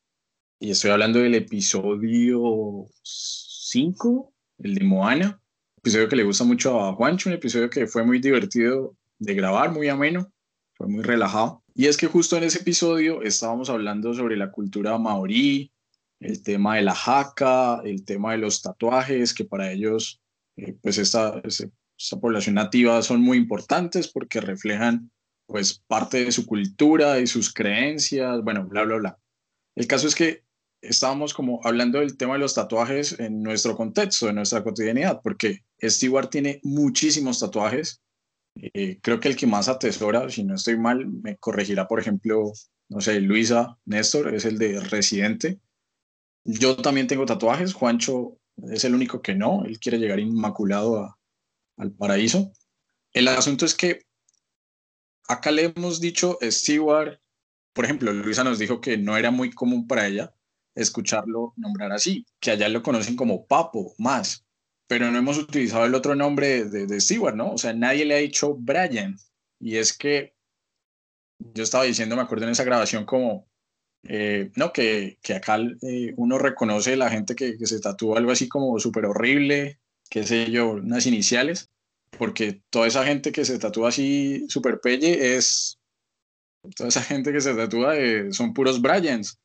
Y 0.59 0.72
estoy 0.72 0.89
hablando 0.89 1.20
del 1.20 1.36
episodio 1.36 2.88
5, 3.03 4.34
el 4.64 4.74
de 4.74 4.84
Moana. 4.84 5.39
episodio 5.78 6.09
que 6.09 6.16
le 6.16 6.24
gusta 6.24 6.43
mucho 6.43 6.82
a 6.82 6.95
Juancho, 6.95 7.30
un 7.30 7.36
episodio 7.36 7.70
que 7.70 7.86
fue 7.86 8.03
muy 8.03 8.18
divertido 8.18 8.97
de 9.20 9.36
grabar, 9.36 9.72
muy 9.72 9.88
ameno, 9.88 10.34
fue 10.74 10.88
muy 10.88 11.03
relajado. 11.03 11.64
Y 11.76 11.86
es 11.86 11.95
que 11.95 12.07
justo 12.07 12.38
en 12.38 12.43
ese 12.43 12.62
episodio 12.62 13.22
estábamos 13.22 13.70
hablando 13.70 14.16
sobre 14.16 14.36
la 14.36 14.49
cultura 14.49 14.97
maorí, 14.97 15.70
el 16.22 16.43
tema 16.43 16.78
de 16.78 16.84
la 16.84 16.95
jaca, 16.95 17.82
el 17.84 18.05
tema 18.05 18.32
de 18.32 18.38
los 18.38 18.61
tatuajes, 18.61 19.34
que 19.34 19.43
para 19.43 19.72
ellos, 19.72 20.22
eh, 20.55 20.76
pues 20.82 20.97
esta, 20.97 21.41
esta 21.43 22.19
población 22.19 22.55
nativa 22.55 23.01
son 23.01 23.22
muy 23.22 23.38
importantes 23.38 24.07
porque 24.07 24.39
reflejan 24.39 25.11
pues 25.47 25.84
parte 25.88 26.24
de 26.24 26.32
su 26.32 26.45
cultura 26.45 27.19
y 27.19 27.28
sus 27.28 27.53
creencias, 27.53 28.41
bueno, 28.43 28.65
bla, 28.67 28.84
bla, 28.84 28.95
bla. 28.97 29.19
El 29.76 29.88
caso 29.88 30.07
es 30.07 30.15
que 30.15 30.43
estábamos 30.82 31.34
como 31.34 31.59
hablando 31.63 31.99
del 31.99 32.17
tema 32.17 32.34
de 32.34 32.39
los 32.39 32.53
tatuajes 32.53 33.19
en 33.19 33.41
nuestro 33.41 33.76
contexto, 33.76 34.30
en 34.30 34.36
nuestra 34.36 34.63
cotidianidad, 34.63 35.22
porque 35.24 35.63
Stewart 35.82 36.30
tiene 36.30 36.59
muchísimos 36.63 37.39
tatuajes. 37.39 38.01
Eh, 38.55 38.99
creo 39.01 39.19
que 39.19 39.28
el 39.28 39.36
que 39.36 39.47
más 39.47 39.67
atesora, 39.67 40.30
si 40.30 40.43
no 40.43 40.55
estoy 40.55 40.78
mal, 40.78 41.07
me 41.07 41.38
corregirá, 41.38 41.88
por 41.88 41.99
ejemplo, 41.99 42.51
no 42.89 43.01
sé, 43.01 43.19
Luisa 43.22 43.78
Néstor, 43.86 44.34
es 44.34 44.45
el 44.45 44.57
de 44.57 44.80
Residente. 44.80 45.59
Yo 46.43 46.75
también 46.77 47.07
tengo 47.07 47.25
tatuajes, 47.25 47.73
Juancho 47.73 48.37
es 48.71 48.83
el 48.83 48.95
único 48.95 49.21
que 49.21 49.35
no, 49.35 49.63
él 49.65 49.79
quiere 49.79 49.97
llegar 49.97 50.19
inmaculado 50.19 51.17
al 51.77 51.91
paraíso. 51.91 52.51
El 53.13 53.27
asunto 53.27 53.65
es 53.65 53.75
que 53.75 54.05
acá 55.27 55.51
le 55.51 55.73
hemos 55.75 55.99
dicho 55.99 56.37
Stewart, 56.41 57.19
por 57.73 57.85
ejemplo, 57.85 58.11
Luisa 58.11 58.43
nos 58.43 58.59
dijo 58.59 58.81
que 58.81 58.97
no 58.97 59.17
era 59.17 59.31
muy 59.31 59.51
común 59.51 59.87
para 59.87 60.07
ella 60.07 60.33
escucharlo 60.75 61.53
nombrar 61.57 61.91
así, 61.91 62.25
que 62.39 62.51
allá 62.51 62.69
lo 62.69 62.81
conocen 62.81 63.15
como 63.15 63.45
Papo 63.45 63.93
más, 63.97 64.45
pero 64.87 65.11
no 65.11 65.17
hemos 65.17 65.37
utilizado 65.37 65.85
el 65.85 65.95
otro 65.95 66.15
nombre 66.15 66.65
de, 66.65 66.87
de 66.87 67.33
¿no? 67.35 67.53
O 67.53 67.57
sea, 67.57 67.73
nadie 67.73 68.05
le 68.05 68.15
ha 68.15 68.19
dicho 68.19 68.55
Brian. 68.55 69.17
Y 69.59 69.77
es 69.77 69.97
que 69.97 70.33
yo 71.39 71.63
estaba 71.63 71.83
diciendo, 71.83 72.15
me 72.15 72.21
acuerdo 72.21 72.45
en 72.45 72.51
esa 72.51 72.63
grabación 72.63 73.05
como, 73.05 73.49
eh, 74.04 74.52
no, 74.56 74.74
que, 74.74 75.18
que 75.22 75.36
acá 75.36 75.60
eh, 75.82 76.14
uno 76.18 76.38
reconoce 76.38 76.95
la 76.95 77.10
gente 77.10 77.36
que, 77.36 77.58
que 77.58 77.68
se 77.68 77.80
tatúa 77.80 78.18
algo 78.18 78.32
así 78.32 78.47
como 78.47 78.80
súper 78.80 79.06
horrible, 79.06 79.80
qué 80.10 80.24
sé 80.24 80.49
yo, 80.52 80.72
unas 80.72 81.06
iniciales, 81.06 81.70
porque 82.18 82.62
toda 82.70 82.88
esa 82.88 83.06
gente 83.06 83.32
que 83.32 83.45
se 83.45 83.60
tatúa 83.60 83.89
así 83.89 84.45
super 84.49 84.80
pelle 84.82 85.36
es, 85.36 85.80
toda 86.76 86.89
esa 86.89 87.04
gente 87.04 87.32
que 87.32 87.41
se 87.41 87.54
tatúa 87.56 87.97
eh, 87.97 88.32
son 88.34 88.54
puros 88.54 88.82
Bryans. 88.82 89.39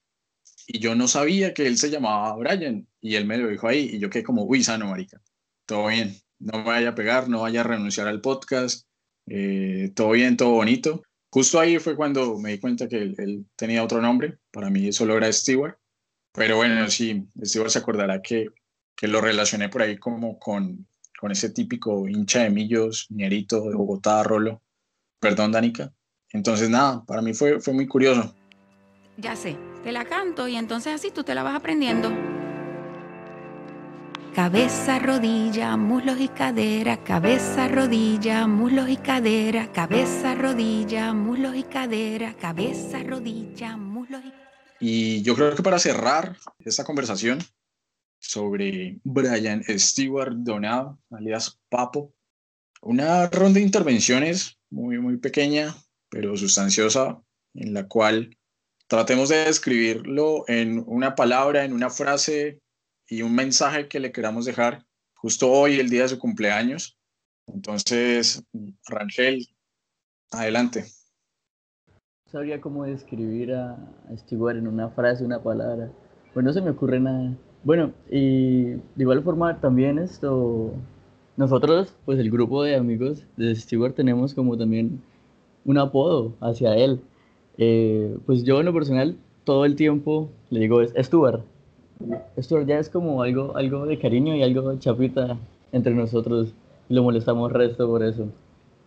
Y 0.67 0.81
yo 0.81 0.95
no 0.97 1.07
sabía 1.07 1.55
que 1.55 1.67
él 1.67 1.79
se 1.79 1.91
llamaba 1.91 2.35
Brian 2.35 2.89
y 3.01 3.15
él 3.15 3.25
me 3.25 3.39
lo 3.39 3.49
dijo 3.49 3.69
ahí 3.69 3.89
y 3.93 3.99
yo 4.01 4.11
quedé 4.11 4.25
como, 4.25 4.45
uy, 4.45 4.65
sano, 4.65 4.89
marica, 4.89 5.23
todo 5.65 5.87
bien, 5.87 6.17
no 6.41 6.65
vaya 6.65 6.91
a 6.91 6.95
pegar, 6.95 7.29
no 7.29 7.43
vaya 7.43 7.61
a 7.61 7.65
renunciar 7.65 8.09
al 8.09 8.21
podcast, 8.21 8.87
eh, 9.27 9.93
todo 9.95 10.11
bien, 10.11 10.37
todo 10.37 10.51
bonito. 10.51 11.03
Justo 11.37 11.61
ahí 11.61 11.78
fue 11.78 11.95
cuando 11.95 12.39
me 12.39 12.53
di 12.53 12.59
cuenta 12.59 12.89
que 12.89 12.97
él, 12.97 13.45
tenía 13.57 13.84
otro 13.84 14.01
nombre, 14.01 14.39
para 14.51 14.70
mí 14.70 14.91
solo 14.91 15.18
era 15.18 15.30
Stewart, 15.30 15.76
pero 16.32 16.57
bueno, 16.57 16.89
sí, 16.89 17.28
Stewart 17.45 17.68
se 17.68 17.78
acordará 17.78 18.22
que, 18.22 18.47
que 18.97 19.07
lo 19.07 19.20
relacioné 19.20 19.68
por 19.68 19.82
ahí 19.82 19.99
como 19.99 20.39
con, 20.39 20.89
con 21.20 21.30
ese 21.30 21.51
típico 21.51 22.09
hincha 22.09 22.45
de 22.45 22.49
millos, 22.49 23.05
ñerito 23.11 23.68
de 23.68 23.76
Bogotá, 23.76 24.22
Rolo. 24.22 24.62
Perdón, 25.20 25.53
Danica. 25.53 25.93
Entonces, 26.32 26.70
nada, 26.70 27.05
para 27.05 27.20
mí 27.20 27.34
fue, 27.34 27.61
fue 27.61 27.74
muy 27.74 27.87
curioso. 27.87 28.34
Ya 29.18 29.37
sé, 29.37 29.59
te 29.84 29.93
la 29.93 30.07
canto 30.07 30.49
y 30.49 30.57
entonces 30.57 30.95
así 30.95 31.11
tú 31.11 31.22
te 31.22 31.34
la 31.34 31.43
vas 31.43 31.55
aprendiendo. 31.55 32.36
Cabeza, 34.37 34.99
rodilla, 34.99 35.78
muslos 35.78 36.20
y 36.20 36.28
cadera, 36.28 37.03
cabeza, 37.03 37.68
rodilla, 37.68 38.47
muslos 38.47 38.87
y 38.91 38.99
cadera, 38.99 39.72
cabeza, 39.72 40.34
rodilla, 40.34 41.14
muslos 41.14 41.57
y 41.57 41.62
cadera, 41.62 42.34
cabeza, 42.34 43.03
rodilla, 43.03 43.78
muslos 43.78 44.20
y 44.78 45.16
Y 45.18 45.22
yo 45.22 45.34
creo 45.37 45.55
que 45.55 45.62
para 45.62 45.78
cerrar 45.78 46.37
esta 46.59 46.84
conversación 46.84 47.39
sobre 48.18 49.01
Brian 49.05 49.64
Stewart 49.78 50.34
Donado, 50.37 50.99
alias 51.12 51.59
Papo, 51.70 52.12
una 52.82 53.28
ronda 53.28 53.59
de 53.59 53.64
intervenciones 53.64 54.59
muy, 54.68 54.99
muy 54.99 55.16
pequeña, 55.16 55.74
pero 56.11 56.37
sustanciosa, 56.37 57.22
en 57.55 57.72
la 57.72 57.89
cual 57.89 58.37
tratemos 58.87 59.30
de 59.30 59.47
describirlo 59.47 60.45
en 60.47 60.84
una 60.87 61.14
palabra, 61.14 61.64
en 61.64 61.72
una 61.72 61.89
frase 61.89 62.61
y 63.09 63.23
un 63.23 63.35
mensaje 63.35 63.89
que 63.89 64.01
le 64.01 64.13
queramos 64.13 64.45
dejar 64.45 64.85
justo 65.15 65.51
hoy, 65.51 65.81
el 65.81 65.91
día 65.91 66.03
de 66.03 66.09
su 66.09 66.19
cumpleaños. 66.19 66.99
Entonces, 67.47 68.43
Rangel, 68.89 69.47
adelante. 70.31 70.85
Sabría 72.31 72.61
cómo 72.61 72.85
describir 72.85 73.55
a, 73.55 73.79
Stewart 74.17 74.57
en 74.57 74.67
una 74.67 74.91
frase, 74.91 75.25
una 75.25 75.43
palabra. 75.43 75.91
Pues 76.35 76.45
no 76.45 76.53
se 76.53 76.61
me 76.61 76.71
ocurre 76.71 77.01
nada. 77.01 77.37
Bueno, 77.63 77.93
y 78.11 78.65
de 78.65 78.81
igual 78.99 79.23
forma 79.23 79.61
también 79.61 79.99
esto, 79.99 80.73
nosotros, 81.37 81.95
pues 82.05 82.19
el 82.19 82.31
grupo 82.31 82.63
de 82.63 82.77
amigos 82.77 83.25
de 83.37 83.55
Stewart 83.55 83.95
tenemos 83.95 84.35
como 84.35 84.57
también 84.57 85.03
un 85.65 85.79
apodo 85.79 86.35
hacia 86.41 86.77
él. 86.77 87.01
Eh, 87.59 88.17
pues 88.27 88.45
yo 88.45 88.61
en 88.61 88.67
lo 88.67 88.75
personal 88.75 89.17
todo 89.45 89.65
el 89.65 89.77
tiempo 89.77 90.31
le 90.51 90.61
digo 90.61 90.83
es 90.83 90.93
Stuart. 90.97 91.45
Stuart 92.40 92.66
ya 92.66 92.78
es 92.78 92.88
como 92.88 93.22
algo, 93.22 93.57
algo 93.57 93.86
de 93.86 93.99
cariño 93.99 94.34
y 94.34 94.42
algo 94.42 94.78
chapita 94.78 95.38
entre 95.72 95.94
nosotros 95.94 96.53
lo 96.88 97.03
molestamos 97.03 97.53
resto 97.53 97.86
por 97.86 98.03
eso. 98.03 98.28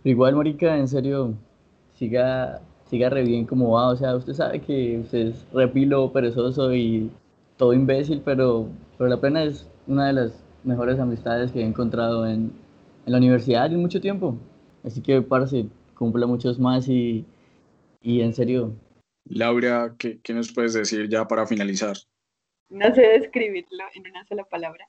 Igual, 0.03 0.36
Marica, 0.36 0.78
en 0.78 0.88
serio, 0.88 1.34
siga, 1.95 2.62
siga 2.89 3.10
re 3.10 3.24
bien 3.24 3.45
como 3.45 3.72
va. 3.72 3.89
O 3.89 3.95
sea, 3.95 4.16
usted 4.16 4.34
sabe 4.34 4.62
que 4.62 4.99
usted 4.99 5.28
es 5.28 5.45
repilo, 5.53 6.12
perezoso 6.14 6.74
y 6.74 7.10
todo 7.57 7.74
imbécil, 7.74 8.22
pero, 8.24 8.68
pero 8.97 9.10
la 9.10 9.20
pena 9.20 9.43
es 9.43 9.68
una 9.88 10.07
de 10.07 10.14
las 10.14 10.43
mejores 10.64 10.99
amistades 10.99 11.51
que 11.51 11.60
he 11.60 11.66
encontrado 11.66 12.26
en, 12.26 12.51
en 13.05 13.12
la 13.12 13.18
universidad 13.18 13.72
en 13.72 13.82
mucho 13.82 13.99
tiempo. 13.99 14.38
Así 14.84 15.01
que, 15.01 15.22
parce, 15.22 15.66
cumpla 15.95 16.26
muchos 16.26 16.60
más 16.60 16.88
y, 16.88 17.26
y 18.01 18.22
en 18.22 18.34
serio. 18.34 18.72
Laura, 19.26 19.95
¿qué, 19.97 20.20
¿qué, 20.24 20.34
nos 20.34 20.53
puedes 20.53 20.74
decir 20.74 21.10
ya 21.10 21.28
para 21.28 21.45
finalizar? 21.45 21.97
No 22.70 22.94
sé 22.94 23.02
describirlo 23.02 23.86
en 23.94 24.08
una 24.08 24.26
sola 24.26 24.44
palabra, 24.44 24.88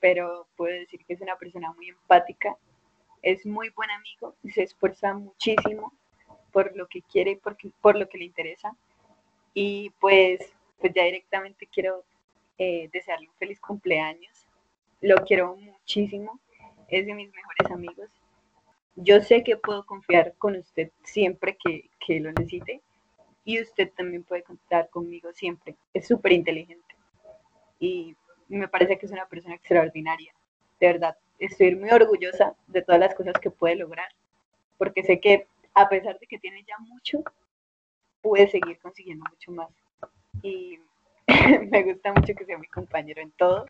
pero 0.00 0.46
puedo 0.56 0.72
decir 0.72 1.04
que 1.04 1.14
es 1.14 1.20
una 1.20 1.36
persona 1.36 1.72
muy 1.72 1.88
empática, 1.88 2.56
es 3.22 3.46
muy 3.46 3.68
buen 3.70 3.90
amigo 3.90 4.34
se 4.48 4.62
esfuerza 4.62 5.14
muchísimo 5.14 5.92
por 6.52 6.74
lo 6.76 6.88
que 6.88 7.02
quiere 7.02 7.32
y 7.32 7.36
por, 7.36 7.56
por 7.80 7.96
lo 7.96 8.08
que 8.08 8.18
le 8.18 8.24
interesa. 8.24 8.74
Y 9.54 9.90
pues, 10.00 10.52
pues 10.78 10.92
ya 10.94 11.04
directamente 11.04 11.66
quiero 11.66 12.04
eh, 12.58 12.88
desearle 12.92 13.28
un 13.28 13.34
feliz 13.34 13.60
cumpleaños. 13.60 14.46
Lo 15.00 15.16
quiero 15.24 15.56
muchísimo, 15.56 16.40
es 16.88 17.06
de 17.06 17.14
mis 17.14 17.32
mejores 17.32 17.70
amigos 17.70 18.10
yo 18.96 19.20
sé 19.22 19.42
que 19.42 19.56
puedo 19.56 19.86
confiar 19.86 20.34
con 20.36 20.56
usted 20.56 20.90
siempre 21.02 21.56
que, 21.62 21.88
que 22.04 22.20
lo 22.20 22.32
necesite 22.32 22.82
y 23.44 23.60
usted 23.60 23.90
también 23.92 24.24
puede 24.24 24.42
contar 24.42 24.90
conmigo 24.90 25.32
siempre. 25.32 25.76
Es 25.94 26.06
súper 26.06 26.32
inteligente 26.32 26.89
y 27.80 28.14
me 28.48 28.68
parece 28.68 28.98
que 28.98 29.06
es 29.06 29.12
una 29.12 29.26
persona 29.26 29.54
extraordinaria. 29.54 30.32
De 30.78 30.86
verdad, 30.86 31.16
estoy 31.38 31.74
muy 31.74 31.90
orgullosa 31.90 32.54
de 32.68 32.82
todas 32.82 33.00
las 33.00 33.14
cosas 33.14 33.34
que 33.40 33.50
puede 33.50 33.76
lograr, 33.76 34.08
porque 34.78 35.02
sé 35.02 35.18
que 35.18 35.46
a 35.74 35.88
pesar 35.88 36.18
de 36.18 36.26
que 36.26 36.38
tiene 36.38 36.64
ya 36.66 36.78
mucho, 36.78 37.22
puede 38.22 38.48
seguir 38.48 38.78
consiguiendo 38.78 39.24
mucho 39.30 39.52
más. 39.52 39.70
Y 40.42 40.78
me 41.70 41.82
gusta 41.82 42.12
mucho 42.12 42.34
que 42.34 42.44
sea 42.44 42.58
mi 42.58 42.66
compañero 42.66 43.22
en 43.22 43.30
todo. 43.32 43.66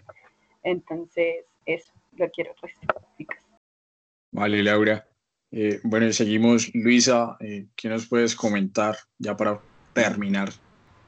Entonces, 0.62 1.44
eso, 1.66 1.92
lo 2.16 2.28
quiero 2.30 2.54
resto, 2.60 2.86
Vale, 4.32 4.62
Laura. 4.62 5.06
Eh, 5.52 5.80
bueno, 5.82 6.12
seguimos. 6.12 6.72
Luisa, 6.74 7.36
eh, 7.40 7.66
¿qué 7.74 7.88
nos 7.88 8.06
puedes 8.06 8.36
comentar 8.36 8.96
ya 9.18 9.36
para 9.36 9.60
terminar? 9.92 10.50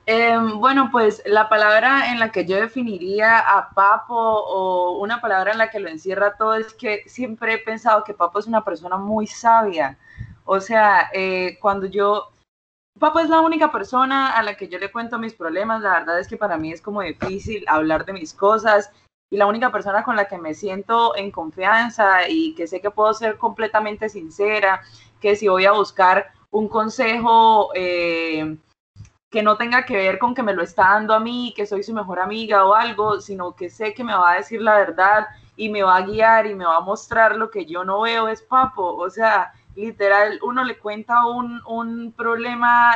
Em, 0.05 0.59
bueno, 0.59 0.89
pues 0.91 1.23
la 1.27 1.49
palabra 1.49 2.11
en 2.11 2.19
la 2.19 2.33
que 2.33 2.45
yo 2.45 2.57
definiría 2.57 3.39
a 3.39 3.71
Papo 3.71 4.15
o 4.17 4.99
una 4.99 5.21
palabra 5.21 5.53
en 5.53 5.59
la 5.59 5.71
que 5.71 5.79
lo 5.79 5.89
encierra 5.89 6.37
todo 6.37 6.55
es 6.55 6.75
que 6.75 7.05
siempre 7.07 7.55
he 7.55 7.59
pensado 7.59 8.03
que 8.03 8.15
Papo 8.15 8.41
es 8.41 8.47
una 8.47 8.65
persona 8.65 8.97
muy 8.97 9.29
sabia. 9.29 9.99
O 10.45 10.61
sea, 10.61 11.09
eh, 11.13 11.59
cuando 11.61 11.87
yo... 11.87 12.31
Papo 12.99 13.21
es 13.21 13.31
la 13.31 13.41
única 13.41 13.71
persona 13.71 14.33
a 14.37 14.43
la 14.43 14.57
que 14.57 14.69
yo 14.69 14.79
le 14.79 14.91
cuento 14.91 15.19
mis 15.19 15.35
problemas. 15.35 15.83
La 15.83 16.01
verdad 16.01 16.19
es 16.19 16.29
que 16.29 16.37
para 16.37 16.59
mí 16.59 16.73
es 16.73 16.83
como 16.83 17.01
difícil 17.03 17.65
hablar 17.69 18.05
de 18.05 18.13
mis 18.13 18.35
cosas 18.35 18.91
y 19.31 19.37
la 19.37 19.47
única 19.47 19.73
persona 19.73 20.03
con 20.05 20.17
la 20.17 20.27
que 20.27 20.37
me 20.37 20.53
siento 20.55 21.17
en 21.17 21.31
confianza 21.31 22.29
y 22.29 22.55
que 22.55 22.67
sé 22.67 22.81
que 22.81 22.91
puedo 22.91 23.15
ser 23.15 23.39
completamente 23.39 24.09
sincera, 24.09 24.83
que 25.21 25.37
si 25.37 25.49
voy 25.49 25.65
a 25.65 25.73
buscar 25.73 26.33
un 26.51 26.69
consejo 26.69 27.71
eh, 27.75 28.59
que 29.33 29.43
no 29.43 29.57
tenga 29.57 29.85
que 29.87 29.97
ver 29.97 30.19
con 30.19 30.35
que 30.35 30.43
me 30.43 30.53
lo 30.53 30.63
está 30.63 30.91
dando 30.91 31.15
a 31.15 31.21
mí, 31.21 31.55
que 31.57 31.67
soy 31.67 31.83
su 31.83 31.95
mejor 31.95 32.21
amiga 32.21 32.67
o 32.67 32.75
algo, 32.75 33.19
sino 33.21 33.57
que 33.57 33.71
sé 33.71 33.95
que 33.95 34.05
me 34.05 34.15
va 34.15 34.33
a 34.33 34.37
decir 34.37 34.61
la 34.61 34.77
verdad 34.77 35.27
y 35.57 35.71
me 35.71 35.83
va 35.83 35.97
a 35.97 36.03
guiar 36.03 36.47
y 36.47 36.55
me 36.55 36.67
va 36.67 36.77
a 36.77 36.81
mostrar 36.81 37.37
lo 37.37 37.51
que 37.51 37.65
yo 37.65 37.83
no 37.83 38.03
veo 38.03 38.29
es 38.29 38.43
papo. 38.43 38.95
O 38.95 39.09
sea, 39.09 39.53
literal, 39.75 40.39
uno 40.43 40.63
le 40.65 40.79
cuenta 40.79 41.25
un, 41.27 41.63
un 41.67 42.13
problema 42.13 42.93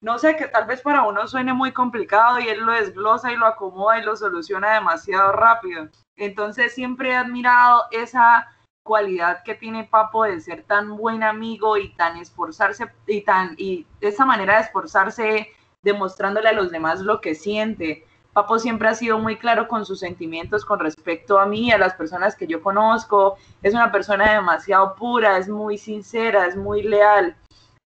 no 0.00 0.18
sé, 0.18 0.36
que 0.36 0.48
tal 0.48 0.66
vez 0.66 0.82
para 0.82 1.02
uno 1.02 1.26
suene 1.26 1.54
muy 1.54 1.72
complicado 1.72 2.38
y 2.38 2.48
él 2.48 2.60
lo 2.60 2.72
desglosa 2.72 3.32
y 3.32 3.36
lo 3.36 3.46
acomoda 3.46 3.98
y 3.98 4.04
lo 4.04 4.14
soluciona 4.14 4.74
demasiado 4.74 5.32
rápido. 5.32 5.88
Entonces 6.16 6.74
siempre 6.74 7.12
he 7.12 7.16
admirado 7.16 7.84
esa 7.90 8.46
cualidad 8.82 9.42
que 9.44 9.54
tiene 9.54 9.84
Papo 9.84 10.24
de 10.24 10.40
ser 10.40 10.62
tan 10.64 10.96
buen 10.98 11.22
amigo 11.22 11.78
y 11.78 11.94
tan 11.94 12.18
esforzarse 12.18 12.86
y 13.06 13.22
tan 13.22 13.54
y 13.56 13.86
esa 14.02 14.26
manera 14.26 14.56
de 14.56 14.62
esforzarse 14.64 15.48
demostrándole 15.84 16.48
a 16.48 16.52
los 16.52 16.70
demás 16.70 17.00
lo 17.00 17.20
que 17.20 17.34
siente. 17.34 18.04
Papo 18.32 18.58
siempre 18.58 18.88
ha 18.88 18.94
sido 18.94 19.18
muy 19.20 19.36
claro 19.36 19.68
con 19.68 19.86
sus 19.86 20.00
sentimientos 20.00 20.64
con 20.64 20.80
respecto 20.80 21.38
a 21.38 21.46
mí, 21.46 21.70
a 21.70 21.78
las 21.78 21.94
personas 21.94 22.34
que 22.34 22.48
yo 22.48 22.60
conozco. 22.62 23.36
Es 23.62 23.74
una 23.74 23.92
persona 23.92 24.34
demasiado 24.34 24.96
pura, 24.96 25.38
es 25.38 25.48
muy 25.48 25.78
sincera, 25.78 26.46
es 26.46 26.56
muy 26.56 26.82
leal. 26.82 27.36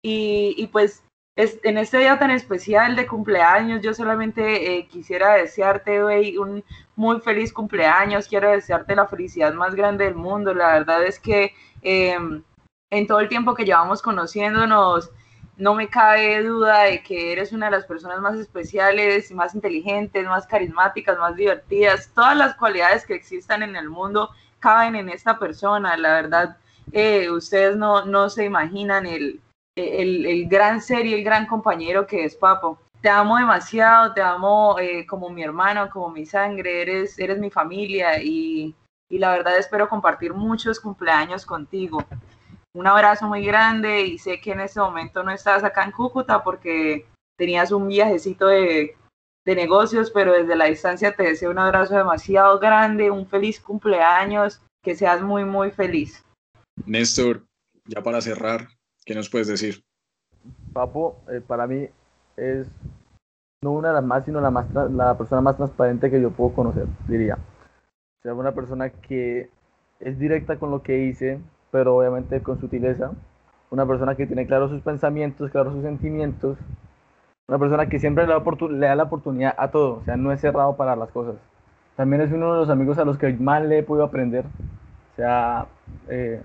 Y, 0.03 0.67
pues 0.73 1.03
en 1.37 1.79
este 1.79 1.99
día 1.99 2.19
tan 2.19 2.31
especial 2.31 2.97
de 2.97 3.07
cumpleaños, 3.07 3.83
yo 3.83 3.95
solamente 3.95 4.79
eh, 4.79 4.89
quisiera 4.89 5.35
desearte, 5.35 6.03
hoy 6.03 6.37
un 6.37 6.65
muy 6.97 7.21
feliz 7.21 7.53
cumpleaños. 7.53 8.27
Quiero 8.27 8.51
desearte 8.51 8.97
la 8.97 9.07
felicidad 9.07 9.53
más 9.53 9.75
grande 9.75 10.05
del 10.05 10.15
mundo. 10.15 10.55
La 10.55 10.73
verdad 10.73 11.05
es 11.05 11.21
que 11.21 11.53
em, 11.83 12.43
en 12.91 13.07
todo 13.07 13.21
el 13.21 13.29
tiempo 13.29 13.55
que 13.55 13.65
llevamos 13.65 14.03
conociéndonos, 14.03 15.11
no 15.59 15.75
me 15.75 15.89
cabe 15.89 16.43
duda 16.43 16.85
de 16.85 17.03
que 17.03 17.33
eres 17.33 17.53
una 17.53 17.67
de 17.67 17.73
las 17.73 17.85
personas 17.85 18.21
más 18.21 18.37
especiales, 18.39 19.31
más 19.33 19.55
inteligentes, 19.55 20.25
más 20.27 20.47
carismáticas, 20.47 21.19
más 21.19 21.37
divertidas. 21.37 22.11
Todas 22.15 22.37
las 22.37 22.55
cualidades 22.57 23.05
que 23.05 23.15
existan 23.15 23.63
en 23.63 23.77
el 23.77 23.91
mundo 23.91 24.31
caben 24.61 24.97
en 24.97 25.11
esta 25.11 25.39
persona. 25.39 25.97
La 25.97 26.15
verdad, 26.15 26.57
eh, 26.93 27.31
ustedes 27.31 27.77
no, 27.77 28.05
no 28.07 28.31
se 28.31 28.45
imaginan 28.45 29.05
el 29.05 29.41
el, 29.79 30.49
gran 30.49 30.81
ser 30.81 31.07
y 31.07 31.15
el 31.15 31.25
gran 31.25 31.47
compañero 31.47 32.07
que 32.07 32.25
es 32.25 32.35
Papo. 32.35 32.79
Te 33.01 33.09
amo 33.09 33.37
demasiado, 33.37 34.13
te 34.13 34.21
amo 34.21 34.77
eh, 34.79 35.07
como 35.07 35.31
mi 35.31 35.43
hermano, 35.43 35.89
como 35.91 36.11
mi 36.11 36.27
sangre, 36.27 36.83
eres, 36.83 37.19
eres 37.19 37.39
mi 37.39 37.51
familia 37.51 38.21
y, 38.23 38.75
y 39.09 39.19
la 39.19 39.31
verdad 39.31 39.57
espero 39.57 39.89
compartir 39.89 40.35
muchos 40.35 40.81
cumpleaños 40.81 41.47
contigo. 41.47 42.05
Un 42.79 42.87
abrazo 42.87 43.27
muy 43.27 43.45
grande 43.45 44.03
y 44.03 44.19
sé 44.19 44.41
que 44.41 44.53
en 44.53 44.61
este 44.61 44.79
momento 44.79 45.25
no 45.25 45.33
estás 45.33 45.65
acá 45.65 45.83
en 45.83 45.91
Cúcuta 45.91 46.45
porque 46.45 47.05
tenías 47.37 47.73
un 47.73 47.89
viajecito 47.89 48.47
de, 48.47 48.95
de 49.45 49.55
negocios, 49.57 50.13
pero 50.13 50.33
desde 50.33 50.55
la 50.55 50.67
distancia 50.67 51.13
te 51.13 51.25
deseo 51.25 51.51
un 51.51 51.59
abrazo 51.59 51.97
demasiado 51.97 52.61
grande, 52.61 53.11
un 53.11 53.27
feliz 53.27 53.59
cumpleaños, 53.59 54.63
que 54.81 54.95
seas 54.95 55.21
muy, 55.23 55.45
muy 55.45 55.73
feliz. 55.73 56.25
Néstor, 56.87 57.43
ya 57.85 58.01
para 58.01 58.21
cerrar, 58.21 58.69
¿Qué 59.05 59.17
nos 59.17 59.29
puedes 59.29 59.49
decir? 59.49 59.83
Papo, 60.73 61.17
eh, 61.33 61.41
para 61.45 61.67
mí 61.67 61.89
es 62.37 62.69
no 63.61 63.73
una 63.73 63.89
de 63.89 63.95
las 63.95 64.05
más, 64.05 64.25
sino 64.25 64.41
la, 64.41 64.53
más 64.53 64.67
la 64.73 65.19
persona 65.19 65.41
más 65.41 65.57
transparente 65.57 66.13
que 66.13 66.23
yo 66.23 66.31
puedo 66.31 66.55
conocer, 66.55 66.87
diría. 67.09 67.35
O 67.35 68.23
sea, 68.23 68.35
una 68.35 68.53
persona 68.53 68.91
que 68.91 69.51
es 69.99 70.17
directa 70.17 70.61
con 70.61 70.71
lo 70.71 70.81
que 70.81 70.93
dice, 70.93 71.41
pero 71.71 71.97
obviamente 71.97 72.43
con 72.43 72.59
sutileza. 72.61 73.13
Una 73.71 73.87
persona 73.87 74.15
que 74.17 74.27
tiene 74.27 74.47
claros 74.47 74.71
sus 74.71 74.83
pensamientos, 74.83 75.51
claros 75.51 75.75
sus 75.75 75.83
sentimientos. 75.83 76.59
Una 77.49 77.59
persona 77.59 77.89
que 77.89 77.99
siempre 77.99 78.27
le 78.27 78.35
da, 78.35 78.43
le 78.71 78.87
da 78.87 78.95
la 78.97 79.05
oportunidad 79.05 79.55
a 79.59 79.71
todo, 79.71 79.99
o 79.99 80.05
sea, 80.05 80.17
no 80.17 80.33
es 80.33 80.41
cerrado 80.41 80.77
para 80.77 80.97
las 80.97 81.11
cosas. 81.11 81.37
También 81.97 82.23
es 82.23 82.33
uno 82.33 82.53
de 82.53 82.61
los 82.61 82.71
amigos 82.71 82.99
a 82.99 83.05
los 83.05 83.19
que 83.19 83.33
más 83.35 83.63
le 83.65 83.79
he 83.79 83.83
podido 83.83 84.05
aprender. 84.05 84.47
O 84.47 85.17
sea, 85.17 85.69
eh, 86.09 86.43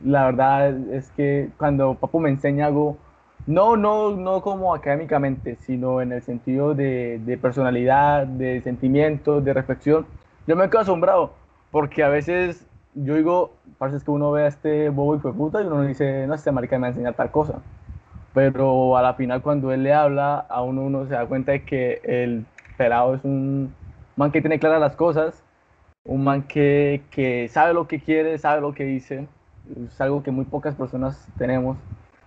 la 0.00 0.26
verdad 0.26 0.70
es 0.92 1.10
que 1.12 1.52
cuando 1.58 1.94
Papo 1.96 2.20
me 2.20 2.30
enseña 2.30 2.66
algo, 2.66 2.98
No, 3.46 3.76
no, 3.76 4.12
no 4.16 4.40
como 4.42 4.74
académicamente, 4.74 5.56
sino 5.56 6.00
en 6.00 6.12
el 6.12 6.22
sentido 6.22 6.74
de, 6.74 7.18
de 7.20 7.38
personalidad, 7.38 8.26
de 8.26 8.62
sentimientos, 8.62 9.44
de 9.44 9.52
reflexión. 9.54 10.06
Yo 10.46 10.54
me 10.56 10.70
quedo 10.70 10.82
asombrado, 10.82 11.38
porque 11.70 12.04
a 12.04 12.08
veces 12.08 12.68
yo 12.94 13.14
digo, 13.16 13.52
parece 13.78 14.04
que 14.04 14.10
uno 14.10 14.32
ve 14.32 14.44
a 14.44 14.48
este 14.48 14.88
bobo 14.90 15.16
y 15.16 15.18
puta 15.18 15.62
y 15.62 15.66
uno 15.66 15.82
dice, 15.82 16.26
no, 16.26 16.34
este 16.34 16.52
marica 16.52 16.76
me 16.76 16.82
va 16.82 16.86
a 16.88 16.90
enseñar 16.90 17.14
tal 17.14 17.30
cosa. 17.30 17.54
Pero 18.34 18.96
a 18.96 19.02
la 19.02 19.14
final 19.14 19.42
cuando 19.42 19.72
él 19.72 19.82
le 19.82 19.92
habla, 19.92 20.38
a 20.38 20.62
uno 20.62 20.82
uno 20.82 21.06
se 21.06 21.14
da 21.14 21.26
cuenta 21.26 21.52
de 21.52 21.64
que 21.64 22.00
el 22.04 22.46
pelado 22.76 23.14
es 23.14 23.24
un 23.24 23.74
man 24.16 24.30
que 24.32 24.40
tiene 24.40 24.58
claras 24.58 24.80
las 24.80 24.96
cosas, 24.96 25.42
un 26.04 26.24
man 26.24 26.42
que, 26.42 27.02
que 27.10 27.48
sabe 27.48 27.74
lo 27.74 27.86
que 27.88 28.00
quiere, 28.00 28.38
sabe 28.38 28.60
lo 28.60 28.74
que 28.74 28.84
dice, 28.84 29.28
es 29.86 30.00
algo 30.00 30.22
que 30.22 30.30
muy 30.30 30.44
pocas 30.44 30.74
personas 30.74 31.28
tenemos. 31.38 31.76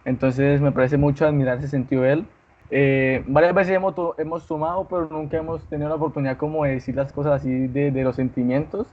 Entonces 0.06 0.62
me 0.62 0.72
parece 0.72 0.98
mucho 0.98 1.26
admirar 1.26 1.58
ese 1.58 1.68
sentido 1.68 2.04
de 2.04 2.14
él. 2.14 2.26
Eh, 2.70 3.24
varias 3.28 3.54
veces 3.54 3.76
hemos, 3.76 3.96
hemos 4.18 4.48
tomado, 4.48 4.88
pero 4.88 5.08
nunca 5.10 5.38
hemos 5.38 5.68
tenido 5.68 5.90
la 5.90 5.96
oportunidad 5.96 6.38
como 6.38 6.64
de 6.64 6.72
decir 6.72 6.96
las 6.96 7.12
cosas 7.14 7.34
así 7.34 7.68
de, 7.68 7.92
de 7.92 8.04
los 8.04 8.16
sentimientos. 8.16 8.88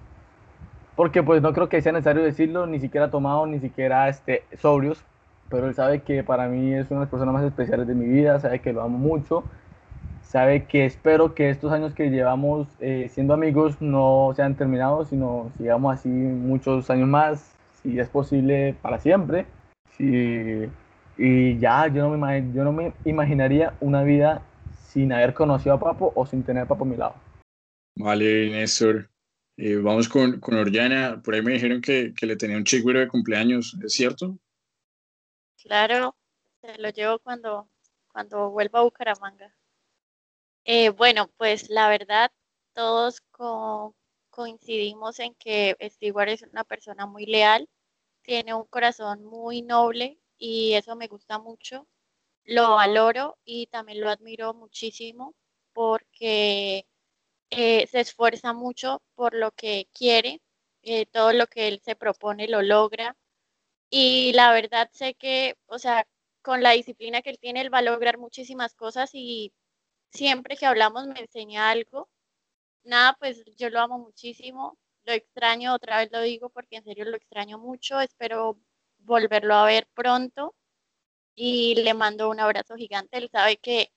Porque 0.97 1.23
pues 1.23 1.43
no 1.43 1.53
creo 1.53 1.69
que 1.69 1.81
sea 1.81 1.93
necesario 1.93 2.23
decirlo, 2.23 2.67
ni 2.67 2.79
siquiera 2.79 3.11
tomado, 3.11 3.47
ni 3.47 3.61
siquiera 3.61 4.09
este, 4.09 4.45
sobrios. 4.61 5.03
Pero 5.49 5.69
él 5.69 5.75
sabe 5.75 6.01
que 6.01 6.23
para 6.23 6.49
mí 6.49 6.73
es 6.73 6.91
una 6.91 7.01
de 7.01 7.05
las 7.05 7.11
personas 7.11 7.35
más 7.35 7.45
especiales 7.45 7.87
de 7.87 7.95
mi 7.95 8.07
vida, 8.07 8.41
sabe 8.41 8.61
que 8.61 8.73
lo 8.73 8.83
amo 8.83 8.99
mucho, 8.99 9.45
sabe 10.23 10.65
que 10.65 10.87
espero 10.87 11.35
que 11.35 11.51
estos 11.51 11.73
años 11.73 11.95
que 11.95 12.11
llevamos 12.11 12.69
eh, 12.81 13.11
siendo 13.13 13.35
amigos 13.35 13.81
no 13.81 14.33
sean 14.35 14.55
terminados, 14.55 15.09
sino 15.09 15.51
sigamos 15.59 15.95
así 15.95 16.09
muchos 16.09 16.89
años 16.89 17.09
más, 17.09 17.55
si 17.83 17.99
es 17.99 18.09
posible 18.09 18.75
para 18.81 18.99
siempre. 18.99 19.45
Sí, 19.99 20.71
y 21.19 21.59
ya, 21.59 21.87
yo 21.89 22.09
no, 22.09 22.17
me, 22.17 22.53
yo 22.55 22.65
no 22.65 22.73
me 22.73 22.95
imaginaría 23.05 23.75
una 23.81 24.03
vida 24.03 24.41
sin 24.89 25.13
haber 25.13 25.35
conocido 25.35 25.75
a 25.75 25.81
Papo 25.81 26.13
o 26.15 26.25
sin 26.27 26.43
tener 26.43 26.63
a 26.63 26.67
Papo 26.67 26.85
a 26.85 26.89
mi 26.89 26.97
lado. 26.97 27.15
Vale, 27.97 28.51
Néstor. 28.51 29.12
Eh, 29.57 29.77
vamos 29.77 30.09
con, 30.09 30.41
con. 30.41 30.57
Por 31.23 31.35
ahí 31.35 31.43
me 31.43 31.53
dijeron 31.53 31.81
que, 31.81 32.13
que 32.15 32.27
le 32.27 32.37
tenía 32.37 32.57
un 32.59 32.65
chigüiro 32.65 33.01
de 33.01 33.09
cumpleaños. 33.09 33.77
¿Es 33.83 33.93
cierto? 33.95 34.39
Claro, 35.57 36.15
se 36.61 36.77
lo 36.77 36.91
llevo 36.91 37.19
cuando, 37.21 37.71
cuando 38.13 38.51
vuelva 38.51 38.81
a 38.81 38.83
Bucaramanga. 38.83 39.57
Eh, 40.65 40.91
bueno, 40.91 41.29
pues 41.37 41.69
la 41.71 41.89
verdad, 41.89 42.31
todos 42.73 43.21
co- 43.31 43.95
coincidimos 44.31 45.19
en 45.21 45.35
que 45.35 45.77
Stewart 45.91 46.29
es 46.29 46.43
una 46.43 46.65
persona 46.65 47.07
muy 47.07 47.27
leal, 47.27 47.69
tiene 48.23 48.55
un 48.55 48.67
corazón 48.67 49.25
muy 49.25 49.63
noble 49.63 50.19
y 50.39 50.75
eso 50.75 50.97
me 50.97 51.09
gusta 51.09 51.39
mucho. 51.41 51.89
Lo 52.45 52.73
valoro 52.77 53.39
y 53.45 53.67
también 53.69 54.01
lo 54.03 54.11
admiro 54.11 54.55
muchísimo 54.55 55.35
porque 55.75 56.87
eh, 57.55 57.87
se 57.89 58.01
esfuerza 58.01 58.55
mucho 58.55 59.03
por 59.15 59.35
lo 59.35 59.53
que 59.53 59.89
quiere, 59.93 60.41
eh, 60.83 61.07
todo 61.07 61.33
lo 61.35 61.47
que 61.47 61.69
él 61.69 61.81
se 61.85 61.97
propone 61.97 62.49
lo 62.49 62.63
logra. 62.63 63.17
Y 63.91 64.33
la 64.35 64.53
verdad 64.53 64.91
sé 64.93 65.15
que, 65.15 65.57
o 65.67 65.79
sea, 65.79 66.07
con 66.43 66.63
la 66.63 66.73
disciplina 66.73 67.23
que 67.23 67.31
él 67.31 67.39
tiene, 67.41 67.61
él 67.63 67.75
va 67.75 67.79
a 67.79 67.83
lograr 67.83 68.19
muchísimas 68.19 68.75
cosas 68.75 69.11
y 69.15 69.53
siempre 70.13 70.57
que 70.57 70.67
hablamos 70.67 71.07
me 71.09 71.21
enseña 71.21 71.71
algo. 71.71 72.09
Nada, 72.85 73.17
pues 73.21 73.45
yo 73.59 73.71
lo 73.71 73.81
amo 73.81 73.99
muchísimo, 73.99 74.79
lo 75.05 75.13
extraño, 75.13 75.75
otra 75.75 75.99
vez 75.99 76.11
lo 76.13 76.23
digo 76.23 76.51
porque 76.51 76.77
en 76.77 76.85
serio 76.85 77.05
lo 77.07 77.17
extraño 77.17 77.59
mucho, 77.59 78.01
espero 78.01 78.59
volverlo 79.01 79.55
a 79.55 79.67
ver 79.67 79.89
pronto 79.95 80.55
y 81.35 81.77
le 81.77 81.95
mando 81.95 82.31
un 82.31 82.41
abrazo 82.41 82.77
gigante. 82.77 83.19
Él 83.19 83.31
sabe 83.33 83.59
que 83.59 83.93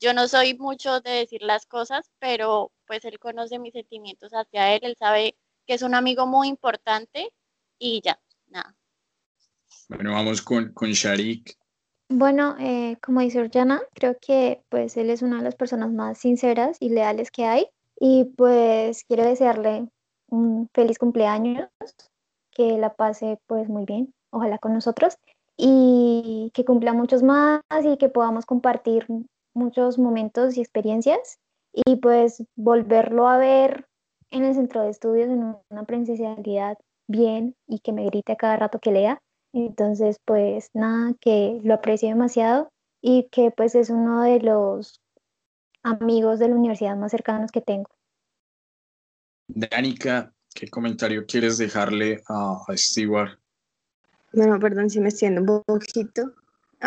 yo 0.00 0.12
no 0.12 0.28
soy 0.28 0.54
mucho 0.54 1.00
de 1.00 1.10
decir 1.10 1.42
las 1.42 1.66
cosas, 1.66 2.10
pero 2.18 2.72
pues 2.86 3.04
él 3.04 3.18
conoce 3.18 3.58
mis 3.58 3.72
sentimientos 3.72 4.32
hacia 4.32 4.74
él, 4.74 4.80
él 4.82 4.96
sabe 4.98 5.36
que 5.66 5.74
es 5.74 5.82
un 5.82 5.94
amigo 5.94 6.26
muy 6.26 6.48
importante 6.48 7.32
y 7.78 8.00
ya, 8.02 8.20
nada. 8.48 8.74
Bueno, 9.88 10.12
vamos 10.12 10.42
con, 10.42 10.72
con 10.72 10.90
Sharik. 10.90 11.56
Bueno, 12.08 12.56
eh, 12.60 12.96
como 13.02 13.20
dice 13.20 13.40
Orjana, 13.40 13.82
creo 13.94 14.16
que 14.20 14.62
pues 14.68 14.96
él 14.96 15.10
es 15.10 15.22
una 15.22 15.38
de 15.38 15.42
las 15.42 15.56
personas 15.56 15.90
más 15.90 16.18
sinceras 16.18 16.76
y 16.78 16.90
leales 16.90 17.30
que 17.30 17.46
hay 17.46 17.68
y 17.98 18.24
pues 18.36 19.04
quiero 19.04 19.24
desearle 19.24 19.88
un 20.28 20.68
feliz 20.72 20.98
cumpleaños, 20.98 21.68
que 22.52 22.78
la 22.78 22.94
pase 22.94 23.38
pues 23.46 23.68
muy 23.68 23.84
bien, 23.84 24.14
ojalá 24.30 24.58
con 24.58 24.72
nosotros 24.72 25.18
y 25.56 26.50
que 26.54 26.64
cumpla 26.64 26.92
muchos 26.92 27.22
más 27.22 27.62
y 27.82 27.96
que 27.96 28.08
podamos 28.08 28.46
compartir 28.46 29.06
muchos 29.56 29.98
momentos 29.98 30.56
y 30.56 30.60
experiencias 30.60 31.38
y 31.72 31.96
pues 31.96 32.44
volverlo 32.54 33.28
a 33.28 33.38
ver 33.38 33.88
en 34.30 34.44
el 34.44 34.54
centro 34.54 34.82
de 34.82 34.90
estudios 34.90 35.28
en 35.28 35.56
una 35.70 35.84
presencialidad 35.84 36.78
bien 37.08 37.56
y 37.66 37.80
que 37.80 37.92
me 37.92 38.04
grite 38.06 38.32
a 38.32 38.36
cada 38.36 38.56
rato 38.56 38.78
que 38.78 38.92
lea. 38.92 39.20
Entonces, 39.52 40.18
pues 40.24 40.70
nada, 40.74 41.14
que 41.20 41.60
lo 41.64 41.74
aprecio 41.74 42.08
demasiado 42.08 42.68
y 43.00 43.28
que 43.30 43.50
pues 43.50 43.74
es 43.74 43.90
uno 43.90 44.22
de 44.22 44.40
los 44.40 45.00
amigos 45.82 46.38
de 46.38 46.48
la 46.48 46.56
universidad 46.56 46.96
más 46.96 47.12
cercanos 47.12 47.50
que 47.50 47.60
tengo. 47.60 47.90
Danica, 49.48 50.32
¿qué 50.54 50.68
comentario 50.68 51.24
quieres 51.26 51.56
dejarle 51.58 52.22
a, 52.28 52.58
a 52.66 52.76
Stewart? 52.76 53.38
Bueno, 54.32 54.58
perdón 54.58 54.90
si 54.90 55.00
me 55.00 55.08
extiendo 55.08 55.40
un 55.40 55.62
poquito. 55.64 56.32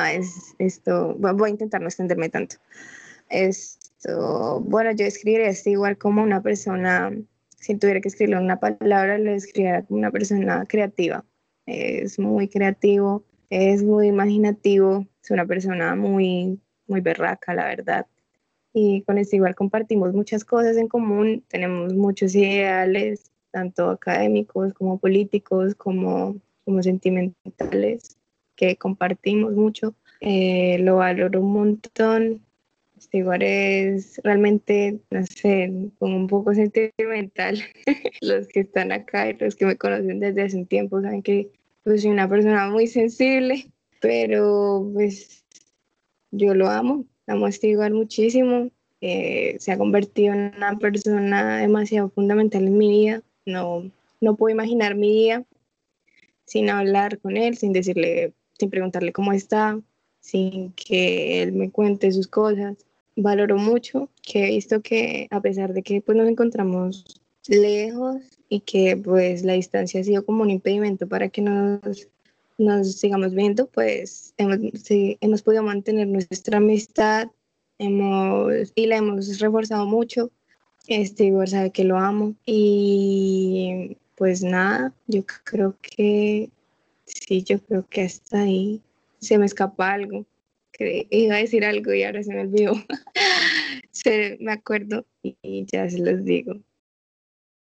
Ah, 0.02 0.14
es 0.14 0.56
esto, 0.60 1.14
voy 1.20 1.50
a 1.50 1.52
intentar 1.52 1.82
no 1.82 1.88
extenderme 1.88 2.30
tanto. 2.30 2.56
Esto, 3.30 4.62
bueno, 4.62 4.94
yo 4.94 5.06
escribiría 5.06 5.50
esto 5.50 5.72
igual 5.72 5.98
como 5.98 6.24
una 6.24 6.42
persona, 6.42 7.12
si 7.58 7.76
tuviera 7.76 8.00
que 8.00 8.08
escribirlo 8.08 8.38
en 8.38 8.46
una 8.46 8.62
palabra, 8.62 9.18
lo 9.18 9.32
escribiría 9.32 9.84
como 9.84 10.00
una 10.00 10.10
persona 10.10 10.66
creativa. 10.70 11.26
Es 11.66 12.18
muy 12.18 12.48
creativo, 12.48 13.26
es 13.50 13.84
muy 13.84 14.08
imaginativo, 14.08 15.06
es 15.22 15.32
una 15.32 15.46
persona 15.46 15.96
muy, 15.98 16.62
muy 16.88 17.02
berraca, 17.02 17.54
la 17.54 17.66
verdad. 17.66 18.06
Y 18.72 19.02
con 19.02 19.18
esto 19.18 19.36
igual 19.36 19.56
compartimos 19.56 20.14
muchas 20.14 20.46
cosas 20.46 20.78
en 20.78 20.88
común, 20.88 21.44
tenemos 21.50 21.94
muchos 21.94 22.34
ideales, 22.36 23.34
tanto 23.52 23.90
académicos 23.90 24.74
como 24.74 24.98
políticos, 24.98 25.76
como, 25.76 26.38
como 26.64 26.82
sentimentales, 26.84 28.19
que 28.60 28.76
compartimos 28.76 29.54
mucho. 29.54 29.96
Eh, 30.20 30.80
lo 30.80 30.98
valoro 30.98 31.40
un 31.40 31.54
montón. 31.54 32.46
Stewart 33.00 33.42
es 33.42 34.20
realmente, 34.26 35.00
no 35.10 35.26
sé, 35.26 35.72
como 35.98 36.18
un 36.18 36.28
poco 36.28 36.54
sentimental. 36.54 37.58
los 38.22 38.50
que 38.50 38.60
están 38.62 38.92
acá 38.92 39.30
y 39.30 39.38
los 39.38 39.56
que 39.56 39.66
me 39.66 39.78
conocen 39.78 40.20
desde 40.20 40.42
hace 40.42 40.58
un 40.58 40.66
tiempo 40.66 41.02
saben 41.02 41.24
que 41.24 41.50
pues, 41.86 42.02
soy 42.02 42.12
una 42.12 42.28
persona 42.28 42.70
muy 42.70 42.88
sensible, 42.88 43.72
pero 44.02 44.86
pues 44.94 45.46
yo 46.32 46.54
lo 46.54 46.68
amo, 46.68 47.06
amo 47.28 47.46
a 47.46 47.52
Stewart 47.54 47.94
muchísimo. 47.94 48.70
eh, 49.00 49.56
se 49.60 49.72
ha 49.72 49.78
convertido 49.78 50.34
en 50.34 50.54
una 50.58 50.78
persona 50.78 51.60
demasiado 51.60 52.10
fundamental 52.10 52.68
en 52.68 52.78
mi 52.78 52.90
vida. 52.90 53.24
No, 53.46 53.90
no 54.20 54.36
puedo 54.36 54.54
imaginar 54.54 54.96
mi 54.96 55.14
día 55.14 55.46
sin 56.50 56.70
hablar 56.70 57.20
con 57.20 57.38
él, 57.38 57.56
sin 57.56 57.72
decirle, 57.74 58.34
sin 58.60 58.70
preguntarle 58.70 59.14
cómo 59.14 59.32
está, 59.32 59.80
sin 60.20 60.74
que 60.74 61.42
él 61.42 61.54
me 61.54 61.72
cuente 61.72 62.12
sus 62.12 62.28
cosas. 62.28 62.78
Valoro 63.16 63.58
mucho 63.58 64.10
que 64.22 64.48
he 64.48 64.52
visto 64.52 64.82
que 64.82 65.28
a 65.32 65.42
pesar 65.42 65.74
de 65.74 65.82
que 65.82 66.02
pues, 66.02 66.18
nos 66.18 66.28
encontramos 66.28 67.22
lejos 67.48 68.18
y 68.50 68.60
que 68.62 68.96
pues 68.98 69.44
la 69.44 69.54
distancia 69.54 70.02
ha 70.02 70.04
sido 70.04 70.26
como 70.26 70.44
un 70.44 70.52
impedimento 70.52 71.08
para 71.08 71.30
que 71.30 71.42
nos, 71.42 72.08
nos 72.58 72.96
sigamos 72.96 73.34
viendo, 73.34 73.68
pues 73.68 74.34
hemos, 74.38 74.58
sí, 74.84 75.18
hemos 75.22 75.42
podido 75.42 75.64
mantener 75.64 76.08
nuestra 76.08 76.58
amistad 76.58 77.30
hemos, 77.80 78.72
y 78.76 78.86
la 78.86 78.98
hemos 78.98 79.40
reforzado 79.40 79.86
mucho. 79.86 80.32
Este, 80.88 81.26
igual 81.26 81.48
sabe 81.48 81.72
que 81.72 81.84
lo 81.84 81.98
amo 81.98 82.34
y 82.46 83.98
pues 84.16 84.44
nada, 84.44 84.94
yo 85.08 85.24
creo 85.44 85.76
que 85.82 86.50
sí, 87.10 87.44
yo 87.44 87.60
creo 87.62 87.86
que 87.88 88.04
hasta 88.04 88.42
ahí 88.42 88.82
se 89.20 89.38
me 89.38 89.46
escapa 89.46 89.94
algo. 89.94 90.26
Que 90.72 91.08
iba 91.10 91.36
a 91.36 91.40
decir 91.40 91.66
algo 91.66 91.94
y 91.94 92.04
ahora 92.04 92.24
se 92.24 92.34
me 92.34 92.42
olvidó. 92.42 92.74
se, 93.92 94.38
me 94.40 94.52
acuerdo 94.52 95.06
y, 95.22 95.38
y 95.42 95.66
ya 95.66 95.90
se 95.90 96.00
los 96.00 96.24
digo. 96.24 96.56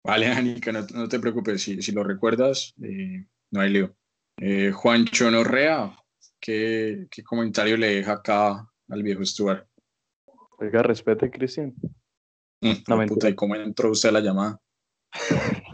Vale, 0.04 0.28
Danica, 0.28 0.72
no, 0.72 0.86
no 0.94 1.10
te 1.10 1.20
preocupes, 1.20 1.62
si, 1.62 1.82
si 1.82 1.92
lo 1.92 2.04
recuerdas, 2.04 2.74
eh, 2.82 3.26
no 3.52 3.60
hay 3.62 3.72
lío. 3.72 3.96
Eh, 4.40 4.72
Juancho 4.72 5.30
Norrea, 5.32 5.92
¿qué, 6.40 7.08
¿qué 7.12 7.24
comentario 7.24 7.76
le 7.76 7.96
deja 7.96 8.14
acá 8.14 8.70
al 8.88 9.04
viejo 9.04 9.26
Stuart? 9.26 9.68
Oiga, 10.60 10.82
respete, 10.82 11.30
Cristian. 11.30 11.74
Mm, 12.62 12.74
No, 12.88 13.06
puta. 13.06 13.30
¿y 13.30 13.36
cómo 13.36 13.56
entró 13.56 13.92
usted 13.92 14.10
a 14.10 14.14
la 14.14 14.22
llamada? 14.22 14.62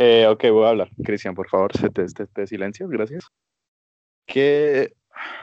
Eh, 0.00 0.28
ok, 0.28 0.44
voy 0.52 0.64
a 0.64 0.70
habbar. 0.70 0.90
Cristian, 1.04 1.34
por 1.34 1.48
favor, 1.48 1.76
se 1.76 1.90
te, 1.90 2.06
te, 2.06 2.26
te 2.26 2.46
silencias, 2.46 2.88
gracias. 2.88 3.24
Que 4.26 4.94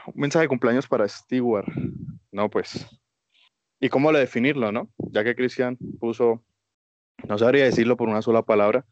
un 0.07 0.21
mensaje 0.21 0.43
de 0.43 0.49
cumpleaños 0.49 0.87
para 0.87 1.07
Stewart. 1.07 1.67
No, 2.31 2.49
pues. 2.49 2.87
¿Y 3.81 3.89
cómo 3.89 4.13
le 4.13 4.19
definirlo, 4.19 4.71
no? 4.71 4.89
Ya 4.97 5.25
que 5.25 5.35
Cristian 5.35 5.77
puso, 5.99 6.41
no 7.27 7.37
sabría 7.37 7.65
decirlo 7.65 7.97
por 7.97 8.07
una 8.07 8.21
sola 8.21 8.43
palabra, 8.43 8.85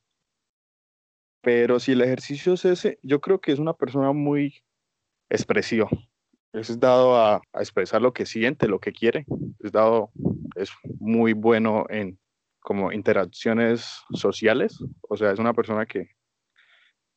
pero 1.41 1.79
si 1.79 1.93
el 1.93 2.01
ejercicio 2.01 2.53
es 2.53 2.65
ese, 2.65 2.99
yo 3.01 3.21
creo 3.21 3.39
que 3.39 3.53
es 3.53 3.59
una 3.59 3.73
persona 3.73 4.11
muy 4.11 4.63
expresiva. 5.29 5.87
Es 6.51 6.77
dado 6.79 7.15
a, 7.15 7.41
a 7.53 7.59
expresar 7.59 8.01
lo 8.01 8.13
que 8.13 8.25
siente, 8.25 8.67
lo 8.67 8.79
que 8.79 8.91
quiere. 8.91 9.25
Es 9.59 9.71
dado, 9.71 10.11
es 10.55 10.71
muy 10.99 11.31
bueno 11.31 11.85
en 11.89 12.19
como 12.63 12.91
interacciones 12.91 14.01
sociales. 14.13 14.83
O 15.01 15.15
sea, 15.17 15.31
es 15.31 15.39
una 15.39 15.53
persona 15.53 15.85
que 15.85 16.09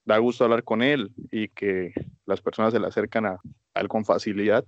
da 0.04 0.18
gusto 0.18 0.44
hablar 0.44 0.64
con 0.64 0.82
él 0.82 1.12
y 1.30 1.48
que 1.48 1.92
las 2.26 2.40
personas 2.42 2.72
se 2.72 2.80
le 2.80 2.86
acercan 2.86 3.26
a, 3.26 3.40
a 3.74 3.80
él 3.80 3.88
con 3.88 4.04
facilidad. 4.04 4.64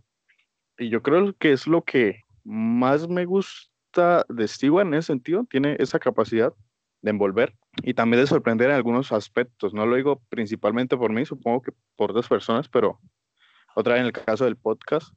Y 0.79 0.89
yo 0.89 1.03
creo 1.03 1.35
que 1.37 1.53
es 1.53 1.67
lo 1.67 1.83
que 1.83 2.23
más 2.45 3.09
me 3.09 3.25
gusta 3.25 4.25
de 4.29 4.49
Stewart 4.49 4.87
en 4.87 4.95
ese 4.95 5.09
sentido, 5.09 5.45
tiene 5.51 5.77
esa 5.79 5.99
capacidad 5.99 6.55
de 7.03 7.11
envolver 7.11 7.55
y 7.83 7.95
también 7.95 8.23
de 8.23 8.27
sorprender 8.27 8.71
en 8.71 8.77
algunos 8.77 9.13
aspectos. 9.13 9.75
No 9.75 9.85
lo 9.85 9.97
digo 9.97 10.23
principalmente 10.29 10.97
por 10.97 11.13
mí, 11.13 11.25
supongo 11.25 11.63
que 11.63 11.73
por 11.97 12.13
dos 12.13 12.29
personas, 12.29 12.69
pero 12.69 13.01
otra 13.75 13.95
vez 13.95 14.01
en 14.01 14.07
el 14.07 14.13
caso 14.13 14.45
del 14.45 14.57
podcast, 14.57 15.13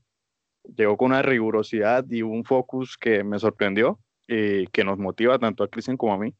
llegó 0.75 0.97
con 0.97 1.11
una 1.11 1.21
rigurosidad 1.21 2.05
y 2.09 2.21
un 2.21 2.43
focus 2.43 2.97
que 2.97 3.23
me 3.23 3.39
sorprendió 3.39 3.99
y 4.27 4.67
que 4.67 4.83
nos 4.83 4.97
motiva 4.97 5.39
tanto 5.39 5.63
a 5.63 5.67
Cristian 5.67 5.97
como 5.97 6.13
a 6.13 6.17
mí 6.17 6.33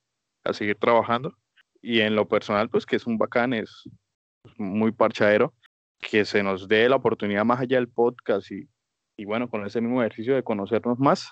a 0.43 0.53
seguir 0.53 0.77
trabajando. 0.77 1.35
Y 1.81 2.01
en 2.01 2.15
lo 2.15 2.27
personal, 2.27 2.69
pues 2.69 2.85
que 2.85 2.95
es 2.95 3.07
un 3.07 3.17
bacán, 3.17 3.53
es 3.53 3.89
muy 4.57 4.91
parchadero, 4.91 5.53
que 5.99 6.25
se 6.25 6.43
nos 6.43 6.67
dé 6.67 6.87
la 6.89 6.97
oportunidad 6.97 7.45
más 7.45 7.59
allá 7.59 7.77
del 7.77 7.89
podcast 7.89 8.51
y, 8.51 8.67
y 9.17 9.25
bueno, 9.25 9.49
con 9.49 9.65
ese 9.65 9.81
mismo 9.81 10.01
ejercicio 10.01 10.35
de 10.35 10.43
conocernos 10.43 10.99
más 10.99 11.31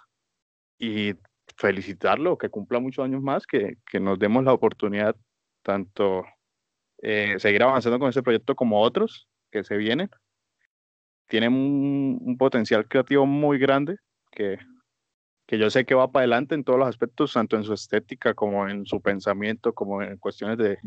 y 0.79 1.13
felicitarlo, 1.57 2.37
que 2.37 2.49
cumpla 2.49 2.79
muchos 2.79 3.05
años 3.05 3.21
más, 3.21 3.45
que, 3.45 3.77
que 3.89 3.99
nos 3.99 4.19
demos 4.19 4.43
la 4.43 4.53
oportunidad 4.53 5.15
tanto 5.63 6.23
eh, 7.01 7.35
seguir 7.39 7.63
avanzando 7.63 7.99
con 7.99 8.09
ese 8.09 8.23
proyecto 8.23 8.55
como 8.55 8.81
otros 8.81 9.27
que 9.51 9.63
se 9.63 9.77
vienen. 9.77 10.09
Tienen 11.27 11.53
un 11.53 12.37
potencial 12.39 12.87
creativo 12.87 13.25
muy 13.25 13.59
grande 13.59 13.97
que, 14.31 14.57
que 15.49 15.57
yo 15.57 15.71
sé 15.71 15.83
que 15.83 15.95
va 15.95 16.11
para 16.11 16.21
adelante 16.21 16.53
en 16.53 16.63
todos 16.63 16.77
los 16.77 16.87
aspectos, 16.87 17.33
tanto 17.33 17.55
en 17.57 17.63
su 17.63 17.73
estética 17.73 18.35
como 18.35 18.69
en 18.69 18.85
su 18.85 19.01
pensamiento, 19.01 19.73
como 19.73 20.03
en 20.03 20.15
cuestiones 20.17 20.59
de 20.59 20.77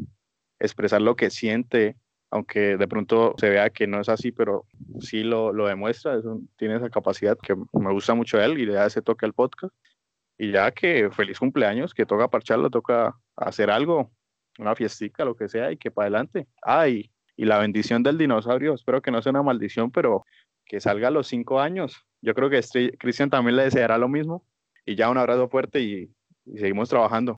expresar 0.60 1.02
lo 1.02 1.16
que 1.16 1.30
siente, 1.30 1.96
aunque 2.30 2.76
de 2.76 2.86
pronto 2.86 3.34
se 3.38 3.50
vea 3.50 3.70
que 3.70 3.88
no 3.88 4.00
es 4.00 4.08
así, 4.08 4.30
pero 4.30 4.64
sí 5.00 5.24
lo, 5.24 5.52
lo 5.52 5.66
demuestra, 5.66 6.20
tiene 6.56 6.76
esa 6.76 6.90
capacidad 6.90 7.36
que 7.42 7.56
me 7.56 7.92
gusta 7.92 8.14
mucho 8.14 8.40
él 8.40 8.56
y 8.56 8.64
le 8.64 8.74
da 8.74 8.86
ese 8.86 9.02
toque 9.02 9.26
al 9.26 9.32
podcast. 9.32 9.74
Y 10.38 10.52
ya 10.52 10.70
que 10.70 11.10
feliz 11.10 11.40
cumpleaños, 11.40 11.92
que 11.92 12.06
toca 12.06 12.28
parcharlo, 12.28 12.70
toca 12.70 13.16
hacer 13.34 13.68
algo, 13.68 14.12
una 14.60 14.76
fiestica, 14.76 15.24
lo 15.24 15.34
que 15.34 15.48
sea, 15.48 15.72
y 15.72 15.76
que 15.76 15.90
para 15.90 16.04
adelante. 16.04 16.46
Ay, 16.62 17.10
y, 17.36 17.46
la 17.46 17.58
bendición 17.58 18.04
del 18.04 18.16
dinosaurio, 18.16 18.74
espero 18.74 19.02
que 19.02 19.10
no 19.10 19.22
sea 19.22 19.30
una 19.30 19.42
maldición, 19.42 19.90
pero 19.90 20.24
que 20.64 20.78
salga 20.78 21.08
a 21.08 21.10
los 21.10 21.26
cinco 21.26 21.58
años. 21.58 22.06
Yo 22.20 22.32
creo 22.34 22.48
que 22.48 22.60
Cristian 22.96 23.28
también 23.28 23.56
le 23.56 23.64
deseará 23.64 23.98
lo 23.98 24.08
mismo. 24.08 24.46
Y 24.85 24.97
ya 24.97 25.11
un 25.11 25.18
abrazo 25.18 25.49
fuerte 25.49 25.80
y, 25.80 26.11
seguimos 26.45 26.89
trabajando. 26.89 27.37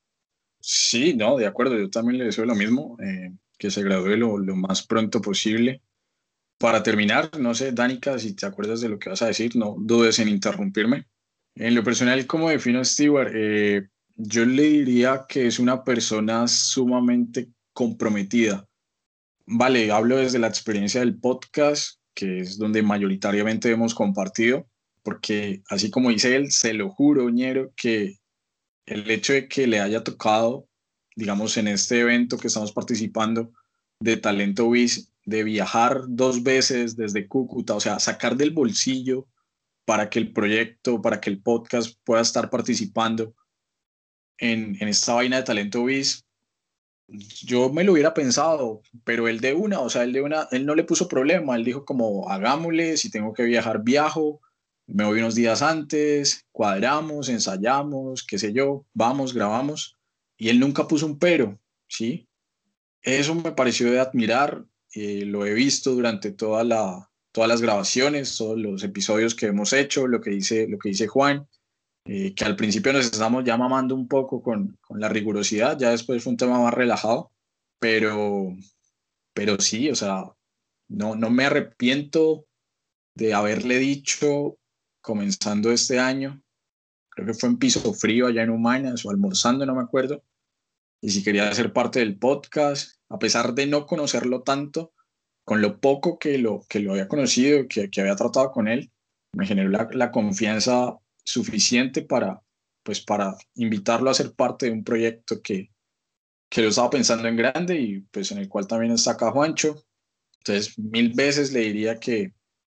Sí, 0.59 1.13
no, 1.13 1.37
de 1.37 1.45
acuerdo, 1.45 1.77
yo 1.77 1.89
también 1.89 2.17
le 2.17 2.25
deseo 2.25 2.45
lo 2.45 2.55
mismo, 2.55 2.97
eh, 2.99 3.31
que 3.57 3.69
se 3.69 3.83
gradúe 3.83 4.17
lo, 4.17 4.37
lo, 4.37 4.55
más 4.55 4.85
pronto 4.85 5.21
posible. 5.21 5.81
Para 6.57 6.81
terminar, 6.81 7.29
no 7.39 7.53
sé, 7.53 7.71
Danica, 7.71 8.17
si 8.17 8.35
te 8.35 8.45
acuerdas 8.45 8.81
de 8.81 8.89
lo 8.89 8.97
que 8.97 9.09
vas 9.09 9.21
a 9.21 9.27
decir, 9.27 9.55
no 9.55 9.75
dudes 9.77 10.19
en 10.19 10.29
interrumpirme. 10.29 11.05
En 11.55 11.75
lo 11.75 11.83
personal, 11.83 12.25
como 12.25 12.49
defino 12.49 12.79
a 12.79 12.85
Stewart, 12.85 13.31
eh, 13.35 13.87
yo 14.15 14.45
le 14.45 14.63
diría 14.63 15.25
que 15.27 15.47
es 15.47 15.59
una 15.59 15.83
persona 15.83 16.47
sumamente 16.47 17.49
comprometida. 17.73 18.65
Vale, 19.45 19.91
hablo 19.91 20.17
desde 20.17 20.39
la 20.39 20.47
experiencia 20.47 21.01
del 21.01 21.19
podcast, 21.19 21.99
que 22.15 22.39
es 22.39 22.57
donde 22.57 22.81
mayoritariamente 22.81 23.69
hemos 23.69 23.93
compartido, 23.93 24.67
porque 25.05 25.61
así 25.69 25.91
como 25.91 26.09
dice 26.09 26.35
él, 26.35 26.51
se 26.51 26.73
lo 26.73 26.89
juro, 26.89 27.29
ñero, 27.29 27.71
que 27.75 28.17
el 28.87 29.09
hecho 29.11 29.33
de 29.33 29.47
que 29.47 29.67
le 29.67 29.79
haya 29.79 30.03
tocado, 30.03 30.67
digamos, 31.15 31.57
en 31.57 31.67
este 31.67 31.99
evento 31.99 32.37
que 32.39 32.47
estamos 32.47 32.71
participando 32.71 33.53
de 33.99 34.17
Talento 34.17 34.67
Biz, 34.67 35.11
de 35.23 35.43
viajar 35.43 36.01
dos 36.07 36.41
veces 36.41 36.95
desde 36.95 37.27
Cúcuta, 37.27 37.75
o 37.75 37.79
sea, 37.79 37.99
sacar 37.99 38.35
del 38.35 38.49
bolsillo 38.49 39.27
para 39.85 40.09
que 40.09 40.17
el 40.17 40.33
proyecto, 40.33 40.99
para 41.03 41.21
que 41.21 41.29
el 41.29 41.39
podcast 41.39 41.99
pueda 42.03 42.23
estar 42.23 42.49
participando 42.49 43.35
en, 44.39 44.75
en 44.81 44.87
esta 44.87 45.13
vaina 45.13 45.37
de 45.37 45.43
Talento 45.43 45.85
Biz, 45.85 46.25
yo 47.43 47.71
me 47.71 47.83
lo 47.83 47.93
hubiera 47.93 48.15
pensado, 48.15 48.81
pero 49.03 49.27
él 49.27 49.39
de 49.39 49.53
una, 49.53 49.81
o 49.81 49.89
sea, 49.91 50.03
él 50.03 50.13
de 50.13 50.23
una, 50.23 50.47
él 50.51 50.65
no 50.65 50.73
le 50.73 50.83
puso 50.83 51.07
problema, 51.07 51.55
él 51.55 51.63
dijo 51.63 51.85
como, 51.85 52.27
hagámosle, 52.27 52.97
si 52.97 53.11
tengo 53.11 53.33
que 53.33 53.43
viajar, 53.43 53.83
viajo, 53.83 54.41
me 54.87 55.05
voy 55.05 55.19
unos 55.19 55.35
días 55.35 55.61
antes, 55.61 56.45
cuadramos, 56.51 57.29
ensayamos, 57.29 58.23
qué 58.23 58.37
sé 58.37 58.53
yo, 58.53 58.85
vamos, 58.93 59.33
grabamos, 59.33 59.97
y 60.37 60.49
él 60.49 60.59
nunca 60.59 60.87
puso 60.87 61.05
un 61.05 61.17
pero, 61.17 61.59
¿sí? 61.87 62.27
Eso 63.01 63.35
me 63.35 63.51
pareció 63.51 63.91
de 63.91 63.99
admirar, 63.99 64.65
eh, 64.93 65.25
lo 65.25 65.45
he 65.45 65.53
visto 65.53 65.91
durante 65.91 66.31
toda 66.31 66.63
la, 66.63 67.09
todas 67.31 67.49
las 67.49 67.61
grabaciones, 67.61 68.37
todos 68.37 68.57
los 68.57 68.83
episodios 68.83 69.35
que 69.35 69.47
hemos 69.47 69.73
hecho, 69.73 70.07
lo 70.07 70.21
que 70.21 70.31
dice, 70.31 70.67
lo 70.67 70.77
que 70.77 70.89
dice 70.89 71.07
Juan, 71.07 71.47
eh, 72.05 72.33
que 72.35 72.45
al 72.45 72.55
principio 72.55 72.93
nos 72.93 73.05
estamos 73.05 73.43
ya 73.43 73.57
mamando 73.57 73.95
un 73.95 74.07
poco 74.07 74.41
con, 74.41 74.77
con, 74.81 74.99
la 74.99 75.09
rigurosidad, 75.09 75.77
ya 75.77 75.89
después 75.89 76.23
fue 76.23 76.31
un 76.31 76.37
tema 76.37 76.59
más 76.59 76.73
relajado, 76.73 77.31
pero, 77.79 78.55
pero 79.33 79.59
sí, 79.59 79.89
o 79.89 79.95
sea, 79.95 80.23
no, 80.87 81.15
no 81.15 81.29
me 81.29 81.45
arrepiento 81.45 82.45
de 83.15 83.33
haberle 83.33 83.79
dicho 83.79 84.57
comenzando 85.05 85.71
este 85.71 85.99
año, 85.99 86.41
creo 87.09 87.27
que 87.27 87.33
fue 87.35 87.49
en 87.49 87.57
piso 87.57 87.93
frío 87.93 88.27
allá 88.27 88.41
en 88.41 88.49
Humanas 88.49 89.05
o 89.05 89.11
almorzando, 89.11 89.65
no 89.65 89.75
me 89.75 89.83
acuerdo, 89.83 90.23
y 90.99 91.11
si 91.11 91.23
quería 91.23 91.53
ser 91.53 91.71
parte 91.71 91.99
del 91.99 92.17
podcast, 92.17 92.99
a 93.09 93.19
pesar 93.19 93.53
de 93.53 93.67
no 93.67 93.85
conocerlo 93.85 94.41
tanto, 94.41 94.93
con 95.43 95.61
lo 95.61 95.79
poco 95.79 96.17
que 96.17 96.39
lo, 96.39 96.65
que 96.67 96.79
lo 96.79 96.93
había 96.93 97.07
conocido, 97.07 97.67
que, 97.67 97.89
que 97.91 98.01
había 98.01 98.15
tratado 98.15 98.51
con 98.51 98.67
él, 98.67 98.91
me 99.33 99.45
generó 99.45 99.69
la, 99.69 100.11
confianza 100.11 100.97
suficiente 101.23 102.01
para, 102.01 102.41
pues, 102.81 103.01
para 103.01 103.35
invitarlo 103.53 104.09
a 104.09 104.15
ser 104.15 104.33
parte 104.33 104.65
de 104.65 104.71
un 104.71 104.83
proyecto 104.83 105.41
que, 105.41 105.71
que 106.49 106.61
lo 106.61 106.69
estaba 106.69 106.89
pensando 106.89 107.27
en 107.27 107.35
grande 107.35 107.79
y 107.79 107.99
pues 107.99 108.31
en 108.31 108.39
el 108.39 108.49
cual 108.49 108.65
también 108.65 108.93
está 108.93 109.11
acá 109.11 109.31
Juancho. 109.31 109.85
Entonces, 110.39 110.79
mil 110.79 111.13
veces 111.13 111.51
le 111.51 111.59
diría 111.59 111.99
que, 111.99 112.33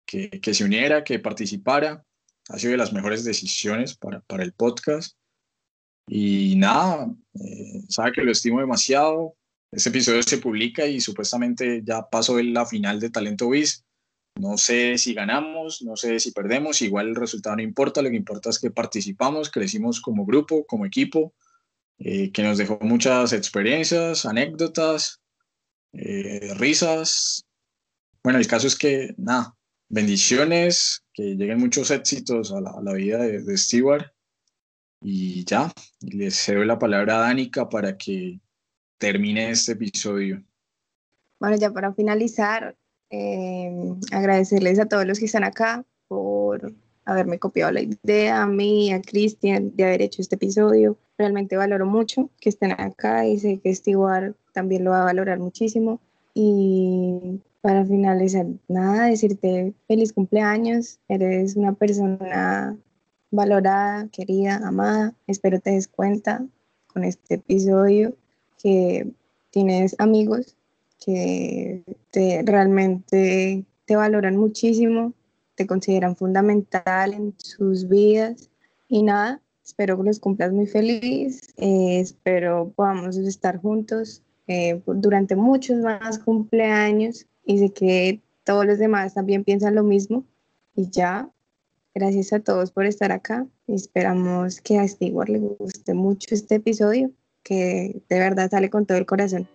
que, 0.06 0.30
que 0.30 0.54
se 0.54 0.64
uniera, 0.64 1.04
que 1.04 1.20
participara. 1.20 2.05
Ha 2.50 2.60
sido 2.60 2.72
de 2.72 2.78
las 2.78 2.94
mejores 2.94 3.24
decisiones 3.24 3.96
para, 3.96 4.22
para 4.22 4.44
el 4.44 4.54
podcast. 4.54 5.18
Y 6.08 6.56
nada, 6.58 7.12
eh, 7.34 7.82
sabe 7.90 8.12
que 8.12 8.22
lo 8.22 8.32
estimo 8.32 8.60
demasiado, 8.60 9.36
este 9.72 9.90
episodio 9.90 10.24
se 10.24 10.38
publica 10.38 10.86
y 10.86 11.02
supuestamente 11.02 11.82
ya 11.84 12.08
pasó 12.10 12.42
la 12.42 12.66
final 12.66 13.00
de 13.00 13.10
Talento 13.10 13.50
Biz. 13.50 13.84
No 14.40 14.58
sé 14.58 14.98
si 14.98 15.14
ganamos, 15.14 15.82
no 15.82 15.96
sé 15.96 16.20
si 16.20 16.32
perdemos, 16.32 16.82
igual 16.82 17.10
el 17.10 17.16
resultado 17.16 17.56
no 17.56 17.62
importa, 17.62 18.02
lo 18.02 18.10
que 18.10 18.18
importa 18.18 18.50
es 18.50 18.60
que 18.60 18.70
participamos, 18.70 19.50
crecimos 19.50 20.02
como 20.02 20.26
grupo, 20.26 20.66
como 20.66 20.86
equipo, 20.86 21.34
eh, 22.00 22.32
que 22.32 22.44
nos 22.44 22.58
dejó 22.58 22.78
muchas 22.82 23.34
experiencias, 23.34 24.26
anécdotas, 24.26 25.22
eh, 25.94 26.54
risas. 26.56 27.46
Bueno, 28.24 28.40
el 28.40 28.48
caso 28.48 28.68
es 28.68 28.76
que, 28.78 29.16
nada, 29.18 29.56
bendiciones, 29.90 31.05
que 31.16 31.36
lleguen 31.36 31.60
muchos 31.60 31.90
éxitos 31.92 32.52
a 32.52 32.60
la, 32.60 32.72
a 32.72 32.82
la 32.82 32.94
vida 32.94 33.20
de, 33.20 33.42
de 33.42 33.58
Stewart. 33.58 34.06
Y 35.02 35.46
ya, 35.46 35.72
le 36.02 36.30
cedo 36.30 36.64
la 36.66 36.78
palabra 36.78 37.18
a 37.18 37.20
Danica 37.22 37.70
para 37.70 37.98
que 37.98 38.40
termine 38.98 39.50
este 39.52 39.74
episodio. 39.74 40.44
Bueno, 41.40 41.58
ya 41.58 41.72
para 41.72 41.94
finalizar, 41.94 42.76
eh, 43.10 43.72
agradecerles 44.12 44.80
a 44.80 44.88
todos 44.88 45.06
los 45.06 45.20
que 45.20 45.26
están 45.26 45.44
acá 45.44 45.86
por 46.08 46.74
haberme 47.06 47.40
copiado 47.40 47.72
la 47.72 47.82
idea, 47.82 48.42
a 48.42 48.48
mí, 48.48 48.92
a 48.92 49.02
Cristian, 49.02 49.76
de 49.76 49.84
haber 49.86 50.02
hecho 50.02 50.22
este 50.22 50.36
episodio. 50.36 50.98
Realmente 51.18 51.56
valoro 51.56 51.86
mucho 51.86 52.30
que 52.40 52.50
estén 52.50 52.72
acá 52.72 53.26
y 53.28 53.40
sé 53.40 53.60
que 53.60 53.74
Stewart 53.74 54.36
también 54.54 54.84
lo 54.84 54.92
va 54.92 55.02
a 55.02 55.06
valorar 55.06 55.40
muchísimo. 55.40 56.02
Y 56.34 57.42
para 57.66 57.84
finalizar, 57.84 58.46
nada, 58.68 59.08
decirte 59.08 59.74
feliz 59.88 60.14
cumpleaños. 60.14 61.00
Eres 61.08 61.56
una 61.56 61.74
persona 61.74 62.78
valorada, 63.32 64.08
querida, 64.10 64.58
amada. 64.58 65.16
Espero 65.26 65.60
te 65.60 65.72
des 65.72 65.88
cuenta 65.88 66.46
con 66.86 67.04
este 67.04 67.34
episodio 67.36 68.16
que 68.62 69.12
tienes 69.50 69.96
amigos 69.98 70.56
que 71.04 71.82
te 72.12 72.44
realmente 72.46 73.66
te 73.86 73.96
valoran 73.96 74.38
muchísimo, 74.38 75.14
te 75.56 75.66
consideran 75.66 76.16
fundamental 76.16 77.16
en 77.16 77.34
sus 77.38 77.90
vidas 77.90 78.48
y 78.88 79.02
nada, 79.02 79.42
espero 79.64 79.98
que 79.98 80.04
los 80.04 80.20
cumplas 80.20 80.52
muy 80.52 80.68
feliz, 80.68 81.52
eh, 81.58 82.00
espero 82.00 82.72
podamos 82.76 83.18
estar 83.18 83.60
juntos 83.60 84.22
eh, 84.46 84.80
durante 84.86 85.36
muchos 85.36 85.80
más 85.80 86.20
cumpleaños 86.20 87.26
y 87.46 87.60
sé 87.60 87.72
que 87.72 88.22
todos 88.44 88.66
los 88.66 88.78
demás 88.78 89.14
también 89.14 89.44
piensan 89.44 89.76
lo 89.76 89.84
mismo. 89.84 90.26
Y 90.76 90.90
ya, 90.90 91.30
gracias 91.94 92.34
a 92.34 92.40
todos 92.40 92.72
por 92.72 92.86
estar 92.86 93.12
acá. 93.12 93.48
Esperamos 93.68 94.62
que 94.62 94.80
a 94.80 94.88
Stewart 94.88 95.30
le 95.30 95.40
guste 95.40 95.94
mucho 95.94 96.34
este 96.36 96.56
episodio 96.56 97.12
que 97.44 98.02
de 98.10 98.20
verdad 98.20 98.50
sale 98.50 98.70
con 98.70 98.86
todo 98.86 98.98
el 98.98 99.06
corazón. 99.06 99.48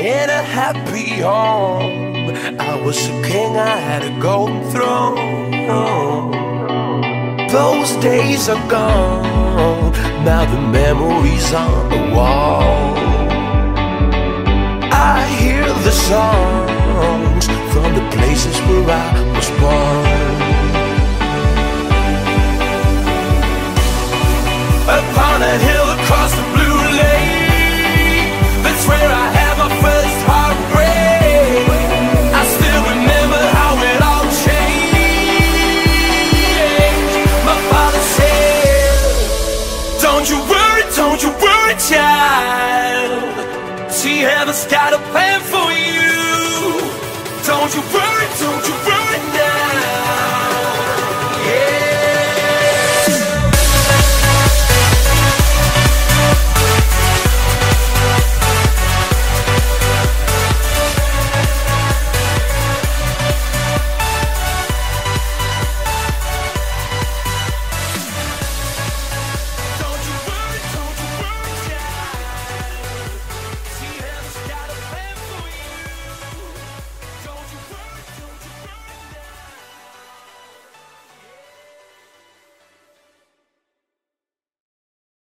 In 0.00 0.30
a 0.30 0.42
happy 0.42 1.20
home, 1.20 2.30
I 2.58 2.80
was 2.82 2.96
a 3.06 3.22
king, 3.22 3.54
I 3.58 3.76
had 3.76 4.02
a 4.02 4.18
golden 4.18 4.64
throne. 4.70 6.30
Those 7.48 7.92
days 7.96 8.48
are 8.48 8.66
gone, 8.66 9.92
now 10.24 10.46
the 10.50 10.58
memories 10.58 11.52
on 11.52 11.90
the 11.90 12.14
wall. 12.16 12.96
I 14.90 15.26
hear 15.38 15.68
the 15.84 15.92
songs 15.92 17.44
from 17.70 17.94
the 17.94 18.08
places 18.16 18.58
where 18.62 18.88
I 18.88 19.12
was 19.36 19.50
born. 19.60 20.06
Upon 24.98 25.42
a 25.42 25.58
hill 25.58 25.88
across 25.98 26.32
the 26.34 26.46
blue 26.54 26.80
lake, 27.02 28.32
that's 28.64 28.86
where 28.88 29.12
I 29.12 29.39
child. 41.88 43.22
She 43.92 44.20
ever 44.20 44.52
got 44.68 44.92
a 44.92 44.98
family. 45.12 45.39